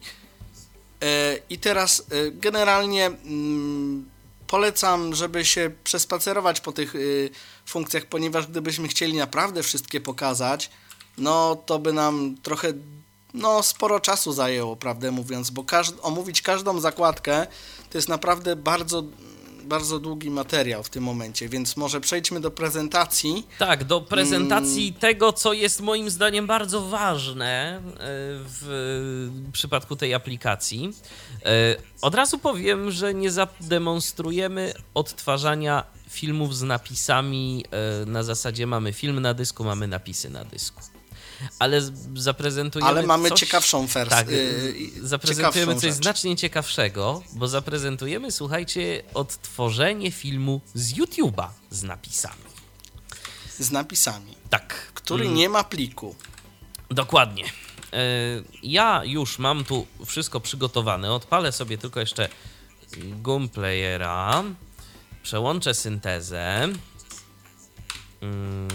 [1.02, 4.08] E, I teraz e, generalnie mm,
[4.46, 7.30] polecam, żeby się przespacerować po tych y,
[7.66, 10.70] funkcjach, ponieważ gdybyśmy chcieli naprawdę wszystkie pokazać,
[11.18, 12.72] no to by nam trochę,
[13.34, 15.64] no sporo czasu zajęło, prawdę mówiąc, bo
[16.02, 17.46] omówić każdą zakładkę
[17.90, 19.04] to jest naprawdę bardzo,
[19.64, 23.46] bardzo długi materiał w tym momencie, więc może przejdźmy do prezentacji.
[23.58, 25.00] Tak, do prezentacji Mm.
[25.00, 27.80] tego, co jest moim zdaniem bardzo ważne e,
[28.60, 30.92] w przypadku tej aplikacji.
[31.44, 37.64] E, Od razu powiem, że nie zademonstrujemy odtwarzania filmów z napisami
[38.02, 40.80] e, na zasadzie mamy film na dysku, mamy napisy na dysku.
[41.58, 41.80] Ale
[42.16, 43.40] zaprezentujemy Ale mamy coś...
[43.40, 44.16] ciekawszą wersję.
[44.16, 46.02] Tak, y, zaprezentujemy ciekawszą coś rzecz.
[46.02, 52.42] znacznie ciekawszego, bo zaprezentujemy, słuchajcie, odtworzenie filmu z YouTube'a z napisami.
[53.58, 54.74] z napisami, Tak.
[54.94, 56.14] który mm, nie ma pliku.
[56.90, 57.44] Dokładnie.
[57.92, 57.98] E,
[58.62, 61.12] Ja już mam tu wszystko przygotowane.
[61.12, 62.28] Odpalę sobie tylko jeszcze
[62.98, 64.44] Gum Playera.
[65.22, 66.68] Przełączę syntezę.
[68.22, 68.68] Mm.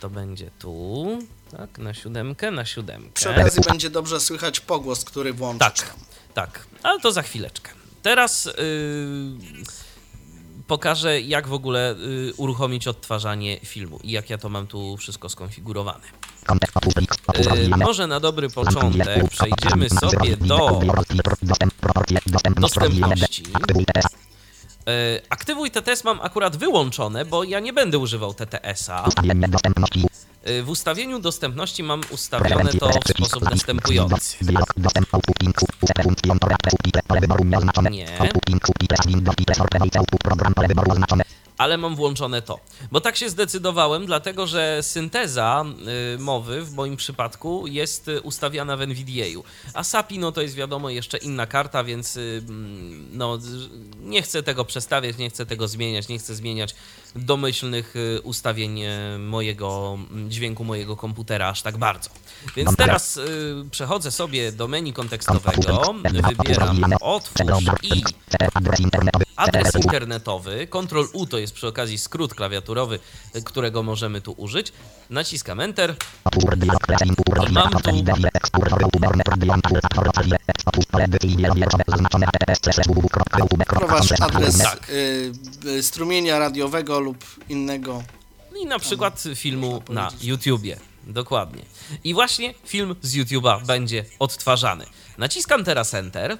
[0.00, 1.18] To będzie tu.
[1.50, 3.10] Tak, na siódemkę, na siódemkę.
[3.14, 5.80] Przy okazji będzie dobrze słychać pogłos, który włączasz.
[5.80, 5.94] Tak,
[6.34, 7.70] tak, ale to za chwileczkę.
[8.02, 8.52] Teraz yy,
[10.66, 15.28] pokażę, jak w ogóle yy, uruchomić odtwarzanie filmu i jak ja to mam tu wszystko
[15.28, 16.04] skonfigurowane.
[17.34, 20.80] Yy, może na dobry początek przejdziemy sobie do
[22.56, 23.42] dostępności.
[24.90, 25.14] Aktywuj TTS.
[25.14, 29.02] Yy, Aktywuj TTS mam akurat wyłączone, bo ja nie będę używał TTS-a.
[29.48, 30.06] Dostępności.
[30.46, 34.36] Yy, W ustawieniu dostępności mam ustawione to w sposób następujący.
[37.90, 38.06] Nie.
[41.60, 42.60] Ale mam włączone to.
[42.92, 45.64] Bo tak się zdecydowałem, dlatego że synteza
[46.14, 49.44] y, mowy w moim przypadku jest y, ustawiana w NVDA-u.
[49.74, 53.38] A SAPI, no to jest wiadomo jeszcze inna karta, więc y, mm, no,
[54.00, 56.74] nie chcę tego przestawiać, nie chcę tego zmieniać, nie chcę zmieniać
[57.16, 58.80] domyślnych ustawień
[59.18, 62.10] mojego mm, dźwięku mojego komputera aż tak bardzo.
[62.56, 63.20] Więc teraz
[63.70, 65.94] przechodzę sobie do menu kontekstowego,
[66.38, 67.46] wybieram otwórz
[67.82, 68.02] i
[69.40, 69.80] Adres internetowy.
[69.80, 72.98] Adres internetowy, Ctrl U to jest przy okazji skrót klawiaturowy,
[73.36, 74.72] y, którego możemy tu użyć.
[75.10, 75.96] Naciskam Enter.
[77.50, 78.04] Mam tu-.
[83.64, 84.90] Wprowadź adres Tak.
[84.90, 85.32] y,
[85.66, 88.02] y, strumienia radiowego lub innego.
[88.62, 90.10] I na przykład filmu na.
[90.22, 90.76] YouTubie.
[91.06, 91.62] Dokładnie.
[92.04, 94.86] I właśnie film z YouTube'a będzie odtwarzany.
[95.18, 96.38] Naciskam teraz Enter.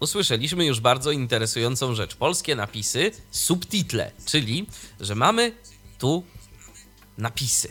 [0.00, 2.16] Usłyszeliśmy już bardzo interesującą rzecz.
[2.16, 4.66] Polskie napisy, subtitle, czyli
[5.00, 5.52] że mamy
[5.98, 6.24] tu
[7.18, 7.68] napisy.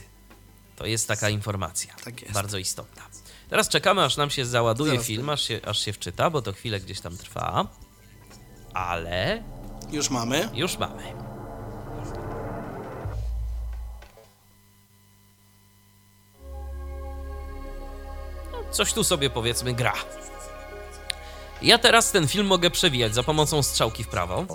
[0.75, 1.95] To jest taka informacja.
[2.03, 2.33] Tak jest.
[2.33, 3.01] Bardzo istotna.
[3.49, 6.53] Teraz czekamy, aż nam się załaduje Zaraz film, aż się, aż się wczyta, bo to
[6.53, 7.67] chwilę gdzieś tam trwa.
[8.73, 9.43] Ale
[9.91, 10.49] Już mamy.
[10.53, 11.03] już mamy.
[18.77, 19.93] Coś tu sobie powiedzmy gra.
[21.61, 24.45] Ja teraz ten film mogę przewijać za pomocą strzałki w prawo.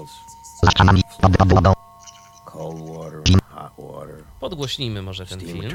[4.41, 5.71] Podgłośnijmy może ten film.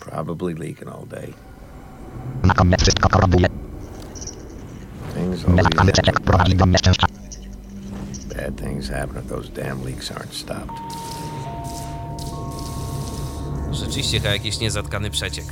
[0.00, 1.32] Probably leaking all day.
[2.78, 3.48] Wszystko korobuje.
[6.24, 7.06] Prowadzi do nieszczęścia.
[8.28, 10.76] bad things happen if those damn leaks aren't stopped.
[13.70, 15.44] Rzeczywiście chyba jakiś niezatkany przeciek.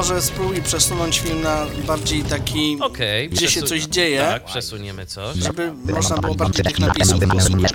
[0.00, 3.28] Może spróbuj przesunąć film na bardziej taki, Okej.
[3.28, 4.20] Gdzie się przesu- coś dzieje.
[4.20, 5.36] Tak, przesuniemy coś.
[5.36, 7.72] żeby można było bardziej tych Na napisów posłuchać.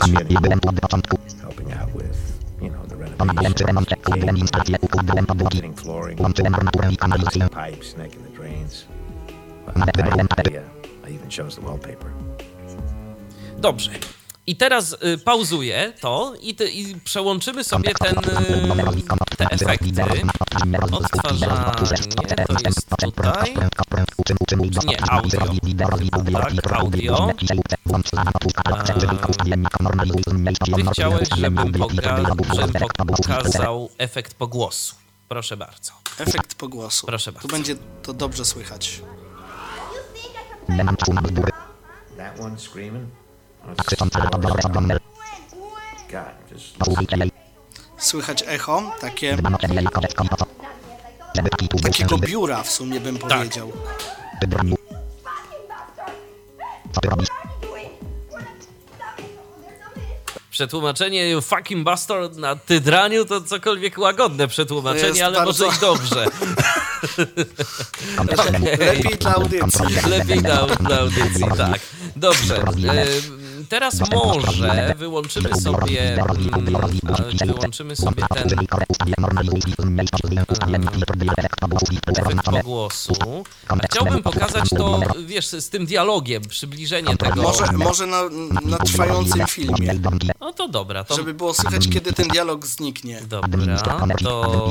[13.57, 13.91] Dobrze.
[14.47, 18.21] I teraz y, pauzuję to i, te, i przełączymy sobie ten, y,
[19.37, 19.91] te efekty.
[20.91, 21.45] Odtwarzanie.
[28.63, 28.87] Tak,
[31.37, 32.05] żebym, poka-
[32.55, 34.95] żebym pokazał efekt pogłosu.
[35.27, 35.91] Proszę bardzo.
[36.19, 37.07] Efekt pogłosu.
[37.07, 37.47] Proszę Tu bardzo.
[37.47, 39.01] będzie to dobrze słychać.
[42.17, 43.09] That one screaming?
[47.97, 49.37] Słychać echo, takie,
[51.83, 53.71] takiego biura w sumie bym powiedział.
[54.41, 54.47] Ty
[57.09, 57.27] robisz?
[60.51, 66.25] Przetłumaczenie fucking bastard na tydraniu to cokolwiek łagodne przetłumaczenie, ale bardzo- może i dobrze.
[68.77, 69.85] Lepiej dla audycji.
[70.09, 71.79] Lepiej dla, dla audycji, tak.
[72.15, 72.63] Dobrze.
[73.65, 76.75] E, teraz może wyłączymy sobie mm,
[77.45, 78.49] wyłączymy sobie ten
[82.17, 83.43] efekt pogłosu.
[83.67, 87.41] A chciałbym pokazać to, wiesz, z tym dialogiem, przybliżenie tego.
[87.41, 88.21] Może, może na,
[88.65, 89.99] na trwającym filmie,
[90.39, 93.21] No to dobra, to żeby było słychać, kiedy ten dialog zniknie.
[93.27, 93.77] dobra,
[94.23, 94.65] to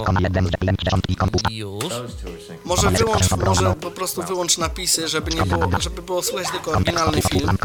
[1.53, 2.43] już.
[2.65, 7.23] Może wyłącz, może po prostu wyłącz napisy, żeby nie było, żeby było słychać tylko oryginalny
[7.23, 7.59] film.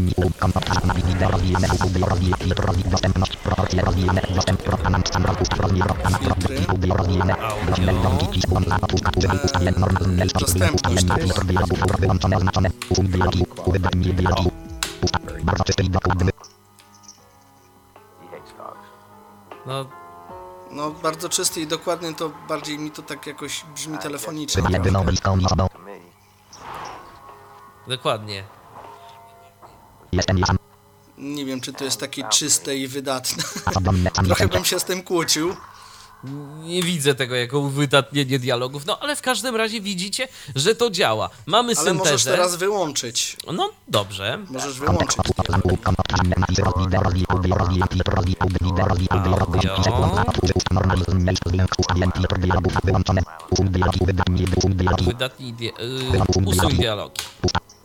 [15.44, 16.48] Bardzo czysty i hates dogs.
[19.66, 19.86] No,
[20.70, 24.62] No bardzo czysty i dokładny, to bardziej mi to tak jakoś brzmi telefonicznie.
[27.88, 28.44] Dokładnie.
[30.12, 30.69] Jestem ja sam.
[31.20, 33.42] Nie wiem, czy to jest takie czyste i wydatne.
[34.24, 35.56] Trochę bym się z tym kłócił.
[36.62, 41.30] Nie widzę tego jako uwydatnienie dialogów, no ale w każdym razie widzicie, że to działa.
[41.46, 42.30] Mamy Ale możesz syntezę.
[42.30, 43.36] teraz wyłączyć.
[43.52, 44.38] No dobrze.
[44.50, 45.16] Możesz wyłączyć.
[55.04, 57.20] Wydatnij di- y, usuń dialogi.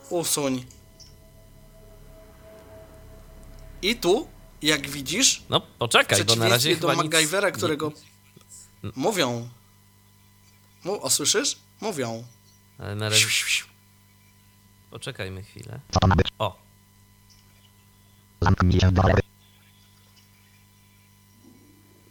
[0.10, 0.66] Usuń.
[3.86, 4.28] I tu,
[4.62, 7.14] jak widzisz, No poczekaj, bo na razie do chyba nic...
[7.14, 7.92] MacGyvera, którego
[8.96, 9.50] mówią.
[10.84, 11.58] Mu, o, słyszysz?
[11.82, 12.24] Mówią.
[12.78, 13.28] Ale na razie...
[14.92, 15.80] Poczekajmy chwilę.
[15.92, 16.28] Co to ma być?
[16.40, 16.60] O,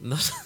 [0.01, 0.17] no...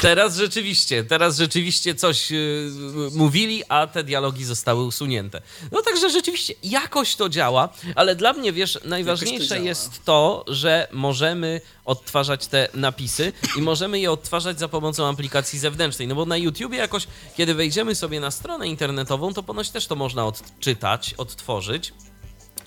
[0.00, 2.70] Teraz rzeczywiście, teraz rzeczywiście coś y,
[3.14, 5.42] mówili, a te dialogi zostały usunięte.
[5.72, 9.60] No także rzeczywiście jakoś to działa, ale dla mnie, wiesz, najważniejsze działa.
[9.60, 16.08] jest to, że możemy odtwarzać te napisy i możemy je odtwarzać za pomocą aplikacji zewnętrznej.
[16.08, 17.06] No bo na YouTubie jakoś,
[17.36, 21.92] kiedy wejdziemy sobie na stronę internetową, to ponoć też to można odczytać, odtworzyć.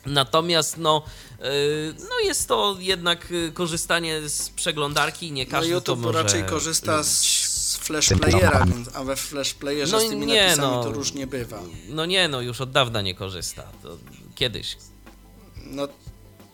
[0.06, 1.04] Natomiast no,
[1.40, 1.46] yy,
[2.10, 6.44] no jest to jednak y, korzystanie z przeglądarki, nie No każdy to YouTube może raczej
[6.44, 10.84] korzysta z, Flash Playera, więc, a we Flash Playerze No z tymi nie, napisami no.
[10.84, 11.60] to różnie bywa.
[11.90, 13.64] No nie, no już od dawna nie korzysta.
[13.84, 13.98] To
[14.36, 14.78] kiedyś.
[15.66, 15.88] No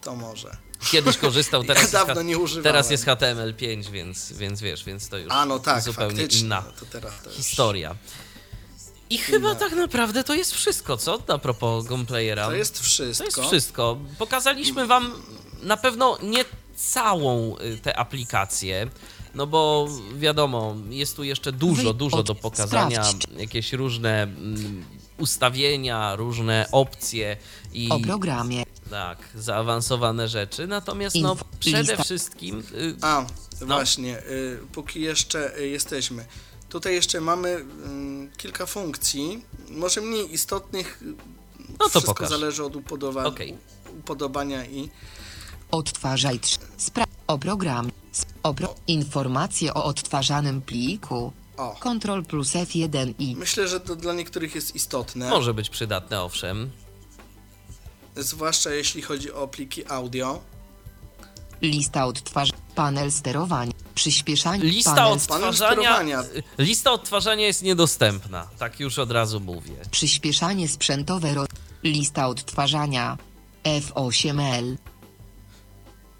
[0.01, 0.57] to może.
[0.91, 2.63] Kiedyś korzystał, teraz, jest, dawno nie używałem.
[2.63, 6.45] teraz jest HTML5, więc, więc wiesz, więc to już A no tak, zupełnie faktycznie.
[6.45, 7.39] inna No to teraz to już...
[9.09, 11.19] I chyba tak naprawdę to jest wszystko, co?
[11.27, 12.45] A propos Gunplayera.
[12.45, 13.25] To jest To wszystko.
[13.25, 13.97] jest wszystko.
[14.17, 15.13] Pokazaliśmy wam
[15.63, 16.45] na pewno nie
[16.75, 18.87] całą y, tę aplikację,
[19.35, 19.87] no bo
[20.17, 23.03] wiadomo, jest tu jeszcze dużo, Wy- dużo do pokazania,
[23.37, 24.85] jakieś różne mm,
[25.17, 27.37] ustawienia, różne opcje
[27.73, 28.63] i O programie.
[28.89, 30.67] tak, zaawansowane rzeczy.
[30.67, 33.25] Natomiast no przede wszystkim y, A,
[33.61, 33.65] No.
[33.65, 36.25] właśnie, y, póki jeszcze jesteśmy.
[36.69, 41.03] Tutaj jeszcze mamy y, kilka funkcji, może mniej istotnych.
[41.69, 42.29] No to Wszystko pokaż.
[42.29, 43.57] zależy od upodoba- Okej.
[43.99, 44.89] upodobania i
[45.71, 46.57] Odtwarzaj 3.
[46.77, 47.91] Spra- o programie.
[48.21, 51.31] Sp- o pro- informacje o odtwarzanym pliku.
[51.57, 51.75] o.
[51.79, 56.69] Ctrl plus F1 i Myślę, że to dla niektórych jest istotne, może być przydatne, owszem.
[58.15, 60.41] zwłaszcza jeśli chodzi o pliki audio.
[61.61, 62.49] Lista odtwarz.
[62.75, 63.71] Panel sterowania.
[63.95, 64.63] Przyspieszanie.
[64.63, 66.23] Lista panel, odtwarzania, sterowania.
[66.57, 69.73] lista odtwarzania jest niedostępna, tak już od razu mówię.
[69.91, 71.33] Przyspieszanie sprzętowe.
[71.33, 71.45] Ro-
[71.83, 73.17] lista odtwarzania.
[73.63, 74.75] F8L.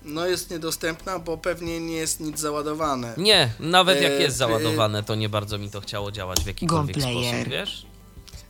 [0.06, 3.14] No jest niedostępna, bo pewnie nie jest nic załadowane.
[3.18, 6.48] Nie, nawet jak E, jest e, załadowane, to nie bardzo mi to chciało działać w
[6.48, 7.36] jakikolwiek Gunplayer.
[7.36, 7.86] sposób, wiesz?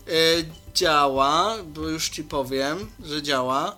[0.07, 0.11] E,
[0.75, 3.75] działa, bo już ci powiem, że działa.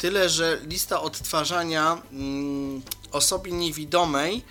[0.00, 2.82] Tyle, że lista odtwarzania mm,
[3.12, 4.44] osobie niewidomej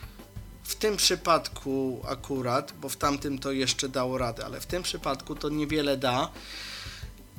[0.64, 5.36] w tym przypadku akurat, bo w tamtym to jeszcze dało radę, ale w tym przypadku
[5.36, 6.32] to niewiele da,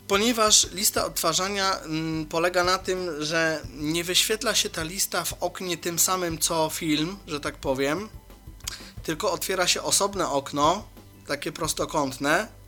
[0.09, 5.77] ponieważ lista odtwarzania mm, polega na tym, że nie wyświetla się ta lista w oknie
[5.77, 8.09] tym samym co film, że tak powiem,
[9.03, 10.85] tylko otwiera się osobne okno,
[11.27, 12.60] takie prostokątne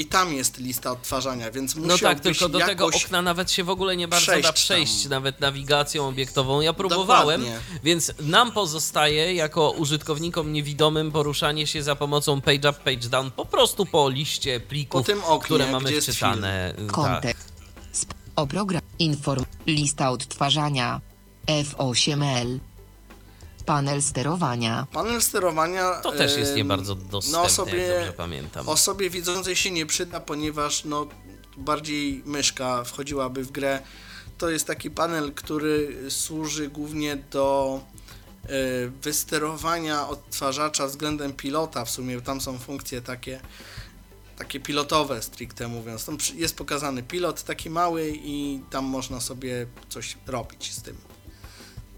[0.00, 3.64] i tam jest lista odtwarzania, więc No musiałbyś tak, tylko do tego okna nawet się
[3.64, 5.10] w ogóle nie bardzo da przejść przejść, tam.
[5.10, 6.60] nawet nawigacją obiektową.
[6.60, 7.60] Ja próbowałem, Dokładnie.
[7.84, 13.46] więc nam pozostaje jako użytkownikom niewidomym poruszanie się za pomocą page up, page down, po
[13.46, 16.74] prostu po liście plików, Po tym oknie, które mamy wczytane.
[16.76, 16.86] Tak.
[16.86, 17.52] Kontekst.
[18.02, 18.82] Sp- o program.
[18.98, 19.44] Inform.
[19.66, 21.00] Lista odtwarzania.
[21.46, 22.58] F8L.
[23.70, 24.86] Panel sterowania.
[24.92, 26.00] Panel sterowania...
[26.00, 28.68] To też jest nie bardzo dostępne, no osobie, jak dobrze pamiętam.
[28.68, 31.06] Osobie widzącej się nie przyda, ponieważ no,
[31.56, 33.80] bardziej myszka wchodziłaby w grę.
[34.38, 37.80] To jest taki panel, który służy głównie do
[38.44, 38.48] e,
[39.02, 41.84] wysterowania odtwarzacza względem pilota.
[41.84, 43.40] W sumie tam są funkcje takie,
[44.38, 46.04] takie pilotowe, stricte mówiąc.
[46.04, 51.09] Tam jest pokazany pilot taki mały i tam można sobie coś robić z tym.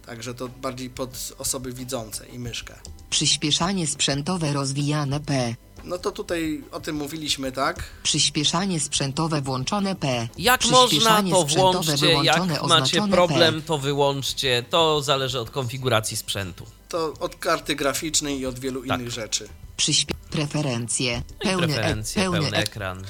[0.06, 2.74] Także to bardziej pod osoby widzące i myszkę.
[3.10, 5.54] Przyspieszanie sprzętowe rozwijane P.
[5.84, 7.82] No to tutaj o tym mówiliśmy, tak?
[8.02, 10.28] Przyspieszanie sprzętowe włączone P.
[10.38, 13.66] Jak można, to włączcie, jak macie problem, P.
[13.66, 16.66] to wyłączcie, to zależy od konfiguracji sprzętu.
[16.88, 19.00] To od karty graficznej i od wielu Tak.
[19.00, 19.48] innych rzeczy.
[19.76, 20.14] Przyspie...
[20.30, 21.22] Preferencje.
[21.40, 23.04] I Pełny, preferencje, e, pełny, pełny e, ekran.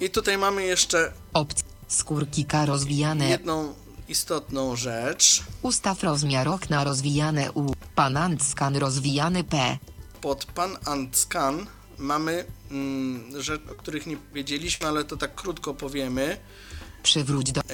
[0.00, 1.64] I tutaj mamy jeszcze opcje.
[1.88, 3.28] Skórki K rozwijane.
[3.28, 3.74] jedną
[4.08, 5.42] istotną rzecz.
[5.62, 7.74] Ustaw rozmiar okna rozwijane U.
[7.94, 9.78] Panant scan rozwijany P.
[10.20, 11.66] Pod Pan and Scan
[11.98, 16.36] mamy mm, rzeczy, o których nie powiedzieliśmy, ale to tak krótko powiemy,
[17.02, 17.64] Przywróć do e,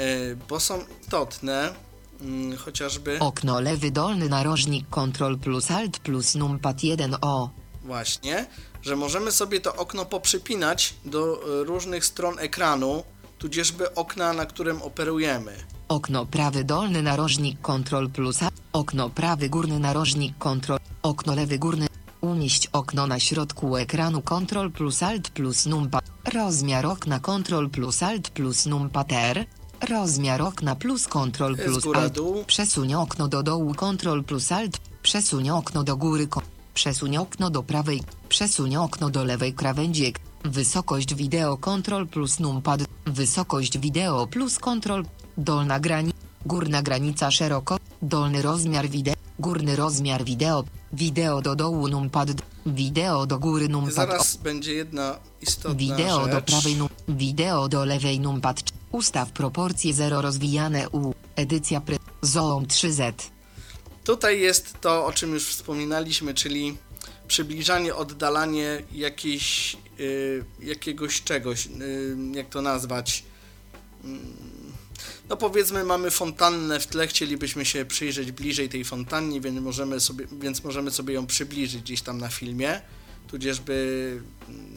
[0.48, 1.74] bo są istotne,
[2.20, 7.50] mm, chociażby okno lewy dolny narożnik Ctrl plus Alt plus numpad 1 O.
[7.84, 8.46] właśnie,
[8.82, 13.04] że możemy sobie to okno poprzypinać do e, różnych stron ekranu,
[13.38, 15.73] tudzieżby okna, na którym operujemy.
[15.88, 18.48] Okno prawy dolny narożnik Ctrl plus A.
[18.72, 20.76] Okno prawy górny narożnik Ctrl.
[21.02, 21.86] Okno lewy górny.
[22.20, 26.04] Umieść okno na środku ekranu Ctrl plus Alt plus numpad.
[26.34, 29.46] Rozmiar okna Ctrl plus Alt plus numpad R.
[29.90, 32.12] Rozmiar okna plus Ctrl plus góra, Alt.
[32.14, 32.44] dół.
[32.44, 34.78] Przesuń okno do dołu Ctrl plus Alt.
[35.02, 36.28] Przesuń okno do góry.
[36.74, 38.02] Przesuń okno do prawej.
[38.28, 40.06] Przesuń okno do lewej krawędzi.
[40.06, 42.80] ek- Wysokość wideo Ctrl plus numpad.
[43.06, 45.02] Wysokość wideo plus Ctrl.
[45.38, 46.18] Dolna granica.
[46.46, 47.78] Górna granica szeroko.
[48.02, 49.14] Dolny rozmiar wideo.
[49.38, 50.64] Górny rozmiar wideo.
[50.92, 52.28] Wideo do dołu numpad.
[52.66, 53.94] Wideo do góry numpad.
[53.94, 56.88] Zaraz będzie jedna istotna Wideo do prawej num.
[57.08, 58.62] Wideo do lewej numpad.
[58.92, 61.14] Ustaw proporcje 0 rozwijane U.
[61.36, 61.96] Edycja pre.
[62.22, 63.12] Zoom 3Z.
[64.04, 66.76] Tutaj jest to, o czym już wspominaliśmy, czyli
[67.28, 73.24] przybliżanie, oddalanie jakiejś, y, jakiegoś czegoś, y, jak to nazwać.
[74.04, 74.53] Mm,
[75.28, 80.26] No powiedzmy mamy fontannę w tle, chcielibyśmy się przyjrzeć bliżej tej fontannie, więc możemy sobie,
[80.40, 82.80] więc możemy sobie ją przybliżyć gdzieś tam na filmie,
[83.28, 84.22] tudzieżby,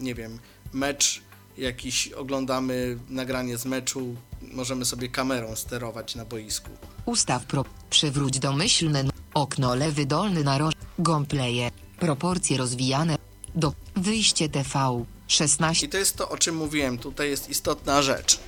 [0.00, 0.38] nie wiem,
[0.72, 1.22] mecz
[1.58, 6.70] jakiś oglądamy, nagranie z meczu, możemy sobie kamerą sterować na boisku.
[7.04, 7.64] Ustaw pro.
[7.90, 9.04] Przywróć domyślne.
[9.34, 10.74] Okno lewy dolny naroż.
[10.98, 11.72] Gomplayer.
[12.00, 13.16] Proporcje rozwijane.
[13.54, 13.72] Do.
[13.96, 15.04] Wyjście TV.
[15.28, 15.86] 16.
[15.86, 16.98] I to jest to, o czym mówiłem.
[16.98, 18.38] Tutaj jest istotna rzecz.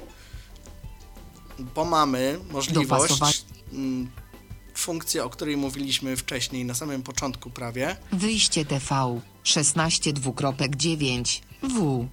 [1.74, 4.10] Bo mamy możliwość, mm,
[4.74, 9.20] funkcję, o której mówiliśmy wcześniej, na samym początku prawie, Wyjście TV.
[9.42, 11.42] 16 dwukropek 9.
[11.62, 12.08] W.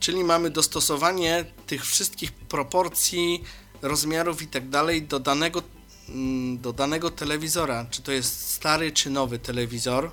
[0.00, 3.42] czyli mamy dostosowanie tych wszystkich proporcji,
[3.82, 5.62] rozmiarów i tak dalej do danego,
[6.08, 7.86] mm, do danego telewizora.
[7.90, 10.10] Czy to jest stary, czy nowy telewizor.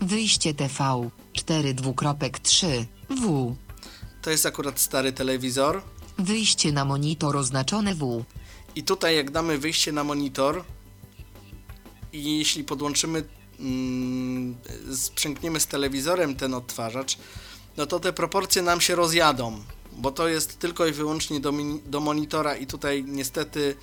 [0.00, 1.10] Wyjście TV.
[1.32, 2.86] 4 dwukropek 3.
[3.10, 3.56] W.
[4.22, 5.82] To jest akurat stary telewizor.
[6.18, 8.24] Wyjście na monitor oznaczone W.
[8.74, 10.64] I tutaj jak damy wyjście na monitor
[12.12, 13.24] i jeśli podłączymy,
[13.60, 14.56] mm,
[14.94, 17.18] sprzęgniemy z telewizorem ten odtwarzacz,
[17.76, 19.60] no to te proporcje nam się rozjadą,
[19.92, 21.52] bo to jest tylko i wyłącznie do,
[21.86, 23.76] do monitora i tutaj niestety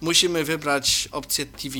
[0.00, 1.78] musimy wybrać opcję TV,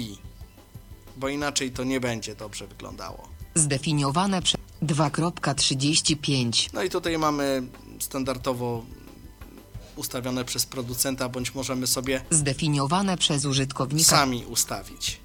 [1.17, 3.29] bo inaczej to nie będzie dobrze wyglądało.
[3.55, 6.69] Zdefiniowane przez 2.35.
[6.73, 7.63] No i tutaj mamy
[8.01, 8.85] standardowo
[9.97, 14.11] ustawione przez producenta, bądź możemy sobie Zdefiniowane przez użytkownika.
[14.11, 15.21] sami ustawić.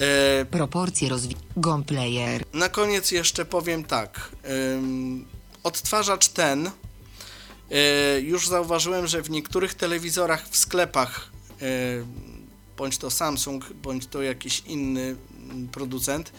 [0.00, 1.36] E, Proporcje rozwi...
[1.56, 2.44] Gomplayer.
[2.52, 4.30] Na koniec jeszcze powiem tak.
[5.64, 11.30] Odtwarzacz ten y, już zauważyłem, że w niektórych telewizorach w sklepach,
[11.62, 12.04] y,
[12.76, 15.16] bądź to Samsung, bądź to jakiś inny
[15.50, 16.32] mm, producent,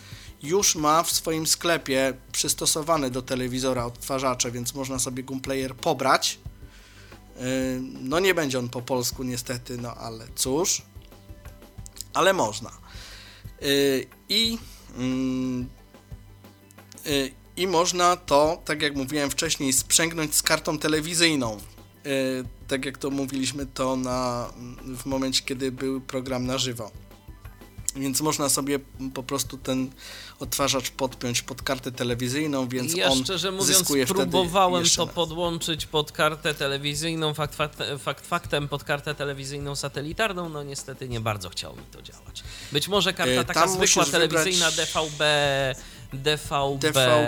[0.43, 6.39] już ma w swoim sklepie przystosowany do telewizora odtwarzacze, więc można sobie Gunplayer pobrać.
[7.37, 10.81] Y, no nie będzie on po polsku niestety, no ale cóż.
[12.13, 12.71] Ale można.
[13.63, 14.57] Y, I
[14.97, 15.69] mm,
[17.07, 21.57] Y, i można to, tak jak mówiłem wcześniej, sprzęgnąć z kartą telewizyjną.
[22.67, 24.49] Tak jak to mówiliśmy to na,
[24.97, 26.91] w momencie, kiedy był program na żywo.
[27.95, 28.79] Więc można sobie
[29.13, 29.91] po prostu ten
[30.41, 35.07] odtwarzacz podpiąć pod kartę telewizyjną, więc ja on szczerze mówiąc próbowałem to jeszcze...
[35.07, 41.19] podłączyć pod kartę telewizyjną, fakt, fakt, fakt faktem pod kartę telewizyjną satelitarną, no niestety nie
[41.19, 42.43] bardzo chciało mi to działać.
[42.72, 45.23] Być może karta E, taka zwykła telewizyjna wybrać- DVB
[46.13, 47.27] DVB DV...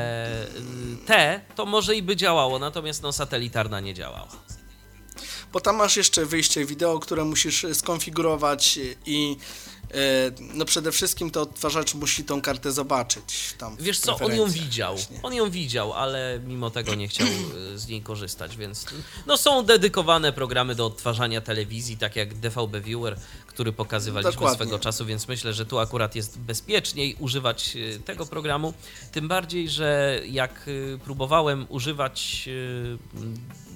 [1.06, 4.28] T to może i by działało, natomiast no satelitarna nie działała.
[5.54, 9.38] Bo tam masz jeszcze wyjście wideo, które musisz skonfigurować i
[10.54, 13.56] no przede wszystkim to odtwarzacz musi tą kartę zobaczyć.
[13.58, 14.96] Tam Wiesz co, on ją widział.
[14.96, 15.20] właśnie.
[15.24, 17.28] On ją widział, ale mimo tego nie chciał
[17.74, 18.86] y, z niej korzystać, więc
[19.28, 23.16] no są dedykowane programy do odtwarzania telewizji, tak jak DVB Viewer,
[23.48, 24.56] który pokazywaliśmy Dokładnie.
[24.56, 28.74] swego czasu, więc myślę, że tu akurat jest bezpieczniej używać y, tego programu.
[29.12, 30.70] Tym bardziej, że jak
[31.04, 32.50] próbowałem używać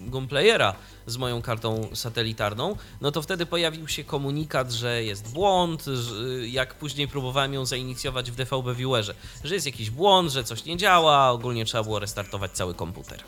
[0.08, 0.76] Gunplayera
[1.08, 6.74] z moją kartą satelitarną, no to wtedy pojawił się komunikat, że jest błąd, że jak
[6.76, 11.30] później próbowałem ją zainicjować w DVB Viewerze, że jest jakiś błąd, że coś nie działa,
[11.30, 13.24] ogólnie trzeba było restartować cały komputer.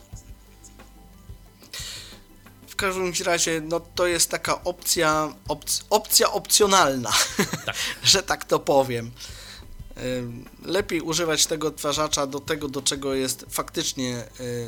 [2.67, 7.11] W każdym razie, no to jest taka opcja, opc, opcja opcjonalna,
[7.65, 7.75] Tak.
[8.03, 9.11] że tak to powiem.
[10.65, 14.23] Lepiej używać tego odtwarzacza do tego, do czego jest faktycznie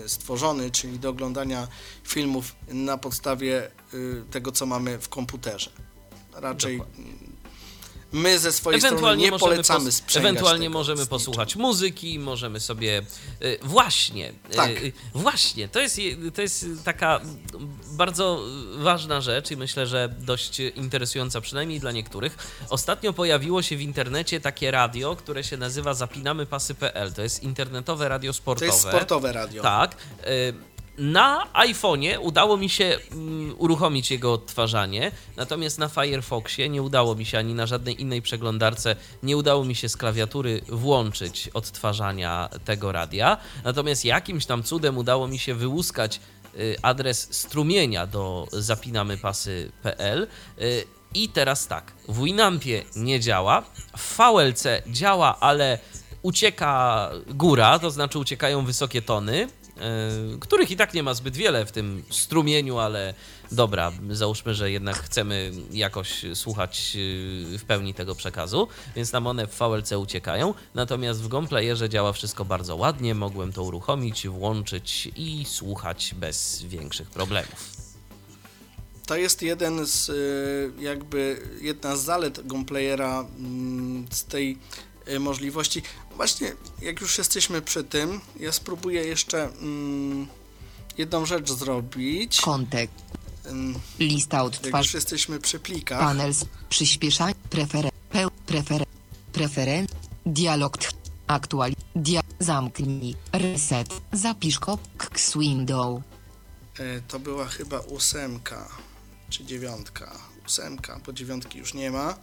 [0.05, 1.67] y, stworzony, czyli do oglądania
[2.03, 5.71] filmów na podstawie y, tego, co mamy w komputerze.
[6.33, 7.20] Raczej Dokładnie.
[8.13, 13.01] My ze swojej strony nie polecamy sprzęgać ewentualnie tego możemy posłuchać muzyki, możemy sobie.
[13.41, 14.69] y, Właśnie, y, Tak.
[15.13, 17.19] właśnie, to jest, je- to jest taka
[17.91, 18.43] bardzo
[18.77, 22.38] ważna rzecz i myślę, że dość interesująca, przynajmniej dla niektórych.
[22.69, 27.13] Ostatnio pojawiło się w internecie takie radio, które się nazywa zapinamypasy.pl.
[27.13, 28.65] To jest internetowe radio To sportowe.
[28.65, 29.63] jest sportowe radio.
[29.63, 29.95] Tak.
[31.01, 37.25] Na iPhone'ie udało mi się mm, uruchomić jego odtwarzanie, natomiast na Firefoxie nie udało mi
[37.25, 42.91] się ani na żadnej innej przeglądarce nie udało mi się z klawiatury włączyć odtwarzania tego
[42.91, 43.37] radia.
[43.63, 46.19] Natomiast jakimś tam cudem udało mi się wyłuskać
[46.55, 50.27] y, adres strumienia do zapinamypasy.pl
[50.61, 53.63] y, i teraz tak, w Winampie nie działa,
[53.97, 55.79] w VLC działa, ale
[56.21, 59.47] ucieka góra, to znaczy uciekają wysokie tony,
[60.39, 63.14] których i tak nie ma zbyt wiele w tym strumieniu, ale
[63.52, 69.48] dobra, załóżmy, że jednak chcemy jakoś słuchać yy, w pełni tego przekazu, więc nam one
[69.48, 75.45] w VLC uciekają, natomiast w Gonplayerze działa wszystko bardzo ładnie, mogłem to uruchomić, włączyć i
[75.45, 77.81] słuchać bez większych problemów.
[79.06, 84.57] To jest jeden z y, jakby jedna z zalet Gunplayera mm, z tej
[85.19, 85.81] możliwości.
[86.15, 90.27] Właśnie jak już jesteśmy przy tym, ja spróbuję jeszcze mm,
[90.97, 92.41] jedną rzecz zrobić.
[92.41, 92.95] Kontekst.
[93.45, 94.77] Ym, Lista Jak odtwarzacza.
[94.77, 96.33] już jesteśmy przy plikach, Panel.
[96.33, 97.35] z- Przyspieszanie.
[97.49, 97.91] Preferen.
[98.45, 98.85] Preferen.
[99.33, 99.87] Preferen.
[100.25, 100.77] Dialog.
[101.27, 101.75] Aktuali.
[101.95, 102.21] Dia.
[102.39, 103.15] Zamknij.
[103.33, 103.87] Reset.
[104.13, 106.01] Zapisz Cox Window.
[106.79, 108.67] y, to była chyba ósemka
[109.29, 110.11] czy dziewiątka.
[110.45, 112.15] Ósemka, bo dziewiątki już nie ma.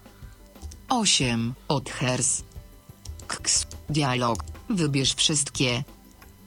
[0.88, 1.54] 8.
[1.68, 2.42] Odhers.
[3.88, 4.44] Dialog.
[4.70, 5.84] Wybierz wszystkie.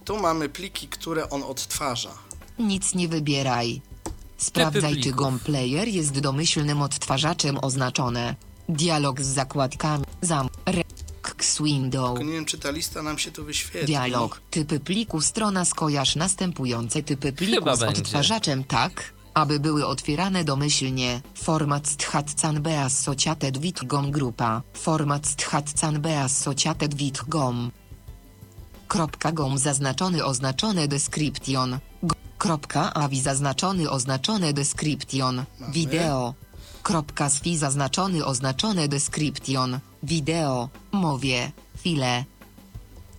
[0.05, 2.13] Tu mamy pliki, które on odtwarza.
[2.59, 3.81] Nic nie wybieraj.
[4.37, 5.21] Sprawdzaj, czy plików.
[5.21, 8.35] GOM-player jest domyślnym odtwarzaczem oznaczone.
[8.69, 10.03] Dialog z zakładkami.
[10.21, 10.49] Zam.
[10.65, 10.81] Re.
[11.63, 12.13] Window.
[12.13, 13.87] Tylko nie wiem, czy ta lista nam się tu wyświetli.
[13.87, 14.41] Dialog.
[14.51, 18.01] Typy pliku strona skojarz następujące typy pliku Chyba z będzie.
[18.01, 21.21] odtwarzaczem tak, aby były otwierane domyślnie.
[21.35, 24.61] Format sthatcan beas sociated with gom grupa.
[24.73, 27.71] Format sthatcan beas sociated with gom.
[28.87, 31.79] Kropka gom zaznaczony oznaczone description.
[32.03, 35.43] G- Kropka avi zaznaczony oznaczone description.
[35.71, 36.33] Wideo.
[36.83, 39.79] Kropka sfi zaznaczony oznaczone description.
[40.03, 40.69] Wideo.
[40.91, 41.51] Mowie.
[41.77, 42.25] File.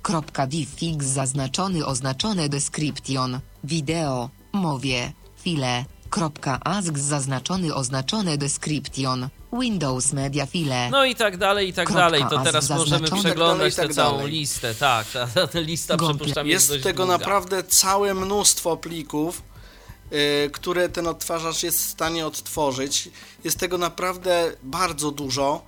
[0.02, 3.40] Kropka diffix zaznaczony oznaczone description.
[3.64, 4.30] Wideo.
[4.52, 5.12] Mowie.
[5.36, 5.84] File.
[6.16, 9.28] Kropka ask zaznaczony oznaczone description.
[9.60, 10.90] Windows Media File.
[10.90, 12.24] No i tak dalej, i tak Kropka, dalej.
[12.30, 14.32] To a teraz możemy zaznaczone- przeglądać Tak dalej, tę tak całą dalej.
[14.32, 14.74] listę.
[14.74, 17.18] Tak, ta, ta, ta lista Gomple- przypuszczam jest, Jest dość tego długa.
[17.18, 19.42] naprawdę całe mnóstwo plików,
[20.46, 23.08] y, które ten odtwarzacz jest w stanie odtworzyć.
[23.44, 25.62] Jest tego naprawdę bardzo dużo,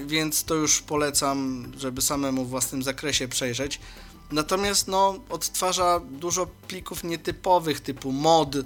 [0.00, 3.80] y, więc to już polecam, żeby samemu w własnym zakresie przejrzeć.
[4.32, 8.56] Natomiast no, odtwarza dużo plików nietypowych typu mod,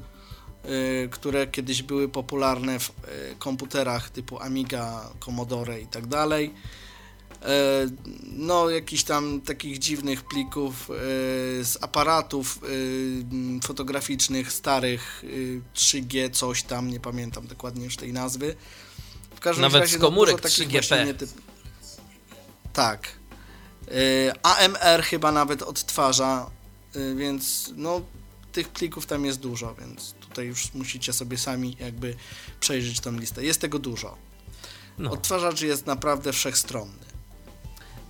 [1.11, 2.93] które kiedyś były popularne w y,
[3.39, 6.55] komputerach typu Amiga, Commodore i tak dalej.
[7.43, 7.86] e,
[8.23, 10.91] no jakichś tam takich dziwnych plików
[11.62, 12.61] z aparatów
[13.65, 18.57] fotograficznych starych e, 3G coś tam, nie pamiętam dokładnie już tej nazwy.
[19.36, 20.73] W każdym Nawet razie z no, komórek takich 3GP.
[20.73, 21.31] właśnie nietyp...
[22.73, 23.09] Tak.
[24.43, 26.51] AMR chyba nawet odtwarza,
[27.16, 28.01] więc no
[28.53, 32.16] tych plików tam jest dużo, więc tutaj już musicie sobie sami jakby
[32.61, 33.44] przejrzeć tą listę.
[33.44, 34.16] Jest tego dużo.
[34.98, 35.11] No.
[35.11, 37.03] Odtwarzacz jest naprawdę wszechstronny.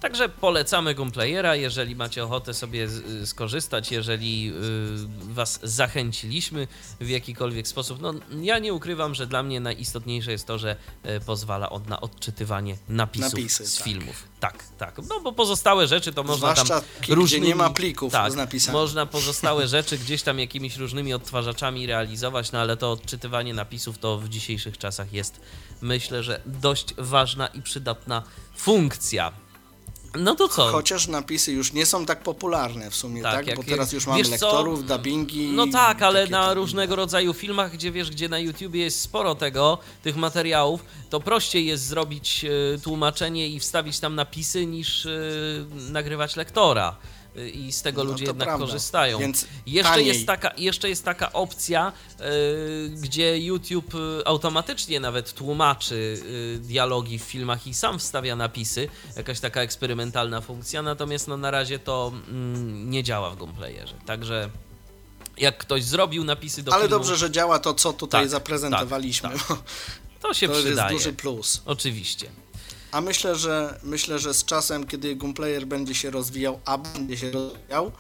[0.04, 2.88] Także polecamy Gunplayera, jeżeli macie ochotę sobie
[3.22, 6.68] y, skorzystać, jeżeli y, Was zachęciliśmy
[7.00, 8.00] w jakikolwiek sposób.
[8.00, 10.76] No, ja nie ukrywam, że dla mnie najistotniejsze jest to, że
[11.06, 13.84] y, pozwala on na odczytywanie napisów Napisy, z tak.
[13.84, 14.22] filmów.
[14.40, 14.98] Tak, tak.
[15.08, 17.48] No bo pozostałe rzeczy to można Zwłaszcza tam gdzie różnymi...
[17.48, 18.78] nie ma plików tak, z napisami.
[18.78, 24.18] Można pozostałe rzeczy gdzieś tam jakimiś różnymi odtwarzaczami realizować, no ale to odczytywanie napisów to
[24.18, 25.40] w dzisiejszych czasach jest,
[25.80, 28.22] myślę, że dość ważna i przydatna
[28.56, 29.43] funkcja.
[30.18, 30.66] No to co?
[30.66, 33.56] Chociaż napisy już nie są tak popularne w sumie, Tak, tak?
[33.56, 34.32] Bo teraz już mamy wiesz co?
[34.32, 35.52] lektorów, dubbingi.
[35.52, 39.34] No tak, ale na tam- różnego rodzaju filmach, gdzie wiesz, gdzie na YouTubie jest sporo
[39.34, 45.10] tego, tych materiałów, to prościej jest zrobić e, tłumaczenie i wstawić tam napisy niż e,
[45.90, 46.96] nagrywać lektora.
[47.36, 48.66] E, I z tego No ludzie to jednak prawda.
[48.66, 49.18] korzystają.
[49.18, 50.06] Więc Jeszcze taniej.
[50.06, 52.24] jest, taka, jeszcze jest taka opcja, e,
[52.88, 56.18] gdzie YouTube e, automatycznie nawet tłumaczy
[56.56, 58.88] e, dialogi w filmach i sam wstawia napisy.
[59.16, 63.94] Jakaś taka eksperymentalna funkcja, natomiast no, na razie to mm, nie działa w Gunplayerze.
[64.06, 64.50] Także
[65.38, 69.28] jak ktoś zrobił napisy do Ale filmu, dobrze, że działa to, co tutaj Tak, zaprezentowaliśmy.
[69.30, 69.56] tak, bo
[70.28, 70.96] to się to już jest przydaje.
[70.96, 71.62] duży plus.
[71.66, 72.30] Oczywiście.
[72.94, 77.30] A myślę, że myślę, że z czasem, kiedy Gunplayer będzie się rozwijał, a będzie się
[77.30, 77.92] rozwijał,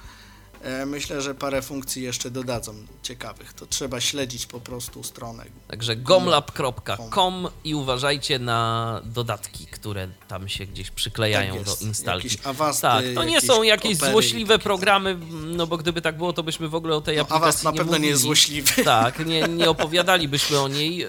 [0.86, 3.52] myślę, że parę funkcji jeszcze dodadzą ciekawych.
[3.52, 5.44] To trzeba śledzić po prostu stronę.
[5.68, 12.28] Także gomlab.com i uważajcie na dodatki, które tam się gdzieś przyklejają Tak do instalki.
[12.28, 16.42] Jakieś awasty, tak, to nie są jakieś złośliwe programy, no bo gdyby tak było, to
[16.42, 18.02] byśmy w ogóle o tej No, aplikacji Avast na nie pewno mówili.
[18.02, 18.84] nie jest złośliwy.
[18.84, 21.08] Tak, nie, nie opowiadalibyśmy o niej, yy,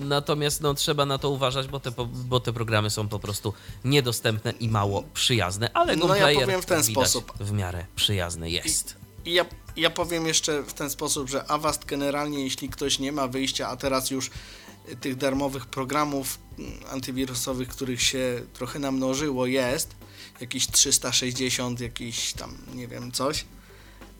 [0.00, 3.52] natomiast no, trzeba na to uważać, bo te, bo te programy są po prostu
[3.84, 7.32] niedostępne i mało przyjazne, ale No, ja powiem w ten sposób.
[7.40, 8.67] w miarę przyjazny jest.
[9.24, 9.44] I ja,
[9.76, 13.76] ja powiem jeszcze w ten sposób, że Avast generalnie, jeśli ktoś nie ma wyjścia, a
[13.76, 14.30] teraz już
[15.00, 16.38] tych darmowych programów
[16.90, 19.96] antywirusowych, których się trochę namnożyło, jest
[20.40, 23.44] jakieś 360, jakiś tam, nie wiem, coś,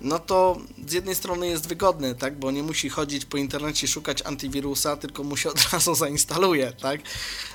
[0.00, 0.56] no to
[0.86, 5.24] z jednej strony jest wygodny, tak, bo nie musi chodzić po internecie szukać antywirusa, tylko
[5.24, 7.00] mu się od razu zainstaluje, tak,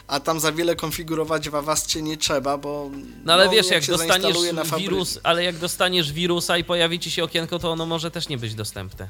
[0.07, 2.91] a tam za wiele konfigurować w Avastie nie trzeba, bo
[3.25, 4.37] No ale no, wiesz, jak, się dostaniesz
[4.77, 8.37] wirus, ale jak dostaniesz wirusa i pojawi ci się okienko, to ono może też nie
[8.37, 9.07] być dostępne.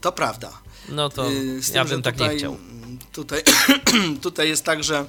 [0.00, 0.52] To prawda.
[0.88, 1.30] No to
[1.60, 2.56] z tym, ja bym tak tutaj, nie chciał.
[3.12, 3.42] Tutaj,
[4.22, 5.06] tutaj jest tak, że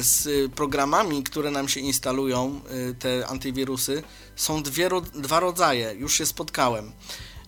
[0.00, 4.02] z programami, które nam się instalują, yy, te antywirusy,
[4.36, 6.86] są dwie, dwa rodzaje, już się spotkałem.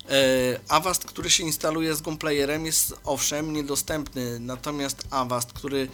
[0.09, 0.15] Yy,
[0.69, 5.89] Avast, który się instaluje z Gunplayerem jest owszem niedostępny, natomiast Avast, który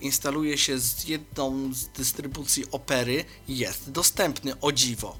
[0.00, 5.16] instaluje się z jedną z dystrybucji Opery jest dostępny, o dziwo.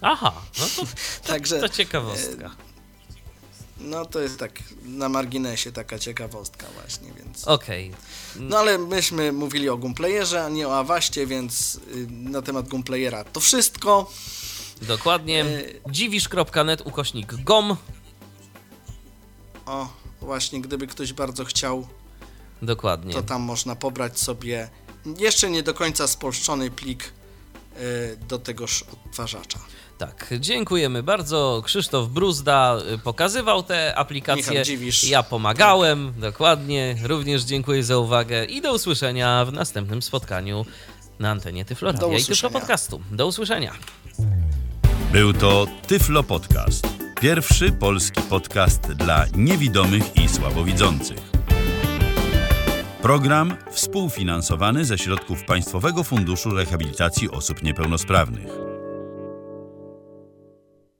[0.00, 0.82] Aha, no to,
[1.32, 2.50] Także to ciekawostka.
[3.78, 4.52] no to jest tak
[4.84, 7.44] na marginesie taka ciekawostka właśnie, więc...
[7.44, 7.92] Okej.
[8.40, 13.24] No ale myśmy mówili o Gunplayerze, a nie o Awaście, więc y, na temat Gunplayera
[13.24, 14.10] to wszystko.
[14.82, 15.44] Dokładnie.
[15.44, 17.76] E, dziwisz.net ukośnik gom.
[19.66, 19.88] O,
[20.20, 21.86] właśnie, gdyby ktoś bardzo chciał,
[22.62, 23.14] Dokładnie.
[23.14, 24.68] to tam można pobrać sobie
[25.18, 29.58] jeszcze nie do końca spolszczony plik y, do tegoż odtwarzacza.
[29.98, 31.62] Tak, dziękujemy bardzo.
[31.64, 34.62] Krzysztof Bruzda y, pokazywał te aplikacje.
[35.02, 36.96] Ja pomagałem, dokładnie.
[37.02, 40.66] Również dziękuję za uwagę i do usłyszenia w następnym spotkaniu
[41.18, 42.50] na antenie Tyfloradia Do i Tyflo.
[42.50, 43.00] Podcastu.
[43.12, 43.72] Do usłyszenia.
[45.12, 46.86] Był to Tyflo Podcast.
[47.20, 51.18] Pierwszy polski podcast dla niewidomych i słabowidzących.
[53.02, 58.75] Program współfinansowany ze środków Państwowego Funduszu Rehabilitacji Osób Niepełnosprawnych.